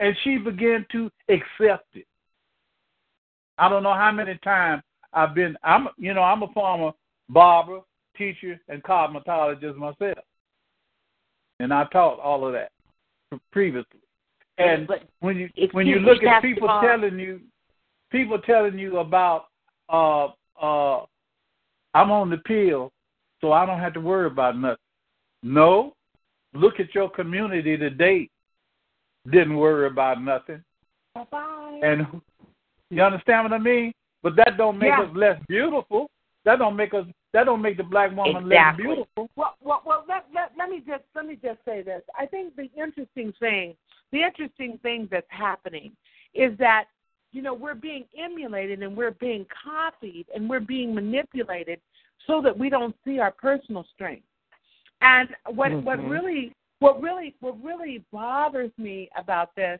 and 0.00 0.16
she 0.22 0.38
began 0.38 0.86
to 0.92 1.10
accept 1.28 1.88
it. 1.94 2.06
I 3.58 3.68
don't 3.68 3.82
know 3.82 3.94
how 3.94 4.12
many 4.12 4.38
times 4.44 4.82
I've 5.12 5.34
been. 5.34 5.56
I'm, 5.64 5.88
you 5.96 6.14
know, 6.14 6.22
I'm 6.22 6.42
a 6.42 6.48
former 6.48 6.92
barber, 7.28 7.80
teacher, 8.16 8.60
and 8.68 8.82
cosmetologist 8.82 9.76
myself, 9.76 10.18
and 11.58 11.72
I 11.72 11.84
taught 11.92 12.20
all 12.20 12.46
of 12.46 12.52
that 12.52 12.70
previously. 13.50 14.00
And 14.58 14.86
But 14.86 15.04
when 15.20 15.36
you 15.36 15.50
when 15.72 15.86
you 15.86 15.98
look 15.98 16.22
at 16.22 16.42
people 16.42 16.68
telling 16.82 17.18
you, 17.18 17.40
people 18.10 18.38
telling 18.38 18.78
you 18.78 18.98
about, 18.98 19.46
uh, 19.88 20.28
uh, 20.60 21.04
I'm 21.96 22.10
on 22.10 22.28
the 22.28 22.36
pill, 22.36 22.92
so 23.40 23.52
I 23.52 23.64
don't 23.64 23.80
have 23.80 23.94
to 23.94 24.00
worry 24.00 24.26
about 24.26 24.58
nothing. 24.58 24.76
No, 25.42 25.94
look 26.52 26.78
at 26.78 26.94
your 26.94 27.08
community 27.08 27.78
today. 27.78 28.28
Didn't 29.30 29.56
worry 29.56 29.86
about 29.86 30.22
nothing. 30.22 30.62
Bye-bye. 31.14 31.80
And 31.82 32.06
you 32.90 33.02
understand 33.02 33.44
what 33.44 33.54
I 33.54 33.58
mean? 33.58 33.94
But 34.22 34.36
that 34.36 34.58
don't 34.58 34.78
make 34.78 34.90
Yeah. 34.90 35.04
us 35.04 35.16
less 35.16 35.40
beautiful. 35.48 36.10
That 36.44 36.58
don't 36.58 36.76
make 36.76 36.92
us. 36.92 37.06
That 37.32 37.44
don't 37.44 37.62
make 37.62 37.78
the 37.78 37.82
black 37.82 38.14
woman 38.14 38.46
less 38.46 38.76
beautiful. 38.76 39.28
Well, 39.34 39.56
well, 39.62 39.82
well 39.84 40.04
let, 40.06 40.26
let, 40.34 40.52
let 40.56 40.68
me 40.68 40.82
just 40.86 41.04
let 41.14 41.26
me 41.26 41.36
just 41.36 41.64
say 41.64 41.82
this. 41.82 42.02
I 42.18 42.26
think 42.26 42.56
the 42.56 42.70
interesting 42.76 43.32
thing, 43.40 43.74
the 44.12 44.22
interesting 44.22 44.78
thing 44.82 45.08
that's 45.10 45.26
happening 45.30 45.92
is 46.34 46.56
that 46.58 46.88
you 47.36 47.42
know 47.42 47.54
we're 47.54 47.74
being 47.74 48.04
emulated 48.18 48.82
and 48.82 48.96
we're 48.96 49.10
being 49.12 49.44
copied 49.62 50.26
and 50.34 50.48
we're 50.48 50.60
being 50.60 50.94
manipulated 50.94 51.78
so 52.26 52.40
that 52.42 52.56
we 52.56 52.70
don't 52.70 52.96
see 53.04 53.18
our 53.18 53.30
personal 53.30 53.84
strength. 53.94 54.26
And 55.02 55.28
what 55.44 55.70
what 55.82 55.98
Mhm. 55.98 56.10
really 56.10 56.52
what 56.78 57.00
really 57.02 57.34
what 57.40 57.62
really 57.62 57.98
bothers 58.10 58.72
me 58.78 59.10
about 59.16 59.54
this 59.54 59.78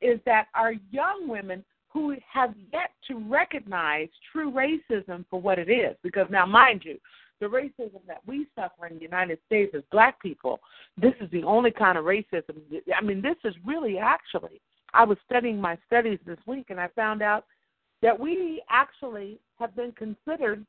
is 0.00 0.20
that 0.24 0.46
our 0.54 0.72
young 0.90 1.28
women 1.28 1.64
who 1.88 2.16
have 2.26 2.54
yet 2.72 2.92
to 3.08 3.18
recognize 3.18 4.08
true 4.30 4.50
racism 4.50 5.24
for 5.28 5.40
what 5.40 5.58
it 5.58 5.68
is. 5.68 5.94
Because 6.02 6.28
now, 6.30 6.46
mind 6.46 6.84
you, 6.84 6.98
the 7.38 7.46
racism 7.46 8.00
that 8.06 8.22
we 8.26 8.46
suffer 8.54 8.86
in 8.86 8.96
the 8.96 9.02
United 9.02 9.38
States 9.44 9.74
as 9.74 9.82
black 9.90 10.20
people, 10.22 10.60
this 10.96 11.12
is 11.20 11.30
the 11.30 11.42
only 11.42 11.70
kind 11.70 11.98
of 11.98 12.04
racism. 12.04 12.56
I 12.96 13.02
mean, 13.02 13.20
this 13.20 13.36
is 13.44 13.54
really 13.66 13.98
actually, 13.98 14.60
I 14.94 15.04
was 15.04 15.18
studying 15.24 15.60
my 15.60 15.78
studies 15.86 16.18
this 16.26 16.38
week 16.46 16.66
and 16.70 16.80
I 16.80 16.88
found 16.88 17.22
out 17.22 17.46
that 18.02 18.18
we 18.18 18.62
actually 18.68 19.38
have 19.58 19.74
been 19.74 19.92
considered 19.92 20.64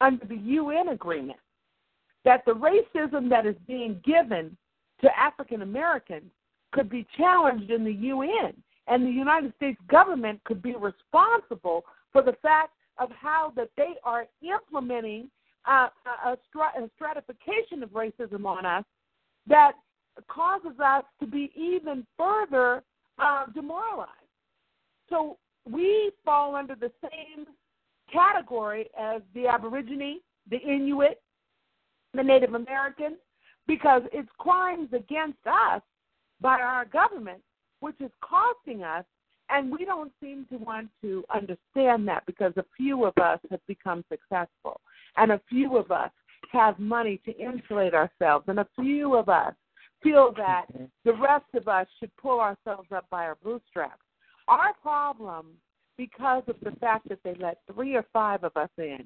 under 0.00 0.24
the 0.26 0.36
UN 0.36 0.88
agreement 0.88 1.38
that 2.24 2.44
the 2.44 2.52
racism 2.52 3.28
that 3.30 3.46
is 3.46 3.56
being 3.66 4.00
given 4.04 4.56
to 5.00 5.18
African 5.18 5.62
Americans 5.62 6.30
could 6.72 6.90
be 6.90 7.06
challenged 7.16 7.70
in 7.70 7.84
the 7.84 7.92
UN 7.92 8.52
and 8.88 9.04
the 9.04 9.10
United 9.10 9.52
States 9.56 9.80
government 9.88 10.42
could 10.44 10.62
be 10.62 10.74
responsible 10.74 11.84
for 12.12 12.22
the 12.22 12.36
fact 12.42 12.72
of 12.98 13.10
how 13.10 13.52
that 13.56 13.70
they 13.76 13.94
are 14.04 14.26
implementing 14.42 15.30
uh, 15.66 15.88
a, 16.24 16.36
strat- 16.48 16.82
a 16.82 16.90
stratification 16.94 17.82
of 17.82 17.90
racism 17.90 18.46
on 18.46 18.64
us 18.64 18.84
that 19.46 19.72
causes 20.28 20.78
us 20.82 21.04
to 21.20 21.26
be 21.26 21.52
even 21.56 22.06
further 22.16 22.82
uh, 23.18 23.46
demoralized. 23.54 24.10
So 25.08 25.38
we 25.70 26.10
fall 26.24 26.54
under 26.54 26.74
the 26.74 26.92
same 27.02 27.46
category 28.12 28.88
as 28.98 29.22
the 29.34 29.46
Aborigine, 29.46 30.20
the 30.50 30.58
Inuit, 30.58 31.20
the 32.14 32.22
Native 32.22 32.54
American, 32.54 33.16
because 33.66 34.02
it's 34.12 34.28
crimes 34.38 34.88
against 34.92 35.38
us 35.46 35.82
by 36.40 36.60
our 36.60 36.84
government 36.84 37.42
which 37.80 38.00
is 38.00 38.10
costing 38.20 38.82
us, 38.82 39.04
and 39.50 39.70
we 39.70 39.84
don't 39.84 40.12
seem 40.20 40.46
to 40.50 40.56
want 40.56 40.88
to 41.02 41.24
understand 41.32 42.08
that 42.08 42.24
because 42.26 42.52
a 42.56 42.64
few 42.76 43.04
of 43.04 43.16
us 43.18 43.38
have 43.50 43.60
become 43.66 44.04
successful, 44.10 44.80
and 45.16 45.30
a 45.30 45.40
few 45.48 45.76
of 45.76 45.90
us 45.90 46.10
have 46.52 46.78
money 46.78 47.20
to 47.24 47.36
insulate 47.36 47.94
ourselves, 47.94 48.44
and 48.48 48.58
a 48.58 48.66
few 48.80 49.14
of 49.14 49.28
us 49.28 49.54
feel 50.06 50.32
that 50.36 50.66
mm-hmm. 50.72 50.84
the 51.04 51.14
rest 51.14 51.46
of 51.54 51.68
us 51.68 51.86
should 51.98 52.14
pull 52.16 52.40
ourselves 52.40 52.88
up 52.94 53.06
by 53.10 53.24
our 53.24 53.36
bootstraps. 53.42 54.00
Our 54.48 54.72
problem, 54.80 55.46
because 55.96 56.44
of 56.46 56.56
the 56.62 56.78
fact 56.78 57.08
that 57.08 57.18
they 57.24 57.34
let 57.40 57.58
three 57.72 57.96
or 57.96 58.04
five 58.12 58.44
of 58.44 58.56
us 58.56 58.70
in 58.78 59.04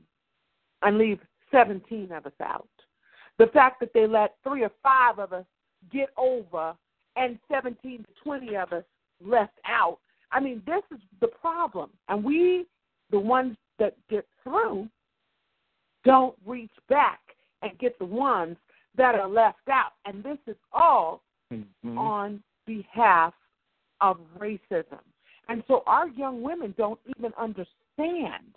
and 0.83 0.99
leave 0.99 1.19
17 1.51 2.13
of 2.13 2.27
us 2.27 2.33
out, 2.43 2.69
the 3.39 3.47
fact 3.47 3.81
that 3.81 3.93
they 3.95 4.07
let 4.07 4.37
three 4.45 4.63
or 4.63 4.73
five 4.83 5.19
of 5.19 5.33
us 5.33 5.47
get 5.91 6.11
over 6.19 6.75
and 7.17 7.39
17 7.51 7.99
to 7.99 8.05
20 8.23 8.57
of 8.57 8.73
us 8.73 8.85
left 9.25 9.59
out. 9.65 9.99
I 10.33 10.41
mean, 10.41 10.63
this 10.67 10.83
is 10.93 11.01
the 11.21 11.29
problem. 11.29 11.91
And 12.09 12.23
we, 12.23 12.67
the 13.11 13.19
ones 13.19 13.57
that 13.79 13.97
get 14.11 14.27
through, 14.45 14.89
don't 16.05 16.35
reach 16.47 16.71
back 16.89 17.21
and 17.63 17.79
get 17.79 17.99
the 17.99 18.05
ones 18.05 18.57
that 18.97 19.15
are 19.15 19.29
left 19.29 19.69
out. 19.69 19.93
And 20.05 20.23
this 20.23 20.39
is 20.47 20.57
all 20.73 21.23
Mm-hmm. 21.53 21.99
on 21.99 22.41
behalf 22.65 23.35
of 24.01 24.19
racism. 24.39 25.01
And 25.49 25.65
so 25.67 25.83
our 25.89 26.09
young 26.11 26.43
women 26.43 26.73
don't 26.79 27.01
even 27.19 27.33
understand 27.37 28.55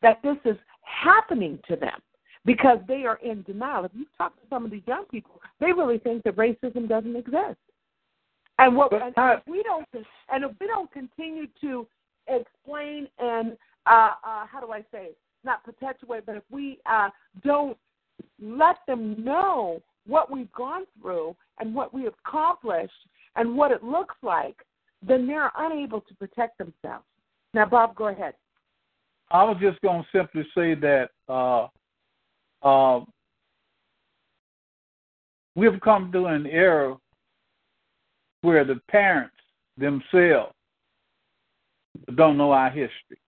that 0.00 0.22
this 0.22 0.38
is 0.46 0.56
happening 0.80 1.58
to 1.68 1.76
them 1.76 2.00
because 2.46 2.78
they 2.88 3.04
are 3.04 3.18
in 3.22 3.42
denial. 3.42 3.84
If 3.84 3.90
you 3.94 4.06
talk 4.16 4.34
to 4.36 4.48
some 4.48 4.64
of 4.64 4.70
these 4.70 4.80
young 4.86 5.04
people, 5.10 5.38
they 5.60 5.66
really 5.66 5.98
think 5.98 6.22
that 6.22 6.36
racism 6.36 6.88
doesn't 6.88 7.14
exist. 7.14 7.58
And 8.58 8.74
what 8.74 8.90
and 8.94 9.12
if 9.14 9.46
we 9.46 9.62
don't 9.62 9.86
and 10.32 10.44
if 10.44 10.52
we 10.58 10.66
don't 10.66 10.90
continue 10.92 11.46
to 11.60 11.86
explain 12.26 13.06
and 13.18 13.52
uh, 13.84 14.12
uh, 14.26 14.46
how 14.46 14.60
do 14.62 14.72
I 14.72 14.80
say 14.90 15.08
it? 15.08 15.18
not 15.44 15.64
perpetuate, 15.64 16.24
but 16.24 16.36
if 16.36 16.44
we 16.50 16.78
uh, 16.86 17.08
don't 17.44 17.76
let 18.40 18.76
them 18.86 19.22
know 19.22 19.80
what 20.06 20.30
we've 20.30 20.52
gone 20.52 20.84
through 21.00 21.34
and 21.60 21.74
what 21.74 21.94
we 21.94 22.06
accomplished 22.06 22.92
and 23.36 23.56
what 23.56 23.70
it 23.70 23.82
looks 23.82 24.14
like, 24.22 24.56
then 25.06 25.26
they're 25.26 25.52
unable 25.58 26.00
to 26.00 26.14
protect 26.14 26.58
themselves. 26.58 27.04
Now, 27.54 27.66
Bob, 27.66 27.94
go 27.94 28.08
ahead. 28.08 28.34
I 29.30 29.44
was 29.44 29.56
just 29.60 29.80
going 29.80 30.02
to 30.02 30.08
simply 30.18 30.42
say 30.54 30.74
that 30.74 31.08
uh, 31.28 31.68
uh, 32.62 33.04
we've 35.54 35.80
come 35.80 36.12
to 36.12 36.26
an 36.26 36.46
era 36.46 36.96
where 38.42 38.64
the 38.64 38.80
parents 38.88 39.34
themselves 39.78 40.52
don't 42.16 42.36
know 42.36 42.52
our 42.52 42.70
history. 42.70 43.18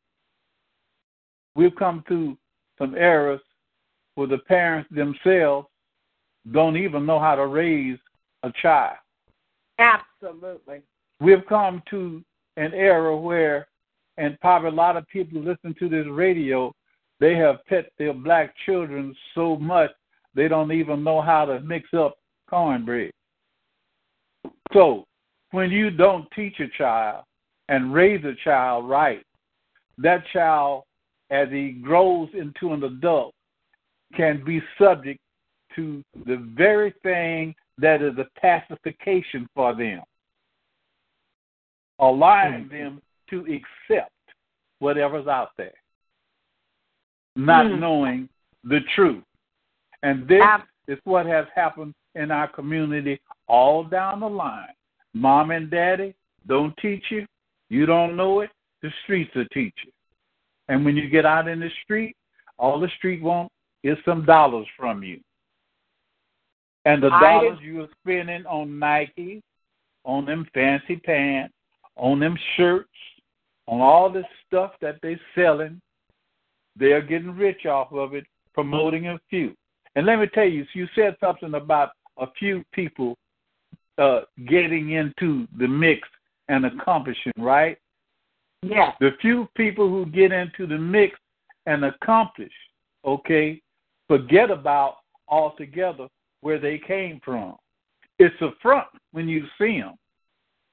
We've 1.54 1.74
come 1.76 2.04
to 2.08 2.36
some 2.78 2.96
eras 2.96 3.40
where 4.14 4.28
the 4.28 4.38
parents 4.38 4.88
themselves 4.90 5.66
don't 6.52 6.76
even 6.76 7.06
know 7.06 7.18
how 7.18 7.34
to 7.34 7.46
raise 7.46 7.98
a 8.42 8.52
child. 8.60 8.96
Absolutely. 9.78 10.82
We've 11.20 11.44
come 11.48 11.82
to 11.90 12.22
an 12.56 12.72
era 12.74 13.16
where, 13.16 13.66
and 14.16 14.38
probably 14.40 14.70
a 14.70 14.72
lot 14.72 14.96
of 14.96 15.08
people 15.08 15.40
listen 15.40 15.74
to 15.78 15.88
this 15.88 16.06
radio, 16.08 16.72
they 17.20 17.34
have 17.36 17.64
pet 17.66 17.90
their 17.98 18.12
black 18.12 18.54
children 18.66 19.14
so 19.34 19.56
much 19.56 19.90
they 20.34 20.48
don't 20.48 20.72
even 20.72 21.04
know 21.04 21.20
how 21.20 21.44
to 21.44 21.60
mix 21.60 21.88
up 21.94 22.16
cornbread. 22.48 23.12
So, 24.72 25.04
when 25.52 25.70
you 25.70 25.90
don't 25.90 26.26
teach 26.34 26.58
a 26.58 26.66
child 26.76 27.24
and 27.68 27.94
raise 27.94 28.24
a 28.24 28.34
child 28.42 28.88
right, 28.88 29.22
that 29.98 30.24
child, 30.32 30.82
as 31.30 31.48
he 31.50 31.70
grows 31.70 32.28
into 32.34 32.74
an 32.74 32.82
adult, 32.82 33.32
can 34.16 34.42
be 34.44 34.62
subject 34.78 35.20
to 35.76 36.02
the 36.26 36.36
very 36.56 36.94
thing 37.02 37.54
that 37.78 38.02
is 38.02 38.14
a 38.18 38.26
pacification 38.40 39.48
for 39.54 39.74
them. 39.74 40.02
allowing 41.98 42.64
mm-hmm. 42.64 42.76
them 42.76 43.02
to 43.30 43.40
accept 43.40 44.10
whatever's 44.78 45.26
out 45.26 45.50
there, 45.56 45.74
not 47.36 47.66
mm-hmm. 47.66 47.80
knowing 47.80 48.28
the 48.64 48.80
truth. 48.94 49.22
And 50.02 50.28
this 50.28 50.42
is 50.88 50.98
what 51.04 51.26
has 51.26 51.46
happened 51.54 51.94
in 52.14 52.30
our 52.30 52.48
community 52.48 53.20
all 53.48 53.84
down 53.84 54.20
the 54.20 54.28
line. 54.28 54.74
Mom 55.14 55.50
and 55.50 55.70
daddy 55.70 56.14
don't 56.46 56.76
teach 56.76 57.04
you, 57.10 57.26
you 57.70 57.86
don't 57.86 58.16
know 58.16 58.40
it, 58.40 58.50
the 58.82 58.90
streets 59.04 59.30
will 59.34 59.46
teach 59.52 59.74
you. 59.84 59.92
And 60.68 60.84
when 60.84 60.96
you 60.96 61.08
get 61.08 61.24
out 61.24 61.48
in 61.48 61.60
the 61.60 61.70
street, 61.82 62.16
all 62.58 62.80
the 62.80 62.90
street 62.96 63.22
want 63.22 63.50
is 63.84 63.98
some 64.04 64.24
dollars 64.24 64.66
from 64.76 65.04
you. 65.04 65.20
And 66.86 67.02
the 67.02 67.10
dollars 67.10 67.58
you 67.62 67.82
are 67.82 67.88
spending 68.02 68.44
on 68.46 68.78
Nike, 68.78 69.42
on 70.04 70.26
them 70.26 70.46
fancy 70.52 70.96
pants, 70.96 71.54
on 71.96 72.18
them 72.18 72.36
shirts, 72.56 72.88
on 73.66 73.80
all 73.80 74.10
this 74.10 74.26
stuff 74.46 74.72
that 74.80 74.96
they're 75.02 75.20
selling, 75.34 75.80
they're 76.76 77.00
getting 77.00 77.36
rich 77.36 77.66
off 77.66 77.92
of 77.92 78.14
it, 78.14 78.24
promoting 78.52 79.06
a 79.08 79.18
few. 79.30 79.54
And 79.96 80.06
let 80.06 80.18
me 80.18 80.26
tell 80.34 80.48
you, 80.48 80.66
you 80.74 80.88
said 80.94 81.16
something 81.20 81.54
about 81.54 81.90
a 82.18 82.26
few 82.38 82.64
people 82.72 83.16
uh, 83.96 84.22
getting 84.48 84.90
into 84.90 85.46
the 85.58 85.68
mix 85.68 86.06
and 86.48 86.66
accomplishing, 86.66 87.32
right? 87.38 87.78
Yeah. 88.62 88.92
The 89.00 89.10
few 89.20 89.48
people 89.56 89.88
who 89.88 90.06
get 90.06 90.32
into 90.32 90.66
the 90.66 90.78
mix 90.78 91.18
and 91.66 91.84
accomplish, 91.84 92.52
okay, 93.04 93.60
forget 94.08 94.50
about 94.50 94.96
altogether 95.28 96.08
where 96.40 96.58
they 96.58 96.78
came 96.78 97.20
from. 97.24 97.56
It's 98.18 98.40
a 98.40 98.50
front 98.62 98.88
when 99.12 99.28
you 99.28 99.44
see 99.58 99.80
them. 99.80 99.94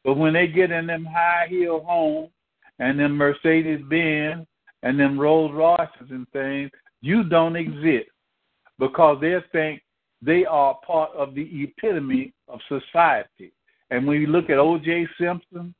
But 0.03 0.15
when 0.15 0.33
they 0.33 0.47
get 0.47 0.71
in 0.71 0.87
them 0.87 1.05
high 1.05 1.47
heel 1.49 1.83
homes 1.85 2.31
and 2.79 2.99
them 2.99 3.15
Mercedes 3.15 3.81
Benz 3.89 4.45
and 4.83 4.99
them 4.99 5.19
Rolls 5.19 5.51
Royces 5.53 6.09
and 6.09 6.27
things, 6.29 6.71
you 7.01 7.23
don't 7.23 7.55
exist 7.55 8.09
because 8.79 9.17
they 9.21 9.35
think 9.51 9.81
they 10.21 10.45
are 10.45 10.79
part 10.85 11.11
of 11.15 11.33
the 11.33 11.47
epitome 11.63 12.33
of 12.47 12.59
society. 12.67 13.53
And 13.89 14.05
when 14.07 14.21
you 14.21 14.27
look 14.27 14.49
at 14.49 14.57
O.J. 14.57 15.07
Simpson 15.19 15.73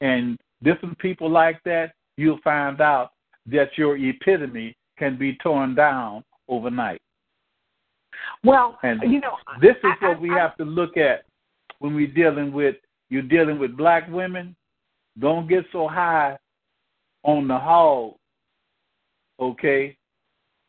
and 0.00 0.38
different 0.62 0.98
people 0.98 1.30
like 1.30 1.62
that, 1.64 1.92
you'll 2.16 2.40
find 2.42 2.80
out 2.80 3.10
that 3.46 3.76
your 3.76 3.96
epitome 3.96 4.76
can 4.98 5.18
be 5.18 5.36
torn 5.42 5.74
down 5.74 6.24
overnight. 6.52 7.00
Well, 8.44 8.78
and 8.82 9.00
you 9.10 9.20
know, 9.20 9.36
this 9.60 9.76
is 9.76 9.90
what 10.00 10.16
I, 10.16 10.20
we 10.20 10.30
I, 10.30 10.38
have 10.38 10.56
to 10.58 10.64
look 10.64 10.96
at 10.96 11.24
when 11.78 11.94
we're 11.94 12.06
dealing 12.06 12.52
with 12.52 12.76
you're 13.08 13.22
dealing 13.22 13.58
with 13.58 13.76
black 13.76 14.08
women. 14.10 14.54
Don't 15.18 15.48
get 15.48 15.64
so 15.72 15.88
high 15.88 16.38
on 17.22 17.46
the 17.48 17.58
hog, 17.58 18.14
okay, 19.40 19.96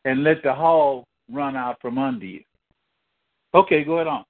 and 0.04 0.22
let 0.22 0.42
the 0.42 0.52
hog 0.52 1.04
run 1.30 1.56
out 1.56 1.80
from 1.80 1.98
under 1.98 2.26
you. 2.26 2.42
Okay, 3.54 3.84
go 3.84 3.94
ahead 3.94 4.06
on. 4.06 4.24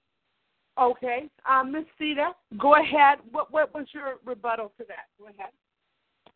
Okay, 0.81 1.29
um, 1.49 1.73
Miss 1.73 1.85
Sita, 1.99 2.31
go 2.59 2.75
ahead. 2.77 3.19
What 3.31 3.53
what 3.53 3.75
was 3.75 3.87
your 3.93 4.15
rebuttal 4.25 4.73
to 4.79 4.85
that? 4.89 5.07
Go 5.19 5.27
ahead. 5.27 5.53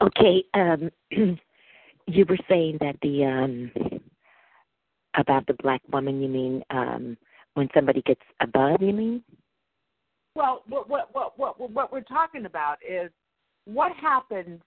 Okay, 0.01 0.45
um, 0.55 0.91
you 2.07 2.25
were 2.29 2.39
saying 2.49 2.79
that 2.81 2.97
the 3.03 3.25
um, 3.25 3.98
about 5.17 5.47
the 5.47 5.55
black 5.55 5.83
woman. 5.93 6.21
You 6.23 6.29
mean 6.29 6.63
um, 6.71 7.17
when 7.55 7.69
somebody 7.75 8.03
gets 8.03 8.21
above? 8.41 8.83
You 8.83 8.93
mean? 8.93 9.25
Well, 10.35 10.63
what 10.69 10.89
what 10.89 11.09
what 11.13 11.39
what 11.39 11.71
what 11.71 11.93
we're 11.93 12.01
talking 12.03 12.47
about 12.47 12.79
is 12.89 13.11
what 13.65 13.93
happens 13.93 14.61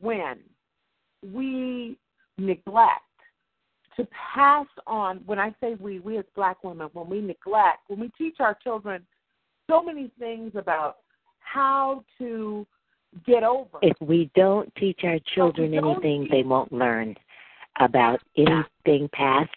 when 0.00 0.38
we 1.22 1.98
neglect 2.38 3.02
to 3.96 4.08
pass 4.34 4.66
on, 4.86 5.20
when 5.26 5.38
I 5.38 5.54
say 5.60 5.74
we, 5.78 5.98
we 6.00 6.18
as 6.18 6.24
black 6.34 6.62
women, 6.64 6.88
when 6.92 7.08
we 7.08 7.20
neglect, 7.20 7.80
when 7.88 8.00
we 8.00 8.10
teach 8.16 8.36
our 8.40 8.56
children 8.62 9.04
so 9.68 9.82
many 9.82 10.10
things 10.18 10.52
about 10.54 10.98
how 11.40 12.04
to 12.18 12.66
get 13.26 13.42
over. 13.42 13.78
If 13.82 13.96
we 14.00 14.30
don't 14.34 14.74
teach 14.76 15.00
our 15.04 15.18
children 15.34 15.74
anything, 15.74 16.22
teach. 16.22 16.30
they 16.30 16.42
won't 16.42 16.72
learn 16.72 17.14
about 17.80 18.20
anything 18.36 19.08
past. 19.12 19.50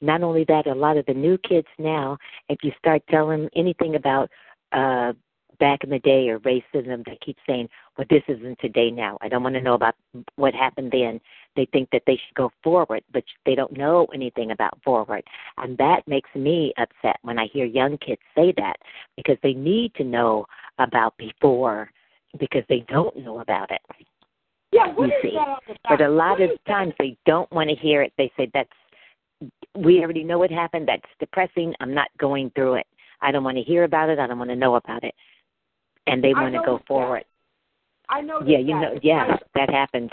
Not 0.00 0.22
only 0.22 0.44
that, 0.44 0.66
a 0.66 0.74
lot 0.74 0.96
of 0.96 1.06
the 1.06 1.14
new 1.14 1.38
kids 1.38 1.68
now, 1.78 2.18
if 2.48 2.58
you 2.62 2.72
start 2.78 3.02
telling 3.10 3.42
them 3.42 3.50
anything 3.56 3.96
about 3.96 4.30
uh 4.72 5.12
back 5.60 5.84
in 5.84 5.90
the 5.90 5.98
day 6.00 6.28
or 6.28 6.40
racism, 6.40 7.04
they 7.04 7.18
keep 7.24 7.36
saying, 7.46 7.68
Well, 7.96 8.06
this 8.10 8.22
isn't 8.26 8.58
today 8.58 8.90
now. 8.90 9.18
I 9.20 9.28
don't 9.28 9.42
want 9.44 9.54
to 9.54 9.60
know 9.60 9.74
about 9.74 9.94
what 10.36 10.54
happened 10.54 10.90
then. 10.90 11.20
They 11.54 11.66
think 11.66 11.90
that 11.92 12.02
they 12.06 12.14
should 12.14 12.34
go 12.34 12.50
forward, 12.64 13.02
but 13.12 13.22
they 13.44 13.54
don't 13.54 13.76
know 13.76 14.06
anything 14.12 14.50
about 14.50 14.82
forward. 14.82 15.22
And 15.58 15.76
that 15.78 16.08
makes 16.08 16.30
me 16.34 16.72
upset 16.78 17.18
when 17.22 17.38
I 17.38 17.46
hear 17.52 17.66
young 17.66 17.98
kids 17.98 18.22
say 18.34 18.52
that 18.56 18.76
because 19.16 19.36
they 19.42 19.52
need 19.52 19.94
to 19.96 20.04
know 20.04 20.46
about 20.78 21.16
before 21.18 21.90
because 22.38 22.64
they 22.68 22.84
don't 22.88 23.16
know 23.18 23.40
about 23.40 23.70
it. 23.70 23.82
Yeah, 24.72 24.92
you 24.96 25.12
see. 25.22 25.36
Uh, 25.36 25.56
but 25.88 26.00
a 26.00 26.08
lot 26.08 26.38
what 26.38 26.50
of 26.50 26.64
times 26.66 26.94
they 26.98 27.16
don't 27.26 27.50
want 27.52 27.68
to 27.70 27.76
hear 27.76 28.02
it. 28.02 28.12
They 28.16 28.30
say 28.36 28.50
that's 28.54 28.70
we 29.76 30.00
already 30.00 30.22
know 30.22 30.38
what 30.38 30.50
happened. 30.50 30.86
That's 30.86 31.02
depressing. 31.18 31.74
I'm 31.80 31.94
not 31.94 32.08
going 32.18 32.50
through 32.54 32.74
it. 32.74 32.86
I 33.22 33.32
don't 33.32 33.44
want 33.44 33.56
to 33.56 33.62
hear 33.62 33.84
about 33.84 34.10
it. 34.10 34.18
I 34.18 34.26
don't 34.26 34.38
want 34.38 34.50
to 34.50 34.56
know 34.56 34.76
about 34.76 35.04
it. 35.04 35.14
And 36.06 36.22
they 36.22 36.32
want 36.32 36.54
to 36.54 36.62
go 36.64 36.80
forward. 36.86 37.24
That. 38.08 38.14
I 38.14 38.20
know. 38.20 38.40
Yeah, 38.44 38.58
you 38.58 38.74
that. 38.74 38.80
know. 38.80 39.00
Yeah, 39.02 39.24
I, 39.28 39.38
that 39.54 39.70
happens. 39.70 40.10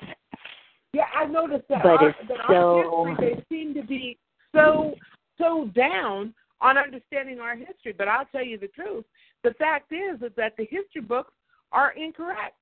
Yeah, 0.94 1.06
I 1.16 1.26
noticed 1.26 1.68
that. 1.70 1.84
But 1.84 2.02
our, 2.02 2.10
it's 2.10 2.20
that 2.28 2.38
so. 2.50 3.06
History, 3.10 3.36
they 3.36 3.56
seem 3.56 3.74
to 3.74 3.84
be 3.84 4.18
so 4.54 4.94
so 5.38 5.70
down 5.76 6.34
on 6.62 6.78
understanding 6.78 7.40
our 7.40 7.56
history. 7.56 7.94
But 7.98 8.08
I'll 8.08 8.26
tell 8.32 8.44
you 8.44 8.58
the 8.58 8.68
truth. 8.68 9.06
The 9.44 9.52
fact 9.52 9.92
is, 9.92 10.22
is 10.22 10.32
that 10.38 10.54
the 10.58 10.66
history 10.70 11.02
books 11.02 11.34
are 11.72 11.92
incorrect. 11.92 12.56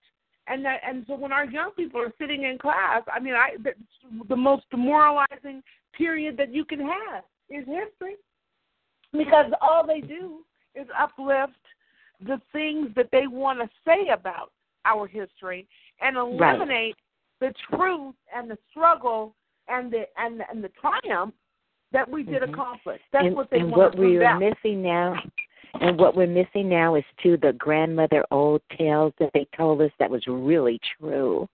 And 0.48 0.64
that, 0.66 0.82
and 0.88 1.04
so 1.08 1.16
when 1.16 1.32
our 1.32 1.46
young 1.46 1.72
people 1.72 2.00
are 2.02 2.14
sitting 2.20 2.44
in 2.44 2.58
class, 2.58 3.02
I 3.12 3.20
mean, 3.20 3.34
I 3.34 3.58
the, 3.64 3.72
the 4.30 4.36
most 4.36 4.66
demoralizing 4.70 5.64
period 5.98 6.38
that 6.38 6.54
you 6.54 6.66
can 6.66 6.80
have 6.80 7.24
is 7.50 7.66
history, 7.66 8.16
because 9.12 9.52
all 9.62 9.86
they 9.86 10.02
do 10.02 10.40
is 10.76 10.88
uplift 11.00 11.54
the 12.26 12.40
things 12.52 12.90
that 12.96 13.10
they 13.12 13.28
want 13.28 13.60
to 13.60 13.70
say 13.86 14.10
about 14.14 14.52
our 14.86 15.08
history 15.08 15.68
and 16.02 16.16
eliminate 16.16 16.96
right. 16.96 16.96
the 17.40 17.54
truth 17.76 18.16
and 18.36 18.50
the 18.50 18.58
struggle 18.70 19.34
and 19.68 19.92
the 19.92 20.04
and 20.18 20.42
and 20.52 20.64
the 20.64 20.70
triumph 20.80 21.34
that 21.92 22.10
we 22.10 22.24
did 22.24 22.42
mm-hmm. 22.42 22.54
accomplish. 22.54 23.02
That's 23.12 23.28
and, 23.28 23.36
what 23.36 23.50
they 23.50 23.60
and 23.60 23.72
want 23.72 23.96
what 23.96 24.00
we 24.00 24.18
are 24.24 24.40
missing 24.40 24.84
now 24.84 25.16
and 25.82 26.00
what 26.00 26.16
we're 26.16 26.28
missing 26.28 26.70
now 26.70 26.96
is 26.96 27.04
too 27.22 27.38
the 27.38 27.54
grandmother 27.54 28.26
old 28.32 28.62
tales 28.78 29.14
that 29.20 29.32
they 29.34 29.48
told 29.56 29.82
us 29.82 29.92
that 30.00 30.10
was 30.10 30.24
really 30.28 30.80
true 31.00 31.48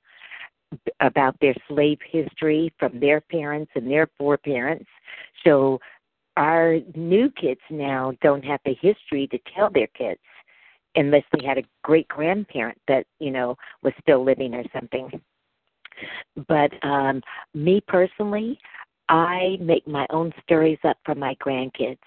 about 0.99 1.35
their 1.41 1.55
slave 1.67 1.99
history 2.09 2.73
from 2.79 2.99
their 2.99 3.21
parents 3.21 3.71
and 3.75 3.89
their 3.89 4.07
foreparents. 4.17 4.85
So 5.43 5.79
our 6.37 6.77
new 6.95 7.29
kids 7.31 7.59
now 7.69 8.13
don't 8.21 8.43
have 8.45 8.61
the 8.63 8.75
history 8.81 9.27
to 9.27 9.39
tell 9.53 9.69
their 9.69 9.87
kids 9.87 10.19
unless 10.95 11.23
they 11.33 11.45
had 11.45 11.57
a 11.57 11.63
great 11.83 12.07
grandparent 12.07 12.77
that, 12.87 13.05
you 13.19 13.31
know, 13.31 13.55
was 13.83 13.93
still 14.01 14.23
living 14.23 14.53
or 14.53 14.63
something. 14.73 15.09
But 16.47 16.71
um 16.83 17.21
me 17.53 17.81
personally, 17.87 18.57
I 19.09 19.57
make 19.59 19.85
my 19.87 20.07
own 20.09 20.31
stories 20.43 20.79
up 20.85 20.97
for 21.03 21.15
my 21.15 21.35
grandkids 21.35 21.99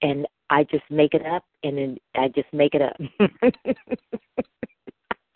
and 0.00 0.26
I 0.50 0.64
just 0.64 0.84
make 0.90 1.14
it 1.14 1.24
up 1.26 1.44
and 1.62 1.76
then 1.76 1.98
I 2.14 2.28
just 2.28 2.52
make 2.52 2.74
it 2.74 2.82
up. 2.82 2.96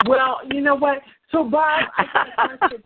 well, 0.06 0.40
you 0.50 0.60
know 0.60 0.74
what? 0.74 0.98
So 1.30 1.44
Bob, 1.44 1.84
I 1.96 2.04
got 2.12 2.28
a 2.28 2.58
question. 2.58 2.82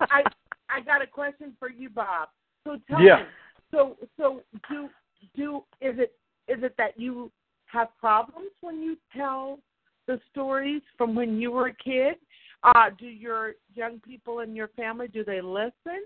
I 0.00 0.22
I 0.68 0.80
got 0.80 1.02
a 1.02 1.06
question 1.06 1.54
for 1.58 1.70
you, 1.70 1.90
Bob. 1.90 2.28
So 2.64 2.76
tell 2.88 3.02
yeah. 3.02 3.16
me. 3.16 3.22
So 3.70 3.96
so 4.16 4.42
do 4.68 4.88
do 5.34 5.64
is 5.80 5.96
it 5.98 6.14
is 6.48 6.62
it 6.62 6.74
that 6.78 6.98
you 6.98 7.30
have 7.66 7.88
problems 7.98 8.50
when 8.60 8.82
you 8.82 8.96
tell 9.16 9.58
the 10.06 10.20
stories 10.30 10.82
from 10.98 11.14
when 11.14 11.40
you 11.40 11.52
were 11.52 11.68
a 11.68 11.74
kid? 11.74 12.14
Uh, 12.62 12.90
do 12.98 13.06
your 13.06 13.52
young 13.74 14.00
people 14.00 14.40
in 14.40 14.54
your 14.54 14.68
family 14.68 15.08
do 15.08 15.24
they 15.24 15.40
listen? 15.40 16.02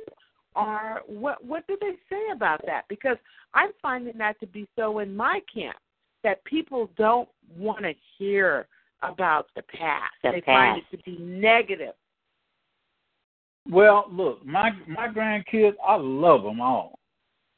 Or 0.57 1.01
what 1.07 1.45
what 1.45 1.67
do 1.67 1.77
they 1.81 1.95
say 2.09 2.23
about 2.33 2.65
that? 2.67 2.85
Because 2.89 3.17
I'm 3.55 3.71
finding 3.83 4.17
that 4.19 4.39
to 4.41 4.47
be 4.47 4.69
so 4.77 5.01
in 5.01 5.15
my 5.15 5.41
camp 5.53 5.77
that 6.23 6.45
people 6.45 6.91
don't 6.97 7.29
want 7.57 7.83
to 7.83 7.93
hear 8.19 8.67
about 9.03 9.49
the 9.57 9.63
past. 9.63 10.13
The 10.23 10.31
they 10.33 10.41
past. 10.41 10.47
find 10.47 10.79
it 10.79 10.97
to 10.97 11.03
be 11.03 11.19
negative. 11.23 11.95
Well, 13.69 14.07
look, 14.11 14.45
my 14.45 14.71
my 14.87 15.09
grandkids, 15.09 15.75
I 15.87 15.97
love 15.97 16.45
them 16.45 16.61
all 16.61 16.99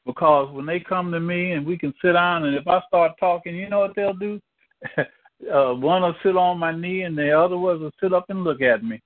because 0.07 0.51
when 0.53 0.65
they 0.65 0.79
come 0.79 1.11
to 1.11 1.19
me 1.19 1.51
and 1.51 1.65
we 1.65 1.77
can 1.77 1.93
sit 2.01 2.13
down 2.13 2.45
and 2.45 2.55
if 2.55 2.67
I 2.67 2.81
start 2.87 3.11
talking, 3.19 3.55
you 3.55 3.69
know 3.69 3.79
what 3.79 3.95
they'll 3.95 4.13
do? 4.13 4.39
uh, 4.97 5.73
one 5.73 6.01
will 6.01 6.15
sit 6.23 6.37
on 6.37 6.57
my 6.57 6.75
knee, 6.75 7.01
and 7.01 7.17
the 7.17 7.31
other 7.31 7.57
ones 7.57 7.81
will 7.81 7.91
sit 8.01 8.13
up 8.13 8.25
and 8.29 8.43
look 8.43 8.61
at 8.61 8.83
me. 8.83 9.01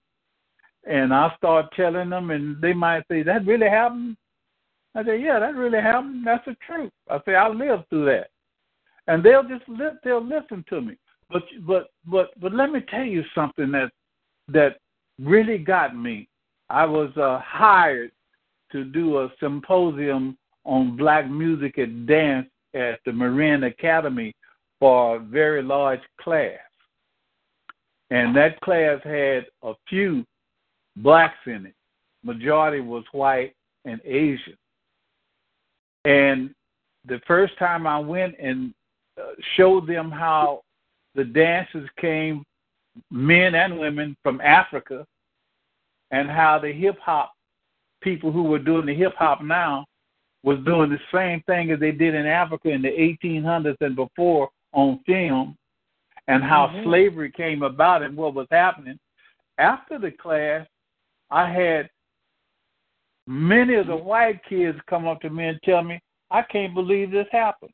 And 0.88 1.14
I 1.14 1.34
start 1.38 1.72
telling 1.76 2.10
them, 2.10 2.32
and 2.32 2.60
they 2.62 2.74
might 2.74 3.04
say, 3.08 3.24
"That 3.24 3.46
really 3.46 3.70
happened." 3.70 4.18
I 4.96 5.04
say, 5.04 5.22
"Yeah, 5.22 5.40
that 5.40 5.56
really 5.56 5.80
happened. 5.80 6.26
That's 6.26 6.46
the 6.46 6.56
truth." 6.66 6.92
I 7.10 7.20
say, 7.26 7.36
"I 7.36 7.48
lived 7.48 7.88
through 7.90 8.06
that," 8.06 8.32
and 9.08 9.24
they'll 9.24 9.44
just 9.44 9.68
li- 9.70 10.00
they'll 10.04 10.24
listen 10.26 10.66
to 10.70 10.82
me. 10.82 10.98
But 11.30 11.44
but 11.66 11.92
but 12.06 12.40
but 12.40 12.54
let 12.54 12.72
me 12.72 12.82
tell 12.82 13.06
you 13.06 13.24
something 13.36 13.72
that 13.72 13.92
that 14.48 14.78
really 15.20 15.58
got 15.58 15.96
me. 15.96 16.28
I 16.70 16.86
was 16.86 17.16
uh, 17.18 17.40
hired 17.40 18.12
to 18.72 18.84
do 18.84 19.20
a 19.20 19.32
symposium 19.40 20.38
on 20.64 20.96
black 20.96 21.30
music 21.30 21.78
and 21.78 22.08
dance 22.08 22.48
at 22.74 23.00
the 23.06 23.12
Marin 23.12 23.64
Academy 23.64 24.34
for 24.80 25.18
a 25.18 25.20
very 25.20 25.62
large 25.62 26.02
class. 26.20 26.60
And 28.10 28.36
that 28.36 28.60
class 28.62 29.00
had 29.04 29.46
a 29.64 29.74
few 29.88 30.26
blacks 30.98 31.38
in 31.46 31.66
it. 31.66 31.74
Majority 32.24 32.82
was 32.82 33.04
white 33.12 33.54
and 33.86 34.00
Asian. 34.06 34.58
And 36.06 36.54
the 37.06 37.20
first 37.28 37.58
time 37.58 37.88
I 37.88 38.00
went 38.00 38.36
and 38.40 38.74
uh, 39.20 39.32
showed 39.56 39.88
them 39.88 40.12
how 40.12 40.62
the 41.16 41.24
dancers 41.24 41.90
came, 42.00 42.44
men 43.10 43.56
and 43.56 43.80
women 43.80 44.16
from 44.24 44.42
Africa, 44.42 45.06
and 46.12 46.30
how 46.30 46.60
the 46.60 46.72
hip 46.72 46.98
hop 47.00 47.32
people 48.02 48.32
who 48.32 48.44
were 48.44 48.60
doing 48.60 48.86
the 48.86 48.94
hip 48.94 49.14
hop 49.18 49.42
now 49.42 49.86
was 50.44 50.58
doing 50.66 50.90
the 50.90 51.00
same 51.14 51.42
thing 51.46 51.72
as 51.72 51.80
they 51.80 51.92
did 51.92 52.16
in 52.16 52.26
Africa 52.26 52.70
in 52.70 52.82
the 52.82 52.90
1800s 52.90 53.76
and 53.82 53.96
before 53.96 54.50
on 54.74 55.00
film, 55.06 55.56
and 56.28 56.44
how 56.44 56.68
mm-hmm. 56.68 56.84
slavery 56.86 57.32
came 57.32 57.62
about 57.62 58.02
and 58.02 58.16
what 58.16 58.34
was 58.34 58.48
happening. 58.50 58.98
After 59.58 60.00
the 60.00 60.12
class, 60.12 60.66
I 61.32 61.50
had 61.50 61.90
many 63.26 63.76
of 63.76 63.88
the 63.88 63.96
white 63.96 64.42
kids 64.48 64.78
come 64.90 65.08
up 65.08 65.22
to 65.22 65.30
me 65.30 65.48
and 65.48 65.60
tell 65.64 65.82
me, 65.82 66.02
I 66.30 66.42
can't 66.42 66.74
believe 66.74 67.12
this 67.12 67.28
happened. 67.32 67.72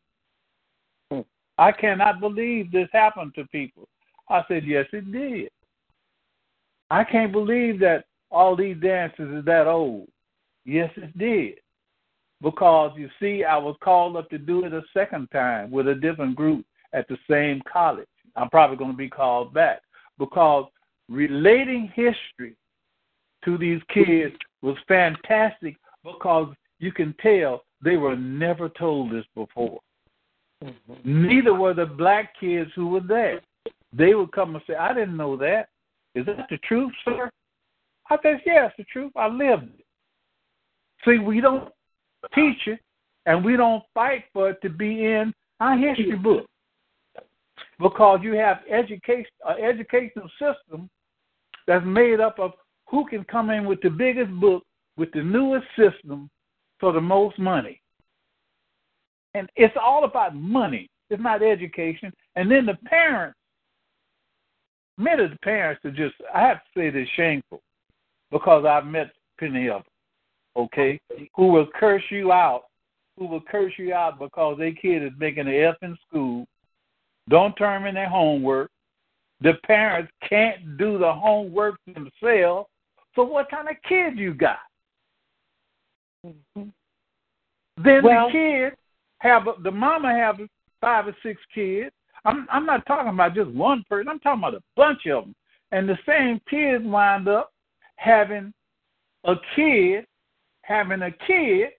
Hmm. 1.11 1.21
I 1.57 1.71
cannot 1.71 2.19
believe 2.19 2.71
this 2.71 2.89
happened 2.93 3.33
to 3.35 3.45
people. 3.47 3.87
I 4.29 4.43
said, 4.47 4.63
Yes, 4.65 4.85
it 4.93 5.11
did. 5.11 5.49
I 6.89 7.03
can't 7.03 7.31
believe 7.31 7.79
that 7.79 8.05
all 8.31 8.55
these 8.55 8.77
dances 8.81 9.29
is 9.33 9.45
that 9.45 9.67
old. 9.67 10.07
Yes, 10.65 10.91
it 10.97 11.17
did. 11.17 11.55
Because 12.41 12.91
you 12.95 13.09
see, 13.19 13.43
I 13.43 13.57
was 13.57 13.75
called 13.83 14.15
up 14.15 14.29
to 14.29 14.37
do 14.37 14.65
it 14.65 14.73
a 14.73 14.83
second 14.93 15.27
time 15.31 15.71
with 15.71 15.87
a 15.87 15.95
different 15.95 16.35
group 16.35 16.65
at 16.93 17.07
the 17.07 17.17
same 17.29 17.61
college. 17.71 18.07
I'm 18.35 18.49
probably 18.49 18.77
going 18.77 18.91
to 18.91 18.97
be 18.97 19.09
called 19.09 19.53
back 19.53 19.81
because 20.19 20.65
relating 21.09 21.91
history 21.95 22.55
to 23.45 23.57
these 23.57 23.81
kids 23.93 24.35
was 24.61 24.77
fantastic 24.87 25.75
because 26.03 26.53
you 26.79 26.91
can 26.91 27.13
tell 27.21 27.63
they 27.83 27.97
were 27.97 28.15
never 28.15 28.69
told 28.69 29.11
this 29.11 29.25
before. 29.35 29.79
Mm-hmm. 30.63 31.27
Neither 31.27 31.53
were 31.53 31.73
the 31.73 31.85
black 31.85 32.33
kids 32.39 32.71
who 32.75 32.87
were 32.87 33.01
there. 33.01 33.41
They 33.93 34.15
would 34.15 34.31
come 34.31 34.55
and 34.55 34.63
say, 34.67 34.75
I 34.75 34.93
didn't 34.93 35.17
know 35.17 35.37
that. 35.37 35.67
Is 36.15 36.25
that 36.25 36.47
the 36.49 36.57
truth, 36.57 36.91
sir? 37.05 37.29
I 38.09 38.17
said, 38.23 38.41
Yeah, 38.45 38.67
it's 38.67 38.75
the 38.77 38.85
truth. 38.85 39.11
I 39.15 39.27
lived 39.27 39.65
it. 39.79 39.85
See, 41.05 41.19
we 41.19 41.41
don't 41.41 41.69
teach 42.33 42.67
it 42.67 42.79
and 43.25 43.45
we 43.45 43.55
don't 43.55 43.83
fight 43.93 44.23
for 44.33 44.49
it 44.49 44.61
to 44.63 44.69
be 44.69 45.05
in 45.05 45.33
our 45.59 45.77
history 45.77 46.15
book 46.17 46.45
because 47.79 48.19
you 48.23 48.33
have 48.33 48.59
education, 48.69 49.25
an 49.47 49.63
educational 49.63 50.29
system 50.39 50.89
that's 51.67 51.85
made 51.85 52.19
up 52.19 52.39
of 52.39 52.51
who 52.89 53.05
can 53.05 53.23
come 53.25 53.49
in 53.49 53.65
with 53.65 53.81
the 53.81 53.89
biggest 53.89 54.31
book, 54.39 54.63
with 54.97 55.11
the 55.11 55.23
newest 55.23 55.67
system 55.77 56.29
for 56.79 56.93
the 56.93 57.01
most 57.01 57.37
money. 57.37 57.81
And 59.33 59.49
it's 59.55 59.75
all 59.81 60.03
about 60.05 60.35
money. 60.35 60.89
It's 61.09 61.21
not 61.21 61.43
education. 61.43 62.11
And 62.35 62.49
then 62.49 62.65
the 62.65 62.77
parents, 62.85 63.37
many 64.97 65.23
of 65.23 65.31
the 65.31 65.37
parents 65.37 65.83
are 65.85 65.91
just, 65.91 66.15
I 66.33 66.41
have 66.41 66.57
to 66.57 66.63
say, 66.75 66.89
they're 66.89 67.07
shameful 67.15 67.61
because 68.31 68.65
I've 68.65 68.85
met 68.85 69.11
plenty 69.37 69.69
of 69.69 69.83
them, 69.83 70.63
okay, 70.63 70.99
who 71.35 71.47
will 71.47 71.67
curse 71.79 72.03
you 72.09 72.31
out, 72.31 72.63
who 73.17 73.27
will 73.27 73.41
curse 73.41 73.73
you 73.77 73.93
out 73.93 74.19
because 74.19 74.57
their 74.57 74.73
kid 74.73 75.03
is 75.03 75.11
making 75.19 75.47
an 75.47 75.53
F 75.53 75.75
in 75.81 75.97
school 76.07 76.47
don't 77.29 77.55
turn 77.55 77.85
in 77.85 77.95
their 77.95 78.09
homework. 78.09 78.71
The 79.41 79.53
parents 79.65 80.11
can't 80.27 80.77
do 80.77 80.97
the 80.97 81.11
homework 81.11 81.79
themselves. 81.85 82.69
So 83.17 83.23
what 83.23 83.49
kind 83.49 83.67
of 83.67 83.75
kid 83.89 84.19
you 84.19 84.35
got? 84.35 84.59
Mm-hmm. 86.23 86.69
Then 87.83 88.03
well, 88.03 88.27
the 88.27 88.31
kids 88.31 88.75
have 89.19 89.43
the 89.63 89.71
mama 89.71 90.13
have 90.13 90.37
five 90.79 91.07
or 91.07 91.15
six 91.23 91.41
kids. 91.53 91.91
I'm 92.25 92.47
I'm 92.51 92.65
not 92.67 92.85
talking 92.85 93.11
about 93.11 93.33
just 93.33 93.49
one 93.49 93.83
person. 93.89 94.07
I'm 94.07 94.19
talking 94.19 94.43
about 94.43 94.53
a 94.53 94.63
bunch 94.75 95.07
of 95.07 95.25
them. 95.25 95.35
And 95.71 95.89
the 95.89 95.97
same 96.07 96.39
kids 96.49 96.85
wind 96.85 97.27
up 97.27 97.51
having 97.95 98.53
a 99.25 99.33
kid, 99.55 100.05
having 100.61 101.01
a 101.01 101.11
kid 101.11 101.69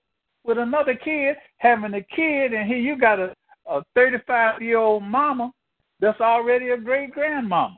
with 0.45 0.59
another 0.59 0.95
kid, 0.95 1.37
having 1.59 1.95
a 1.95 2.03
kid, 2.03 2.53
and 2.53 2.69
here 2.69 2.79
you 2.79 2.99
got 2.99 3.21
a 3.21 3.33
a 3.69 3.83
35 3.95 4.63
year 4.63 4.79
old 4.79 5.03
mama 5.03 5.53
that's 6.01 6.21
already 6.21 6.71
a 6.71 6.77
great 6.77 7.13
grandmama. 7.13 7.77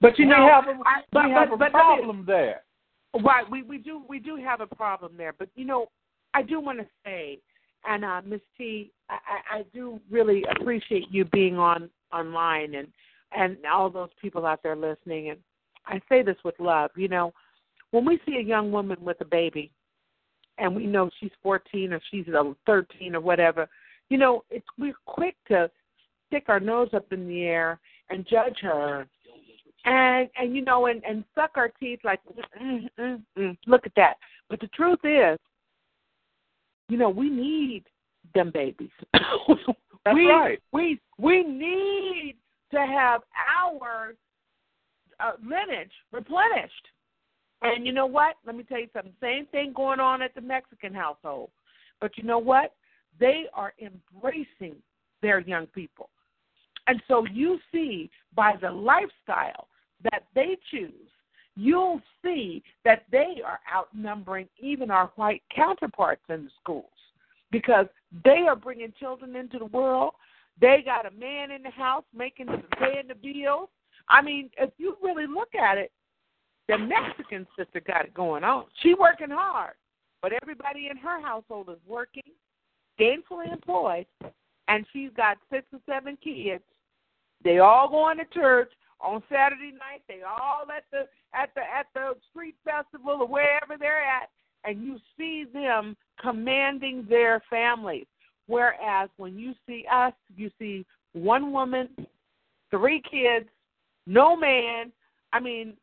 But 0.00 0.18
you 0.18 0.26
we 0.26 0.30
know, 0.30 0.48
have 0.48 0.64
a, 0.64 0.78
I, 0.84 1.00
but, 1.12 1.24
we 1.26 1.30
have 1.32 1.48
but, 1.48 1.54
a 1.54 1.58
but, 1.58 1.72
problem 1.72 2.24
there. 2.26 2.62
Right, 3.24 3.48
we 3.50 3.62
we 3.62 3.78
do 3.78 4.02
we 4.08 4.18
do 4.18 4.36
have 4.36 4.60
a 4.60 4.66
problem 4.66 5.12
there. 5.16 5.34
But 5.36 5.48
you 5.54 5.64
know, 5.64 5.88
I 6.34 6.42
do 6.42 6.60
want 6.60 6.78
to 6.78 6.86
say, 7.04 7.38
and 7.86 8.04
uh, 8.04 8.20
Miss 8.24 8.40
T, 8.56 8.92
I, 9.08 9.58
I 9.58 9.64
do 9.74 10.00
really 10.10 10.44
appreciate 10.50 11.06
you 11.10 11.24
being 11.26 11.58
on 11.58 11.90
online 12.12 12.74
and 12.74 12.88
and 13.36 13.56
all 13.70 13.90
those 13.90 14.10
people 14.20 14.46
out 14.46 14.62
there 14.62 14.76
listening. 14.76 15.30
And 15.30 15.38
I 15.86 16.00
say 16.08 16.22
this 16.22 16.36
with 16.44 16.54
love. 16.60 16.90
You 16.96 17.08
know, 17.08 17.32
when 17.90 18.04
we 18.04 18.20
see 18.26 18.36
a 18.36 18.42
young 18.42 18.70
woman 18.70 18.98
with 19.00 19.20
a 19.20 19.24
baby, 19.24 19.72
and 20.58 20.74
we 20.74 20.86
know 20.86 21.10
she's 21.18 21.30
14 21.42 21.92
or 21.92 22.00
she's 22.10 22.28
a 22.28 22.54
13 22.66 23.14
or 23.14 23.20
whatever, 23.20 23.68
you 24.10 24.18
know, 24.18 24.44
it's 24.50 24.66
we're 24.78 24.94
quick 25.06 25.36
to 25.48 25.70
stick 26.26 26.44
our 26.48 26.60
nose 26.60 26.90
up 26.92 27.12
in 27.12 27.26
the 27.26 27.42
air 27.42 27.80
and 28.10 28.26
judge 28.28 28.58
her, 28.62 29.06
and 29.84 30.28
and 30.36 30.54
you 30.54 30.64
know, 30.64 30.86
and 30.86 31.02
and 31.04 31.24
suck 31.34 31.52
our 31.56 31.68
teeth 31.68 32.00
like, 32.04 32.20
mm, 32.60 32.88
mm, 32.98 33.22
mm, 33.38 33.58
look 33.66 33.86
at 33.86 33.92
that. 33.96 34.14
But 34.48 34.60
the 34.60 34.68
truth 34.68 35.00
is, 35.04 35.38
you 36.88 36.96
know, 36.96 37.10
we 37.10 37.30
need 37.30 37.84
them 38.34 38.50
babies. 38.52 38.90
That's 39.12 40.14
we, 40.14 40.26
right. 40.26 40.60
We 40.72 41.00
we 41.18 41.42
need 41.42 42.36
to 42.72 42.78
have 42.78 43.22
our 43.62 44.14
uh, 45.20 45.32
lineage 45.42 45.92
replenished. 46.12 46.88
And 47.62 47.84
you 47.86 47.92
know 47.92 48.06
what? 48.06 48.36
Let 48.46 48.56
me 48.56 48.62
tell 48.62 48.78
you 48.78 48.88
something. 48.92 49.12
Same 49.20 49.46
thing 49.46 49.72
going 49.74 50.00
on 50.00 50.22
at 50.22 50.34
the 50.34 50.40
Mexican 50.40 50.94
household. 50.94 51.50
But 52.00 52.16
you 52.16 52.22
know 52.22 52.38
what? 52.38 52.74
They 53.18 53.44
are 53.52 53.74
embracing 53.80 54.76
their 55.22 55.40
young 55.40 55.66
people. 55.66 56.08
And 56.88 57.02
so 57.06 57.24
you 57.32 57.58
see 57.70 58.10
by 58.34 58.54
the 58.60 58.70
lifestyle 58.70 59.68
that 60.10 60.24
they 60.34 60.56
choose, 60.70 60.92
you'll 61.54 62.00
see 62.24 62.62
that 62.84 63.04
they 63.12 63.36
are 63.44 63.60
outnumbering 63.72 64.48
even 64.58 64.90
our 64.90 65.12
white 65.16 65.42
counterparts 65.54 66.22
in 66.28 66.44
the 66.44 66.50
schools 66.60 66.86
because 67.52 67.86
they 68.24 68.46
are 68.48 68.56
bringing 68.56 68.92
children 68.98 69.36
into 69.36 69.58
the 69.58 69.66
world. 69.66 70.14
They 70.60 70.82
got 70.84 71.06
a 71.06 71.10
man 71.10 71.50
in 71.50 71.62
the 71.62 71.70
house 71.70 72.04
making 72.14 72.46
the 72.46 72.62
paying 72.78 73.08
the 73.08 73.14
bills. 73.14 73.68
I 74.08 74.22
mean, 74.22 74.50
if 74.58 74.70
you 74.78 74.96
really 75.02 75.26
look 75.26 75.54
at 75.54 75.78
it, 75.78 75.92
the 76.68 76.78
Mexican 76.78 77.46
sister 77.56 77.80
got 77.80 78.06
it 78.06 78.14
going 78.14 78.44
on. 78.44 78.64
She 78.82 78.94
working 78.94 79.30
hard, 79.30 79.74
but 80.22 80.32
everybody 80.42 80.88
in 80.90 80.96
her 80.96 81.20
household 81.20 81.68
is 81.70 81.78
working, 81.86 82.22
gainfully 82.98 83.52
employed, 83.52 84.06
and 84.68 84.86
she's 84.92 85.10
got 85.16 85.38
six 85.50 85.66
or 85.72 85.80
seven 85.86 86.16
kids. 86.22 86.62
They 87.44 87.58
all 87.58 87.88
going 87.88 88.18
to 88.18 88.24
church 88.26 88.70
on 89.00 89.22
Saturday 89.30 89.72
night. 89.72 90.02
They 90.08 90.22
all 90.22 90.64
at 90.74 90.84
the 90.90 91.06
at 91.34 91.50
the 91.54 91.60
at 91.60 91.86
the 91.94 92.14
street 92.30 92.56
festival 92.64 93.18
or 93.20 93.28
wherever 93.28 93.76
they're 93.78 94.02
at, 94.02 94.30
and 94.64 94.82
you 94.82 94.98
see 95.16 95.44
them 95.52 95.96
commanding 96.20 97.06
their 97.08 97.42
families. 97.48 98.06
Whereas 98.46 99.10
when 99.18 99.38
you 99.38 99.54
see 99.66 99.84
us, 99.92 100.14
you 100.36 100.50
see 100.58 100.84
one 101.12 101.52
woman, 101.52 101.88
three 102.70 103.02
kids, 103.08 103.48
no 104.06 104.36
man. 104.36 104.90
I 105.32 105.40
mean, 105.40 105.74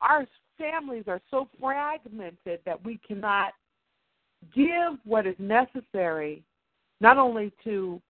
our 0.00 0.26
families 0.56 1.04
are 1.08 1.20
so 1.30 1.48
fragmented 1.60 2.60
that 2.64 2.84
we 2.84 2.98
cannot 3.06 3.52
give 4.54 4.98
what 5.04 5.26
is 5.26 5.34
necessary 5.38 6.42
not 7.00 7.18
only 7.18 7.52
to 7.64 8.00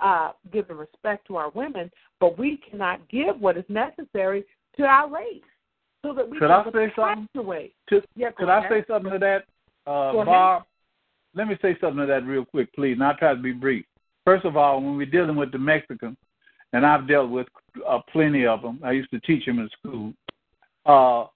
uh, 0.00 0.32
giving 0.52 0.76
respect 0.76 1.26
to 1.26 1.36
our 1.36 1.50
women, 1.50 1.90
but 2.20 2.38
we 2.38 2.60
cannot 2.70 3.06
give 3.08 3.40
what 3.40 3.56
is 3.56 3.64
necessary 3.68 4.44
to 4.76 4.84
our 4.84 5.10
race 5.10 5.42
so 6.04 6.14
that 6.14 6.28
we 6.28 6.38
could 6.38 6.48
can 6.48 6.50
I 6.50 6.64
say 6.72 6.92
something? 6.94 7.26
Away. 7.36 7.72
To, 7.90 8.02
yeah, 8.16 8.30
could 8.30 8.48
ahead. 8.48 8.64
I 8.66 8.68
say 8.68 8.84
something 8.88 9.12
to 9.12 9.18
that, 9.18 9.44
uh, 9.90 10.12
Bob? 10.24 10.64
Let 11.34 11.48
me 11.48 11.56
say 11.60 11.76
something 11.80 12.00
to 12.00 12.06
that 12.06 12.24
real 12.24 12.44
quick, 12.44 12.72
please, 12.74 12.92
and 12.92 13.04
I'll 13.04 13.16
try 13.16 13.34
to 13.34 13.40
be 13.40 13.52
brief. 13.52 13.84
First 14.24 14.44
of 14.44 14.56
all, 14.56 14.80
when 14.80 14.96
we're 14.96 15.06
dealing 15.06 15.36
with 15.36 15.52
the 15.52 15.58
Mexicans, 15.58 16.16
and 16.72 16.84
I've 16.84 17.08
dealt 17.08 17.30
with 17.30 17.46
uh, 17.86 18.00
plenty 18.12 18.46
of 18.46 18.62
them. 18.62 18.78
I 18.84 18.92
used 18.92 19.10
to 19.10 19.20
teach 19.20 19.46
them 19.46 19.58
in 19.58 19.68
school. 19.78 20.12
Uh, 20.84 21.28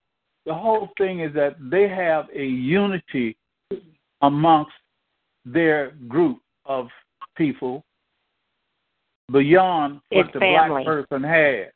the 0.45 0.55
whole 0.55 0.91
thing 0.99 1.21
is 1.21 1.33
that 1.35 1.57
they 1.71 1.89
have 1.89 2.27
a 2.35 2.45
unity 2.45 3.37
amongst 4.21 4.73
their 5.45 5.93
group 6.09 6.41
of 6.65 6.89
people 7.37 7.85
beyond 9.33 10.01
what 10.11 10.33
the 10.33 10.39
family. 10.39 10.85
black 10.85 11.09
person 11.09 11.23
has. 11.23 11.67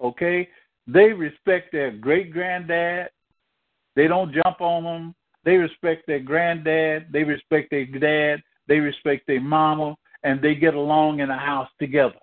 Okay? 0.00 0.48
They 0.86 1.12
respect 1.12 1.72
their 1.72 1.90
great 1.90 2.32
granddad. 2.32 3.08
They 3.96 4.06
don't 4.06 4.32
jump 4.32 4.60
on 4.60 4.84
them. 4.84 5.14
They 5.44 5.56
respect 5.56 6.06
their 6.06 6.20
granddad. 6.20 7.06
They 7.12 7.24
respect 7.24 7.70
their 7.70 7.86
dad. 7.86 8.42
They 8.68 8.78
respect 8.78 9.26
their 9.26 9.40
mama. 9.40 9.96
And 10.22 10.40
they 10.40 10.54
get 10.54 10.74
along 10.74 11.20
in 11.20 11.30
a 11.30 11.38
house 11.38 11.68
together. 11.80 12.18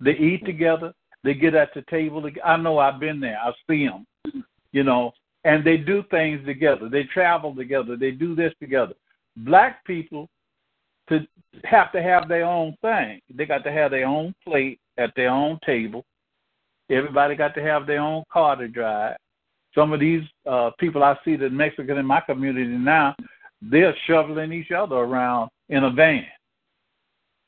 They 0.00 0.12
eat 0.12 0.38
mm-hmm. 0.38 0.46
together. 0.46 0.94
They 1.24 1.34
get 1.34 1.54
at 1.54 1.74
the 1.74 1.82
table. 1.90 2.28
I 2.44 2.56
know 2.56 2.78
I've 2.78 3.00
been 3.00 3.20
there. 3.20 3.38
I 3.38 3.50
see 3.68 3.86
them, 3.86 4.06
you 4.72 4.84
know, 4.84 5.12
and 5.44 5.64
they 5.64 5.76
do 5.76 6.04
things 6.10 6.44
together. 6.46 6.88
They 6.88 7.04
travel 7.04 7.54
together. 7.54 7.96
They 7.96 8.12
do 8.12 8.36
this 8.36 8.52
together. 8.60 8.94
Black 9.38 9.84
people 9.84 10.28
to 11.08 11.26
have 11.64 11.92
to 11.92 12.02
have 12.02 12.28
their 12.28 12.44
own 12.44 12.76
thing. 12.82 13.20
They 13.34 13.46
got 13.46 13.64
to 13.64 13.72
have 13.72 13.90
their 13.90 14.06
own 14.06 14.34
plate 14.44 14.80
at 14.98 15.12
their 15.16 15.30
own 15.30 15.58
table. 15.64 16.04
Everybody 16.90 17.34
got 17.34 17.54
to 17.54 17.62
have 17.62 17.86
their 17.86 18.00
own 18.00 18.24
car 18.32 18.56
to 18.56 18.68
drive. 18.68 19.16
Some 19.74 19.92
of 19.92 20.00
these 20.00 20.22
uh, 20.48 20.70
people 20.78 21.02
I 21.02 21.18
see 21.24 21.36
that 21.36 21.52
Mexican 21.52 21.98
in 21.98 22.06
my 22.06 22.20
community 22.20 22.66
now, 22.66 23.14
they're 23.60 23.94
shoveling 24.06 24.52
each 24.52 24.70
other 24.70 24.96
around 24.96 25.50
in 25.68 25.84
a 25.84 25.90
van. 25.90 26.26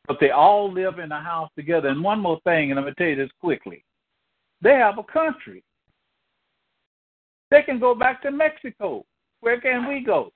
But 0.07 0.19
they 0.21 0.31
all 0.31 0.73
live 0.73 0.99
in 0.99 1.13
a 1.13 1.23
house 1.23 1.51
together. 1.57 1.89
And 1.89 2.03
one 2.03 2.21
more 2.21 2.41
thing, 2.45 2.71
and 2.71 2.79
I'm 2.79 2.85
going 2.85 2.95
to 2.95 3.01
tell 3.01 3.09
you 3.09 3.17
this 3.17 3.31
quickly 3.41 3.85
they 4.61 4.75
have 4.75 4.99
a 4.99 5.05
country. 5.05 5.63
They 7.51 7.63
can 7.63 7.79
go 7.79 7.95
back 7.95 8.23
to 8.23 8.31
Mexico. 8.31 9.05
Where 9.41 9.61
can 9.61 9.89
we 9.89 10.01
go? 10.01 10.33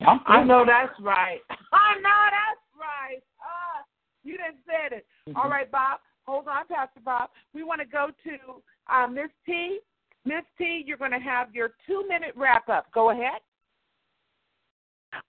I'm 0.00 0.20
I 0.26 0.44
know 0.44 0.64
that's 0.66 0.98
right. 1.00 1.40
I 1.50 1.94
know 2.00 2.22
that's 2.30 2.64
right. 2.78 3.22
Ah, 3.40 3.84
you 4.22 4.36
didn't 4.36 4.58
said 4.66 4.96
it. 4.98 5.06
Mm-hmm. 5.28 5.38
All 5.38 5.48
right, 5.48 5.70
Bob. 5.70 6.00
Hold 6.26 6.48
on, 6.48 6.66
Pastor 6.68 7.00
Bob. 7.04 7.30
We 7.54 7.62
want 7.62 7.80
to 7.80 7.86
go 7.86 8.08
to 8.24 8.94
uh, 8.94 9.06
Miss 9.06 9.30
T. 9.46 9.78
Miss 10.24 10.44
T, 10.56 10.82
you're 10.86 10.96
going 10.96 11.10
to 11.10 11.18
have 11.18 11.54
your 11.54 11.74
two 11.86 12.04
minute 12.08 12.32
wrap 12.34 12.68
up. 12.68 12.86
Go 12.94 13.10
ahead. 13.10 13.40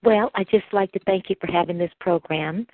Well, 0.03 0.31
I 0.35 0.43
just 0.45 0.65
like 0.71 0.91
to 0.93 0.99
thank 1.05 1.29
you 1.29 1.35
for 1.39 1.51
having 1.51 1.77
this 1.77 1.91
program, 1.99 2.65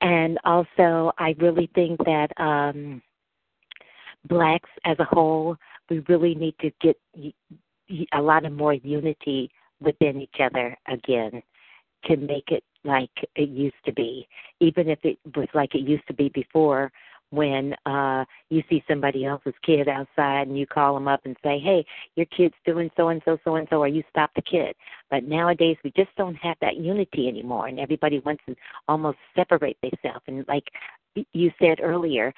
and 0.00 0.38
also 0.44 1.12
I 1.18 1.34
really 1.38 1.68
think 1.74 1.98
that 2.04 2.28
um, 2.38 3.02
blacks 4.28 4.70
as 4.84 4.96
a 4.98 5.04
whole, 5.04 5.56
we 5.90 5.98
really 6.08 6.34
need 6.34 6.54
to 6.60 6.70
get 6.80 6.96
a 8.12 8.22
lot 8.22 8.46
of 8.46 8.52
more 8.52 8.74
unity 8.74 9.50
within 9.80 10.20
each 10.20 10.40
other 10.40 10.76
again 10.88 11.42
to 12.06 12.16
make 12.16 12.50
it 12.50 12.64
like 12.84 13.10
it 13.34 13.48
used 13.48 13.82
to 13.86 13.92
be, 13.92 14.28
even 14.60 14.88
if 14.88 14.98
it 15.04 15.18
was 15.36 15.48
like 15.54 15.74
it 15.74 15.88
used 15.88 16.06
to 16.06 16.14
be 16.14 16.28
before 16.28 16.92
when 17.30 17.74
uh 17.86 18.24
you 18.50 18.62
see 18.68 18.84
somebody 18.88 19.24
else's 19.24 19.54
kid 19.64 19.88
outside 19.88 20.46
and 20.46 20.58
you 20.58 20.66
call 20.66 20.94
them 20.94 21.08
up 21.08 21.20
and 21.24 21.36
say 21.42 21.58
hey 21.58 21.84
your 22.14 22.26
kid's 22.26 22.54
doing 22.64 22.90
so 22.96 23.08
and 23.08 23.20
so 23.24 23.36
so 23.44 23.56
and 23.56 23.66
so 23.70 23.78
or 23.78 23.88
you 23.88 24.04
stop 24.10 24.30
the 24.36 24.42
kid. 24.42 24.74
But 25.10 25.24
nowadays 25.24 25.76
we 25.82 25.92
just 25.96 26.14
don't 26.16 26.36
have 26.36 26.56
that 26.60 26.76
unity 26.76 27.26
anymore 27.26 27.66
and 27.66 27.80
everybody 27.80 28.20
wants 28.20 28.42
to 28.46 28.54
almost 28.88 29.18
separate 29.34 29.78
themselves 29.82 30.22
and 30.28 30.44
like 30.46 30.64
you 31.32 31.50
said 31.58 31.80
earlier 31.82 32.32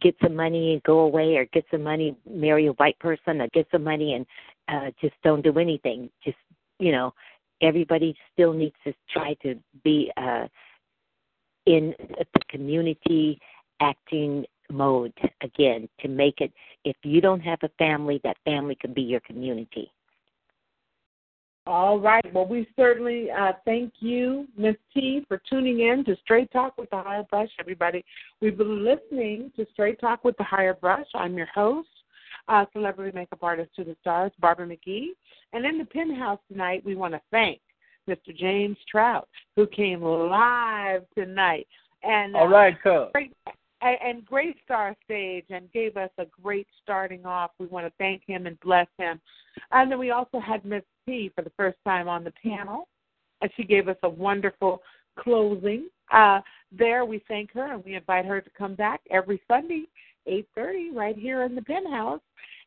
get 0.00 0.14
some 0.22 0.34
money 0.36 0.72
and 0.72 0.82
go 0.84 1.00
away 1.00 1.36
or 1.36 1.44
get 1.46 1.64
some 1.70 1.82
money 1.82 2.16
marry 2.28 2.66
a 2.66 2.72
white 2.72 2.98
person 2.98 3.40
or 3.40 3.48
get 3.48 3.66
some 3.70 3.84
money 3.84 4.14
and 4.14 4.26
uh 4.68 4.90
just 5.00 5.14
don't 5.22 5.42
do 5.42 5.58
anything 5.58 6.08
just 6.24 6.36
you 6.80 6.92
know 6.92 7.12
everybody 7.62 8.16
still 8.32 8.52
needs 8.52 8.74
to 8.84 8.92
try 9.12 9.34
to 9.42 9.54
be 9.84 10.10
uh 10.16 10.46
in 11.66 11.94
the 12.18 12.40
community 12.48 13.38
acting 13.80 14.44
mode 14.70 15.12
again 15.42 15.88
to 16.00 16.08
make 16.08 16.40
it 16.40 16.52
if 16.84 16.96
you 17.02 17.20
don't 17.20 17.40
have 17.40 17.58
a 17.62 17.68
family 17.78 18.20
that 18.24 18.36
family 18.44 18.76
can 18.80 18.92
be 18.92 19.02
your 19.02 19.20
community 19.20 19.90
All 21.66 22.00
right. 22.00 22.24
Well, 22.32 22.46
we 22.46 22.66
certainly 22.74 23.30
uh, 23.30 23.52
thank 23.64 23.92
you, 24.00 24.48
Miss 24.56 24.76
T, 24.94 25.24
for 25.28 25.40
tuning 25.48 25.80
in 25.80 26.04
to 26.06 26.16
Straight 26.22 26.50
Talk 26.50 26.78
with 26.78 26.88
the 26.90 27.02
Hired 27.02 27.28
Brush, 27.28 27.50
everybody. 27.60 28.04
We've 28.40 28.56
been 28.56 28.84
listening 28.84 29.52
to 29.56 29.66
Straight 29.72 30.00
Talk 30.00 30.24
with 30.24 30.36
the 30.38 30.44
Hired 30.44 30.80
Brush. 30.80 31.06
I'm 31.14 31.36
your 31.36 31.48
host, 31.54 31.88
uh, 32.50 32.66
celebrity 32.72 33.16
makeup 33.16 33.38
artist 33.42 33.70
to 33.76 33.84
the 33.84 33.96
stars, 34.00 34.32
Barbara 34.40 34.66
McGee. 34.66 35.10
And 35.52 35.64
in 35.64 35.78
the 35.78 35.84
penthouse 35.84 36.40
tonight, 36.50 36.82
we 36.84 36.96
want 36.96 37.14
to 37.14 37.20
thank 37.30 37.60
Mr. 38.08 38.36
James 38.36 38.76
Trout, 38.90 39.28
who 39.56 39.66
came 39.66 40.02
live 40.02 41.02
tonight. 41.16 41.66
And 42.02 42.34
all 42.34 42.48
right, 42.48 42.74
uh, 42.86 43.06
great 43.12 43.32
and, 43.82 44.24
Great 44.26 44.56
Star 44.64 44.94
Stage 45.04 45.46
and 45.50 45.72
gave 45.72 45.96
us 45.96 46.10
a 46.18 46.26
great 46.42 46.66
starting 46.82 47.24
off. 47.24 47.52
We 47.58 47.66
want 47.66 47.86
to 47.86 47.92
thank 47.98 48.22
him 48.26 48.46
and 48.46 48.58
bless 48.60 48.88
him. 48.98 49.20
And 49.70 49.90
then 49.90 49.98
we 49.98 50.10
also 50.10 50.38
had 50.38 50.64
Miss 50.64 50.82
T 51.06 51.30
for 51.34 51.42
the 51.42 51.52
first 51.56 51.78
time 51.84 52.08
on 52.08 52.24
the 52.24 52.32
panel, 52.42 52.88
and 53.40 53.50
she 53.56 53.64
gave 53.64 53.88
us 53.88 53.96
a 54.02 54.08
wonderful 54.08 54.82
closing. 55.18 55.88
Uh, 56.12 56.40
there, 56.72 57.04
we 57.04 57.22
thank 57.28 57.52
her 57.52 57.72
and 57.72 57.84
we 57.84 57.94
invite 57.94 58.26
her 58.26 58.40
to 58.40 58.50
come 58.50 58.74
back 58.74 59.00
every 59.10 59.40
Sunday, 59.48 59.84
eight 60.26 60.48
thirty, 60.54 60.90
right 60.90 61.16
here 61.16 61.42
in 61.42 61.54
the 61.54 61.62
penthouse. 61.62 62.20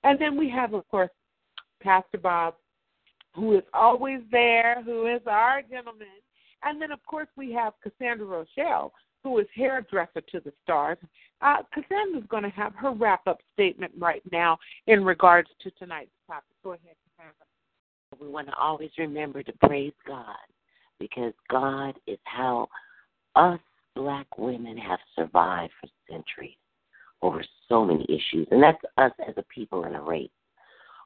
And 0.04 0.20
then 0.20 0.38
we 0.38 0.50
have, 0.50 0.74
of 0.74 0.88
course, 0.90 1.10
Pastor 1.82 2.18
Bob, 2.18 2.56
who 3.36 3.58
is 3.58 3.64
always 3.74 4.20
there, 4.32 4.82
who 4.84 5.08
is 5.08 5.22
our 5.28 5.62
gentleman. 5.62 6.08
And 6.64 6.82
then, 6.82 6.92
of 6.92 7.06
course, 7.06 7.28
we 7.36 7.52
have 7.54 7.74
Cassandra 7.82 8.26
Rochelle, 8.26 8.94
who 9.24 9.40
is 9.40 9.48
hairdresser 9.54 10.22
to 10.22 10.40
the 10.40 10.54
stars. 10.64 10.98
Uh, 11.42 11.58
Cassandra's 11.74 12.26
going 12.30 12.44
to 12.44 12.50
have 12.50 12.74
her 12.76 12.92
wrap 12.92 13.28
up 13.28 13.40
statement 13.54 13.92
right 13.98 14.22
now 14.32 14.58
in 14.88 15.04
regards 15.04 15.50
to 15.62 15.72
tonight's 15.72 16.12
topic. 16.28 16.56
Go 16.64 16.72
ahead, 16.72 16.96
Cassandra. 17.18 17.46
We 18.22 18.30
want 18.30 18.48
to 18.48 18.56
always 18.56 18.92
remember 18.98 19.42
to 19.44 19.54
praise 19.66 19.94
God 20.08 20.36
because 21.00 21.34
God 21.50 21.96
is 22.08 22.20
how 22.26 22.68
us 23.36 23.60
black 23.96 24.38
women 24.38 24.78
have 24.78 25.00
survived 25.16 25.74
for 25.82 25.90
centuries 26.10 26.56
over 27.24 27.44
so 27.70 27.86
many 27.86 28.04
issues, 28.04 28.48
and 28.52 28.62
that's 28.62 28.82
us 28.98 29.12
as 29.28 29.34
a 29.38 29.44
people 29.44 29.86
and 29.86 29.96
a 29.96 30.02
race. 30.02 30.30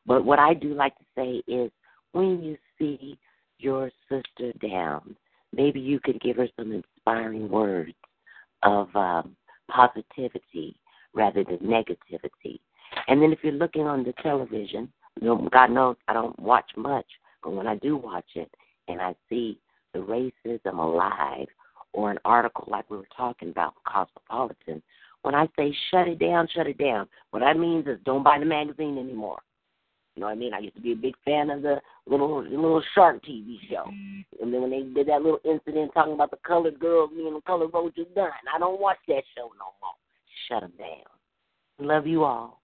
But 0.05 0.26
what 0.26 0.39
I 0.39 0.53
do 0.53 0.74
like 0.74 0.97
to 0.97 1.05
say 1.15 1.43
is 1.51 1.72
when 2.11 2.41
you 2.41 2.57
see 2.80 3.18
your 3.59 3.91
sister 4.09 4.51
down, 4.59 5.15
maybe 5.53 5.80
you 5.80 5.99
could 5.99 6.20
give 6.22 6.38
her 6.38 6.47
some 6.57 6.72
inspiring 6.72 7.49
words 7.49 7.93
of 8.63 8.93
um, 8.95 9.36
positivity 9.70 10.76
rather 11.13 11.43
than 11.43 11.57
negativity. 11.57 12.59
And 13.07 13.22
then 13.22 13.32
if 13.32 13.39
you're 13.43 13.53
looking 13.53 13.84
on 13.84 14.03
the 14.03 14.13
television, 14.24 14.91
you 15.22 15.28
know, 15.28 15.49
God 15.51 15.72
knows 15.72 15.95
I 16.07 16.13
don't 16.13 16.39
watch 16.39 16.72
much, 16.76 17.05
but 17.43 17.51
when 17.51 17.68
I 17.68 17.76
do 17.76 17.97
watch 17.97 18.30
it 18.36 18.51
and 18.88 19.01
I 19.01 19.15
see 19.30 19.59
the 19.93 19.99
racism 19.99 20.80
alive 20.80 21.47
or 21.93 22.11
an 22.11 22.20
article 22.26 22.65
like 22.68 22.89
we 22.89 22.97
were 22.97 23.07
talking 23.15 23.49
about 23.49 23.74
Cosmopolitan, 23.86 24.82
when 25.28 25.36
I 25.36 25.46
say 25.58 25.76
shut 25.92 26.08
it 26.08 26.20
down, 26.20 26.48
shut 26.56 26.68
it 26.68 26.78
down, 26.78 27.06
what 27.32 27.42
that 27.42 27.60
means 27.60 27.86
is 27.86 28.00
don't 28.06 28.24
buy 28.24 28.40
the 28.40 28.46
magazine 28.46 28.98
anymore. 28.98 29.42
You 30.16 30.22
know 30.22 30.28
what 30.28 30.32
I 30.32 30.36
mean? 30.36 30.54
I 30.54 30.60
used 30.60 30.78
to 30.78 30.82
be 30.82 30.94
a 30.94 30.96
big 30.96 31.16
fan 31.26 31.50
of 31.50 31.64
the 31.64 31.82
little 32.10 32.44
the 32.44 32.50
little 32.50 32.82
Shark 32.96 33.22
TV 33.26 33.58
show, 33.70 33.84
and 34.42 34.54
then 34.54 34.62
when 34.62 34.72
they 34.72 34.84
did 34.84 35.10
that 35.10 35.22
little 35.22 35.42
incident 35.44 35.92
talking 35.94 36.14
about 36.14 36.32
the 36.32 36.38
colored 36.48 36.80
girls 36.80 37.10
being 37.14 37.34
the 37.34 37.42
colored 37.42 37.72
roaches 37.74 38.08
done, 38.16 38.30
I 38.56 38.58
don't 38.58 38.80
watch 38.80 39.00
that 39.10 39.24
show 39.36 39.52
no 39.60 39.74
more. 39.82 39.92
Shut 40.48 40.62
them 40.62 40.72
down. 40.80 41.86
Love 41.86 42.08
you 42.08 42.24
all, 42.24 42.62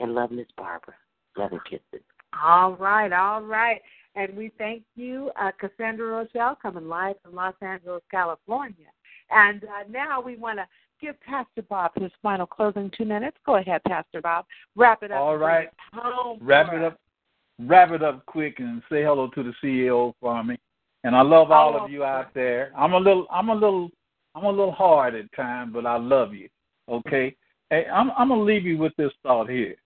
and 0.00 0.12
love 0.12 0.32
Miss 0.32 0.48
Barbara. 0.56 0.94
Love 1.36 1.52
and 1.52 1.64
kisses. 1.64 2.04
All 2.44 2.72
right, 2.72 3.12
all 3.12 3.42
right. 3.42 3.80
And 4.16 4.36
we 4.36 4.50
thank 4.58 4.82
you, 4.96 5.30
uh, 5.40 5.52
Cassandra 5.60 6.08
Rochelle, 6.08 6.58
coming 6.60 6.88
live 6.88 7.14
from 7.22 7.36
Los 7.36 7.54
Angeles, 7.62 8.02
California. 8.10 8.88
And 9.30 9.62
uh, 9.62 9.88
now 9.88 10.20
we 10.20 10.34
want 10.34 10.58
to 10.58 10.66
give 11.00 11.20
Pastor 11.20 11.62
Bob 11.68 11.92
his 11.96 12.10
final 12.22 12.46
closing 12.46 12.90
two 12.96 13.04
minutes. 13.04 13.36
Go 13.46 13.56
ahead, 13.56 13.82
Pastor 13.86 14.20
Bob. 14.20 14.44
Wrap 14.76 15.02
it 15.02 15.10
up. 15.10 15.18
All 15.18 15.36
right. 15.36 15.68
Wrap 16.40 16.72
it 16.72 16.82
up. 16.82 16.98
Wrap 17.58 17.90
it 17.90 18.02
up 18.02 18.24
quick 18.26 18.58
and 18.58 18.82
say 18.90 19.02
hello 19.02 19.28
to 19.28 19.42
the 19.42 19.52
CEO 19.62 20.14
for 20.20 20.42
me. 20.42 20.56
And 21.04 21.14
I 21.14 21.22
love 21.22 21.50
all 21.50 21.76
Oh, 21.78 21.84
of 21.84 21.90
you 21.90 22.04
out 22.04 22.32
there. 22.34 22.72
I'm 22.76 22.92
a 22.92 22.98
little 22.98 23.26
I'm 23.30 23.48
a 23.48 23.54
little 23.54 23.90
I'm 24.34 24.44
a 24.44 24.50
little 24.50 24.72
hard 24.72 25.14
at 25.14 25.30
times, 25.34 25.72
but 25.74 25.86
I 25.86 25.96
love 25.96 26.32
you. 26.34 26.48
Okay? 26.88 27.34
Hey, 27.70 27.86
I'm 27.92 28.10
I'm 28.12 28.28
gonna 28.28 28.42
leave 28.42 28.64
you 28.64 28.78
with 28.78 28.94
this 28.96 29.12
thought 29.22 29.48
here. 29.48 29.76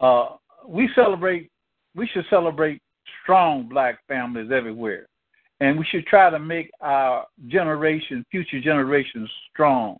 Uh, 0.00 0.36
we 0.66 0.88
celebrate 0.94 1.50
we 1.94 2.06
should 2.06 2.24
celebrate 2.30 2.80
strong 3.22 3.68
black 3.68 3.98
families 4.06 4.50
everywhere. 4.52 5.06
And 5.60 5.78
we 5.78 5.84
should 5.90 6.06
try 6.06 6.30
to 6.30 6.38
make 6.38 6.70
our 6.80 7.26
generation, 7.48 8.24
future 8.30 8.60
generations 8.60 9.28
strong. 9.52 9.98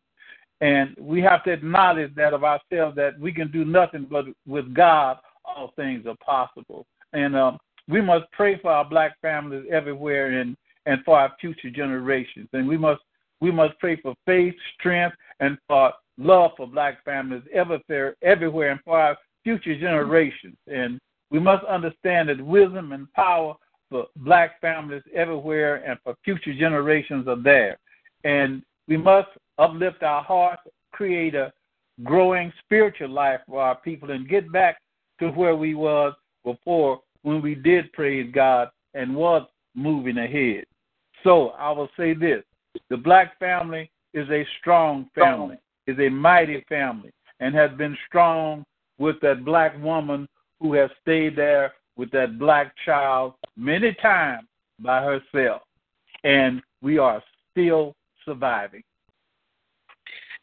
And 0.60 0.96
we 0.98 1.20
have 1.22 1.44
to 1.44 1.52
acknowledge 1.52 2.14
that 2.16 2.34
of 2.34 2.42
ourselves 2.44 2.96
that 2.96 3.18
we 3.18 3.32
can 3.32 3.50
do 3.50 3.64
nothing 3.64 4.06
but 4.10 4.24
with 4.46 4.74
God, 4.74 5.18
all 5.44 5.72
things 5.76 6.04
are 6.06 6.16
possible. 6.24 6.86
And 7.12 7.36
um, 7.36 7.58
we 7.88 8.00
must 8.00 8.30
pray 8.32 8.58
for 8.58 8.70
our 8.70 8.84
black 8.84 9.20
families 9.20 9.64
everywhere 9.70 10.40
and, 10.40 10.56
and 10.86 11.02
for 11.04 11.18
our 11.18 11.32
future 11.40 11.70
generations. 11.70 12.48
And 12.52 12.66
we 12.66 12.76
must 12.76 13.00
we 13.40 13.52
must 13.52 13.78
pray 13.78 13.96
for 14.00 14.14
faith, 14.26 14.54
strength, 14.78 15.16
and 15.38 15.58
for 15.68 15.92
love 16.18 16.52
for 16.56 16.66
black 16.66 17.04
families 17.04 17.42
everywhere, 17.52 18.16
everywhere, 18.22 18.72
and 18.72 18.80
for 18.84 18.98
our 18.98 19.16
future 19.44 19.78
generations. 19.78 20.56
And 20.66 20.98
we 21.30 21.38
must 21.38 21.64
understand 21.66 22.28
that 22.28 22.40
wisdom 22.44 22.92
and 22.92 23.10
power 23.12 23.54
for 23.90 24.06
black 24.16 24.60
families 24.60 25.02
everywhere 25.14 25.76
and 25.88 25.98
for 26.02 26.14
future 26.24 26.52
generations 26.52 27.28
are 27.28 27.40
there. 27.40 27.78
And 28.24 28.62
we 28.88 28.96
must 28.96 29.28
uplift 29.58 30.02
our 30.02 30.22
hearts, 30.22 30.62
create 30.92 31.34
a 31.34 31.52
growing 32.04 32.52
spiritual 32.64 33.10
life 33.10 33.40
for 33.46 33.60
our 33.60 33.76
people, 33.76 34.10
and 34.10 34.28
get 34.28 34.50
back 34.52 34.78
to 35.20 35.28
where 35.30 35.56
we 35.56 35.74
was 35.74 36.14
before 36.44 37.00
when 37.22 37.42
we 37.42 37.54
did 37.54 37.92
praise 37.92 38.30
God 38.32 38.68
and 38.94 39.14
was 39.14 39.46
moving 39.74 40.18
ahead. 40.18 40.64
So 41.24 41.48
I 41.50 41.70
will 41.72 41.88
say 41.96 42.14
this 42.14 42.42
the 42.88 42.96
black 42.96 43.38
family 43.38 43.90
is 44.14 44.28
a 44.30 44.46
strong 44.60 45.08
family, 45.14 45.58
is 45.86 45.98
a 45.98 46.08
mighty 46.08 46.64
family, 46.68 47.12
and 47.40 47.54
has 47.54 47.70
been 47.76 47.96
strong 48.06 48.64
with 48.98 49.16
that 49.22 49.44
black 49.44 49.80
woman 49.82 50.28
who 50.60 50.74
has 50.74 50.90
stayed 51.02 51.36
there 51.36 51.74
with 51.96 52.10
that 52.12 52.38
black 52.38 52.72
child 52.84 53.34
many 53.56 53.94
times 54.00 54.46
by 54.80 55.02
herself. 55.02 55.62
And 56.24 56.62
we 56.82 56.98
are 56.98 57.22
still 57.50 57.94
surviving. 58.24 58.82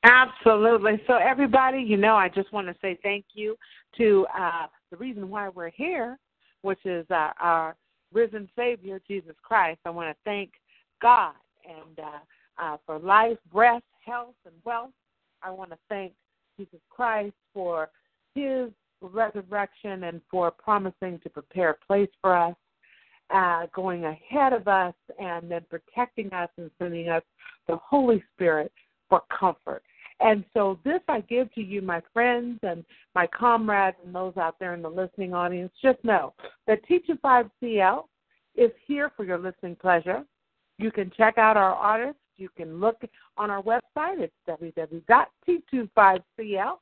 Absolutely. 0.05 1.01
So, 1.07 1.15
everybody, 1.15 1.79
you 1.79 1.97
know, 1.97 2.15
I 2.15 2.29
just 2.29 2.53
want 2.53 2.67
to 2.67 2.75
say 2.79 2.97
thank 3.01 3.25
you 3.33 3.55
to 3.97 4.27
uh, 4.37 4.67
the 4.91 4.97
reason 4.97 5.29
why 5.29 5.49
we're 5.49 5.71
here, 5.71 6.19
which 6.61 6.85
is 6.85 7.05
uh, 7.09 7.31
our 7.39 7.75
risen 8.13 8.47
Savior, 8.55 9.01
Jesus 9.07 9.33
Christ. 9.41 9.79
I 9.83 9.89
want 9.89 10.09
to 10.09 10.15
thank 10.23 10.51
God 11.01 11.33
and 11.67 11.99
uh, 11.99 12.63
uh, 12.63 12.77
for 12.85 12.99
life, 12.99 13.37
breath, 13.51 13.81
health, 14.05 14.35
and 14.45 14.53
wealth. 14.63 14.91
I 15.41 15.49
want 15.49 15.71
to 15.71 15.77
thank 15.89 16.13
Jesus 16.59 16.79
Christ 16.89 17.33
for 17.51 17.89
his 18.35 18.69
resurrection 19.01 20.03
and 20.03 20.21
for 20.29 20.51
promising 20.51 21.19
to 21.23 21.29
prepare 21.29 21.71
a 21.71 21.85
place 21.87 22.09
for 22.21 22.37
us, 22.37 22.55
uh, 23.33 23.65
going 23.73 24.05
ahead 24.05 24.53
of 24.53 24.67
us, 24.67 24.93
and 25.19 25.49
then 25.49 25.65
protecting 25.67 26.31
us 26.31 26.49
and 26.57 26.69
sending 26.77 27.09
us 27.09 27.23
the 27.67 27.77
Holy 27.77 28.23
Spirit 28.35 28.71
for 29.09 29.23
comfort. 29.35 29.81
And 30.21 30.45
so, 30.53 30.79
this 30.85 31.01
I 31.09 31.19
give 31.21 31.53
to 31.55 31.61
you, 31.61 31.81
my 31.81 32.01
friends 32.13 32.59
and 32.63 32.85
my 33.13 33.27
comrades, 33.27 33.97
and 34.05 34.15
those 34.15 34.37
out 34.37 34.55
there 34.59 34.73
in 34.73 34.81
the 34.81 34.89
listening 34.89 35.33
audience. 35.33 35.73
Just 35.81 36.01
know 36.03 36.33
that 36.67 36.85
Teacher 36.87 37.15
5CL 37.23 38.05
is 38.55 38.71
here 38.87 39.11
for 39.17 39.25
your 39.25 39.37
listening 39.37 39.75
pleasure. 39.75 40.23
You 40.77 40.91
can 40.91 41.11
check 41.15 41.37
out 41.37 41.55
our 41.57 41.73
artists. 41.73 42.21
You 42.37 42.49
can 42.55 42.79
look 42.79 43.01
on 43.37 43.49
our 43.49 43.61
website. 43.61 44.19
It's 44.19 44.33
www.t25cl. 44.47 46.77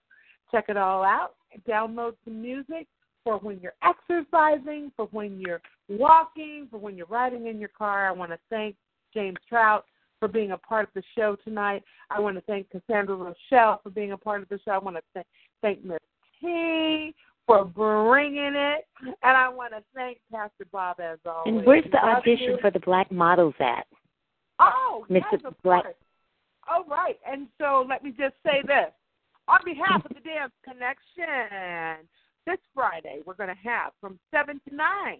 Check 0.52 0.66
it 0.70 0.78
all 0.78 1.04
out. 1.04 1.34
Download 1.68 2.14
some 2.24 2.40
music 2.42 2.88
for 3.24 3.38
when 3.40 3.60
you're 3.60 3.74
exercising, 3.84 4.92
for 4.96 5.08
when 5.12 5.40
you're 5.40 5.62
walking, 5.90 6.68
for 6.70 6.78
when 6.78 6.96
you're 6.96 7.08
riding 7.08 7.48
in 7.48 7.60
your 7.60 7.70
car. 7.70 8.08
I 8.08 8.12
want 8.12 8.30
to 8.32 8.38
thank 8.50 8.76
James 9.14 9.38
Trout 9.48 9.86
for 10.24 10.30
being 10.30 10.52
a 10.52 10.58
part 10.58 10.88
of 10.88 10.94
the 10.94 11.04
show 11.18 11.36
tonight. 11.44 11.84
I 12.10 12.18
want 12.22 12.38
to 12.38 12.42
thank 12.44 12.70
Cassandra 12.70 13.14
Rochelle 13.14 13.82
for 13.84 13.90
being 13.90 14.14
a 14.14 14.18
part 14.18 14.42
of 14.42 14.48
the 14.48 14.58
show. 14.64 14.72
I 14.72 14.78
want 14.78 14.96
to 14.96 15.02
th- 15.14 15.26
thank 15.62 15.84
Miss 15.84 16.00
T 16.40 17.14
for 17.46 17.66
bringing 17.66 18.54
it, 18.56 18.88
and 19.02 19.38
I 19.38 19.50
want 19.50 19.74
to 19.74 19.84
thank 19.94 20.20
Pastor 20.32 20.66
Bob 20.72 21.02
as 21.02 21.20
always. 21.26 21.58
And 21.58 21.66
where's 21.66 21.84
the 21.92 21.98
audition 21.98 22.52
you. 22.52 22.58
for 22.62 22.72
the 22.72 22.80
black 22.80 23.12
models 23.12 23.54
at? 23.60 23.86
Oh, 24.60 25.06
Mr. 25.10 25.24
Yes, 25.34 25.54
Black. 25.62 25.84
Course. 25.84 25.96
All 26.72 26.86
right, 26.86 27.20
and 27.30 27.48
so 27.60 27.86
let 27.90 28.02
me 28.02 28.12
just 28.12 28.36
say 28.46 28.62
this 28.66 28.94
on 29.50 29.60
behalf 29.66 30.06
of 30.06 30.16
the 30.16 30.22
Dance 30.22 30.54
Connection. 30.64 32.08
This 32.48 32.60
Friday, 32.74 33.20
we're 33.26 33.36
going 33.36 33.50
to 33.50 33.70
have 33.70 33.92
from 34.00 34.18
7 34.34 34.62
to 34.70 34.74
9 34.74 35.18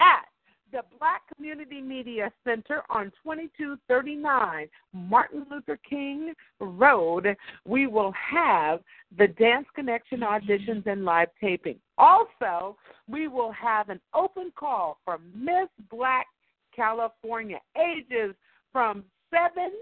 at 0.00 0.26
the 0.72 0.82
Black 0.98 1.22
Community 1.34 1.80
Media 1.80 2.30
Center 2.44 2.82
on 2.90 3.12
2239 3.22 4.68
Martin 4.92 5.46
Luther 5.50 5.78
King 5.88 6.32
Road. 6.60 7.36
We 7.64 7.86
will 7.86 8.12
have 8.12 8.80
the 9.16 9.28
Dance 9.28 9.66
Connection 9.74 10.20
auditions 10.20 10.86
and 10.86 11.04
live 11.04 11.28
taping. 11.40 11.78
Also, 11.98 12.76
we 13.08 13.28
will 13.28 13.52
have 13.52 13.88
an 13.88 14.00
open 14.14 14.52
call 14.54 14.98
for 15.04 15.18
Miss 15.34 15.68
Black 15.90 16.26
California, 16.74 17.58
ages 17.76 18.34
from 18.72 19.04
seven 19.30 19.72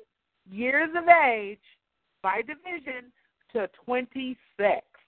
years 0.51 0.89
of 0.97 1.05
age 1.09 1.59
by 2.23 2.41
division 2.43 3.13
to 3.53 3.69
26. 3.85 4.39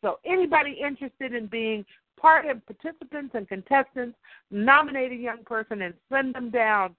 So, 0.02 0.18
anybody 0.24 0.78
interested 0.82 1.34
in 1.34 1.46
being 1.46 1.84
part 2.20 2.46
of 2.46 2.64
participants 2.66 3.34
and 3.34 3.48
contestants, 3.48 4.16
nominate 4.50 5.12
a 5.12 5.16
young 5.16 5.44
person 5.44 5.82
and 5.82 5.94
send 6.12 6.34
them 6.34 6.50
down 6.50 6.94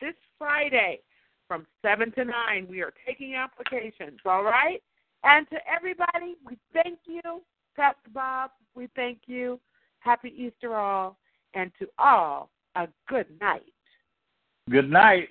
this 0.00 0.14
Friday 0.38 1.00
from 1.46 1.66
7 1.82 2.10
to 2.12 2.24
9. 2.24 2.66
We 2.68 2.82
are 2.82 2.92
taking 3.06 3.34
applications, 3.34 4.18
all 4.24 4.42
right? 4.42 4.82
And 5.22 5.48
to 5.50 5.56
everybody, 5.70 6.36
we 6.44 6.58
thank 6.72 6.98
you. 7.06 7.42
Pastor 7.76 8.10
Bob, 8.12 8.50
we 8.74 8.88
thank 8.94 9.20
you. 9.26 9.60
Happy 10.00 10.32
Easter 10.36 10.74
all. 10.74 11.16
And 11.54 11.70
to 11.78 11.86
all, 11.98 12.50
a 12.74 12.88
good 13.08 13.26
night. 13.40 13.62
Good 14.70 14.90
night. 14.90 15.28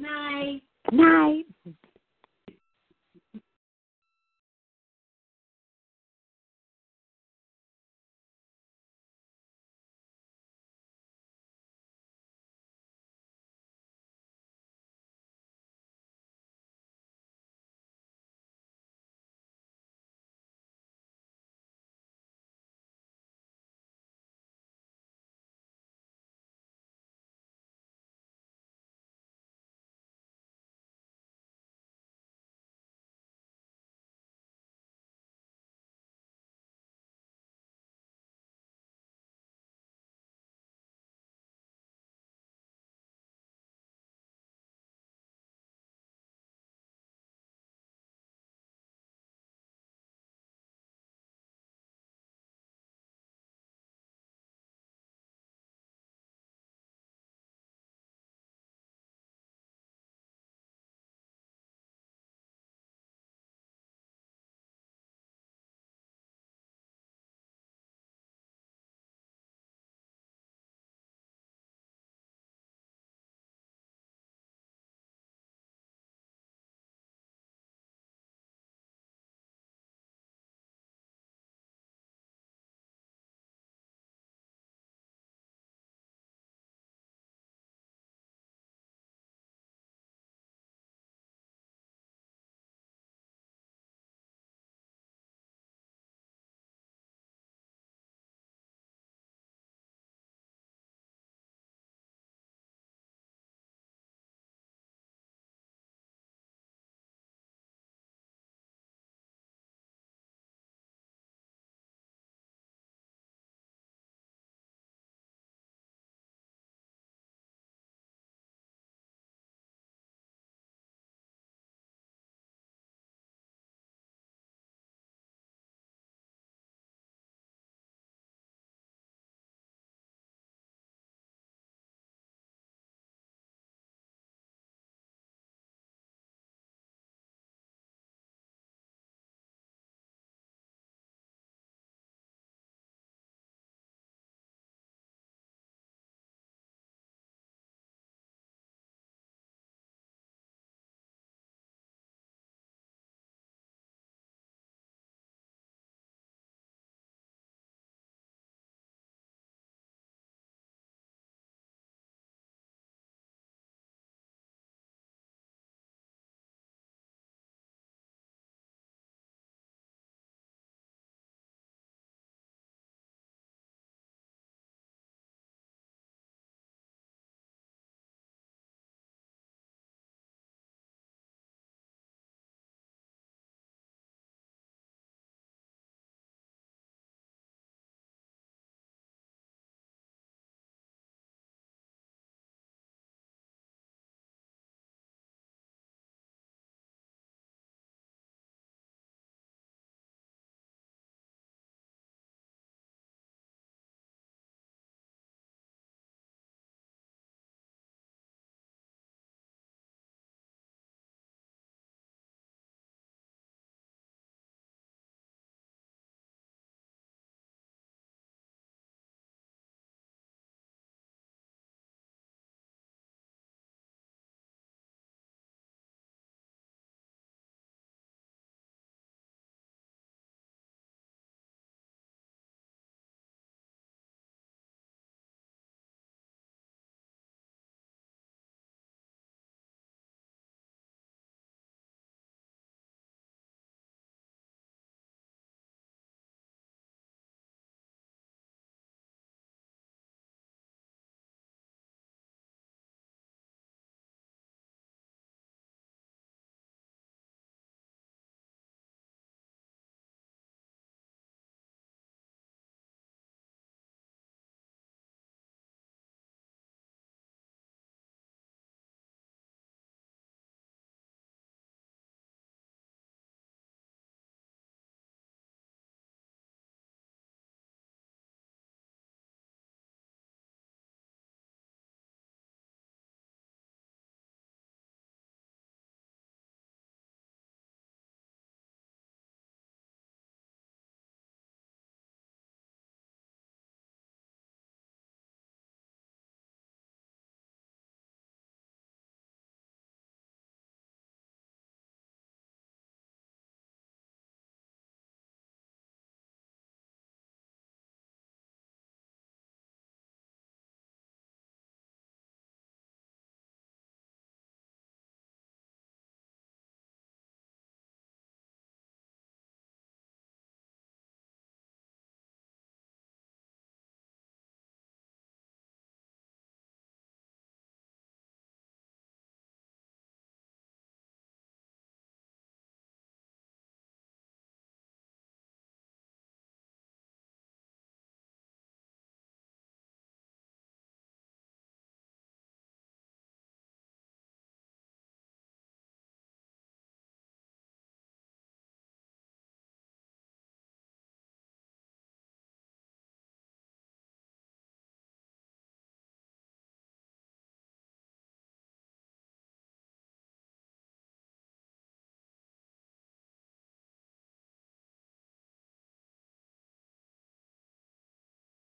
Night. 0.00 0.62
Night. 0.90 1.46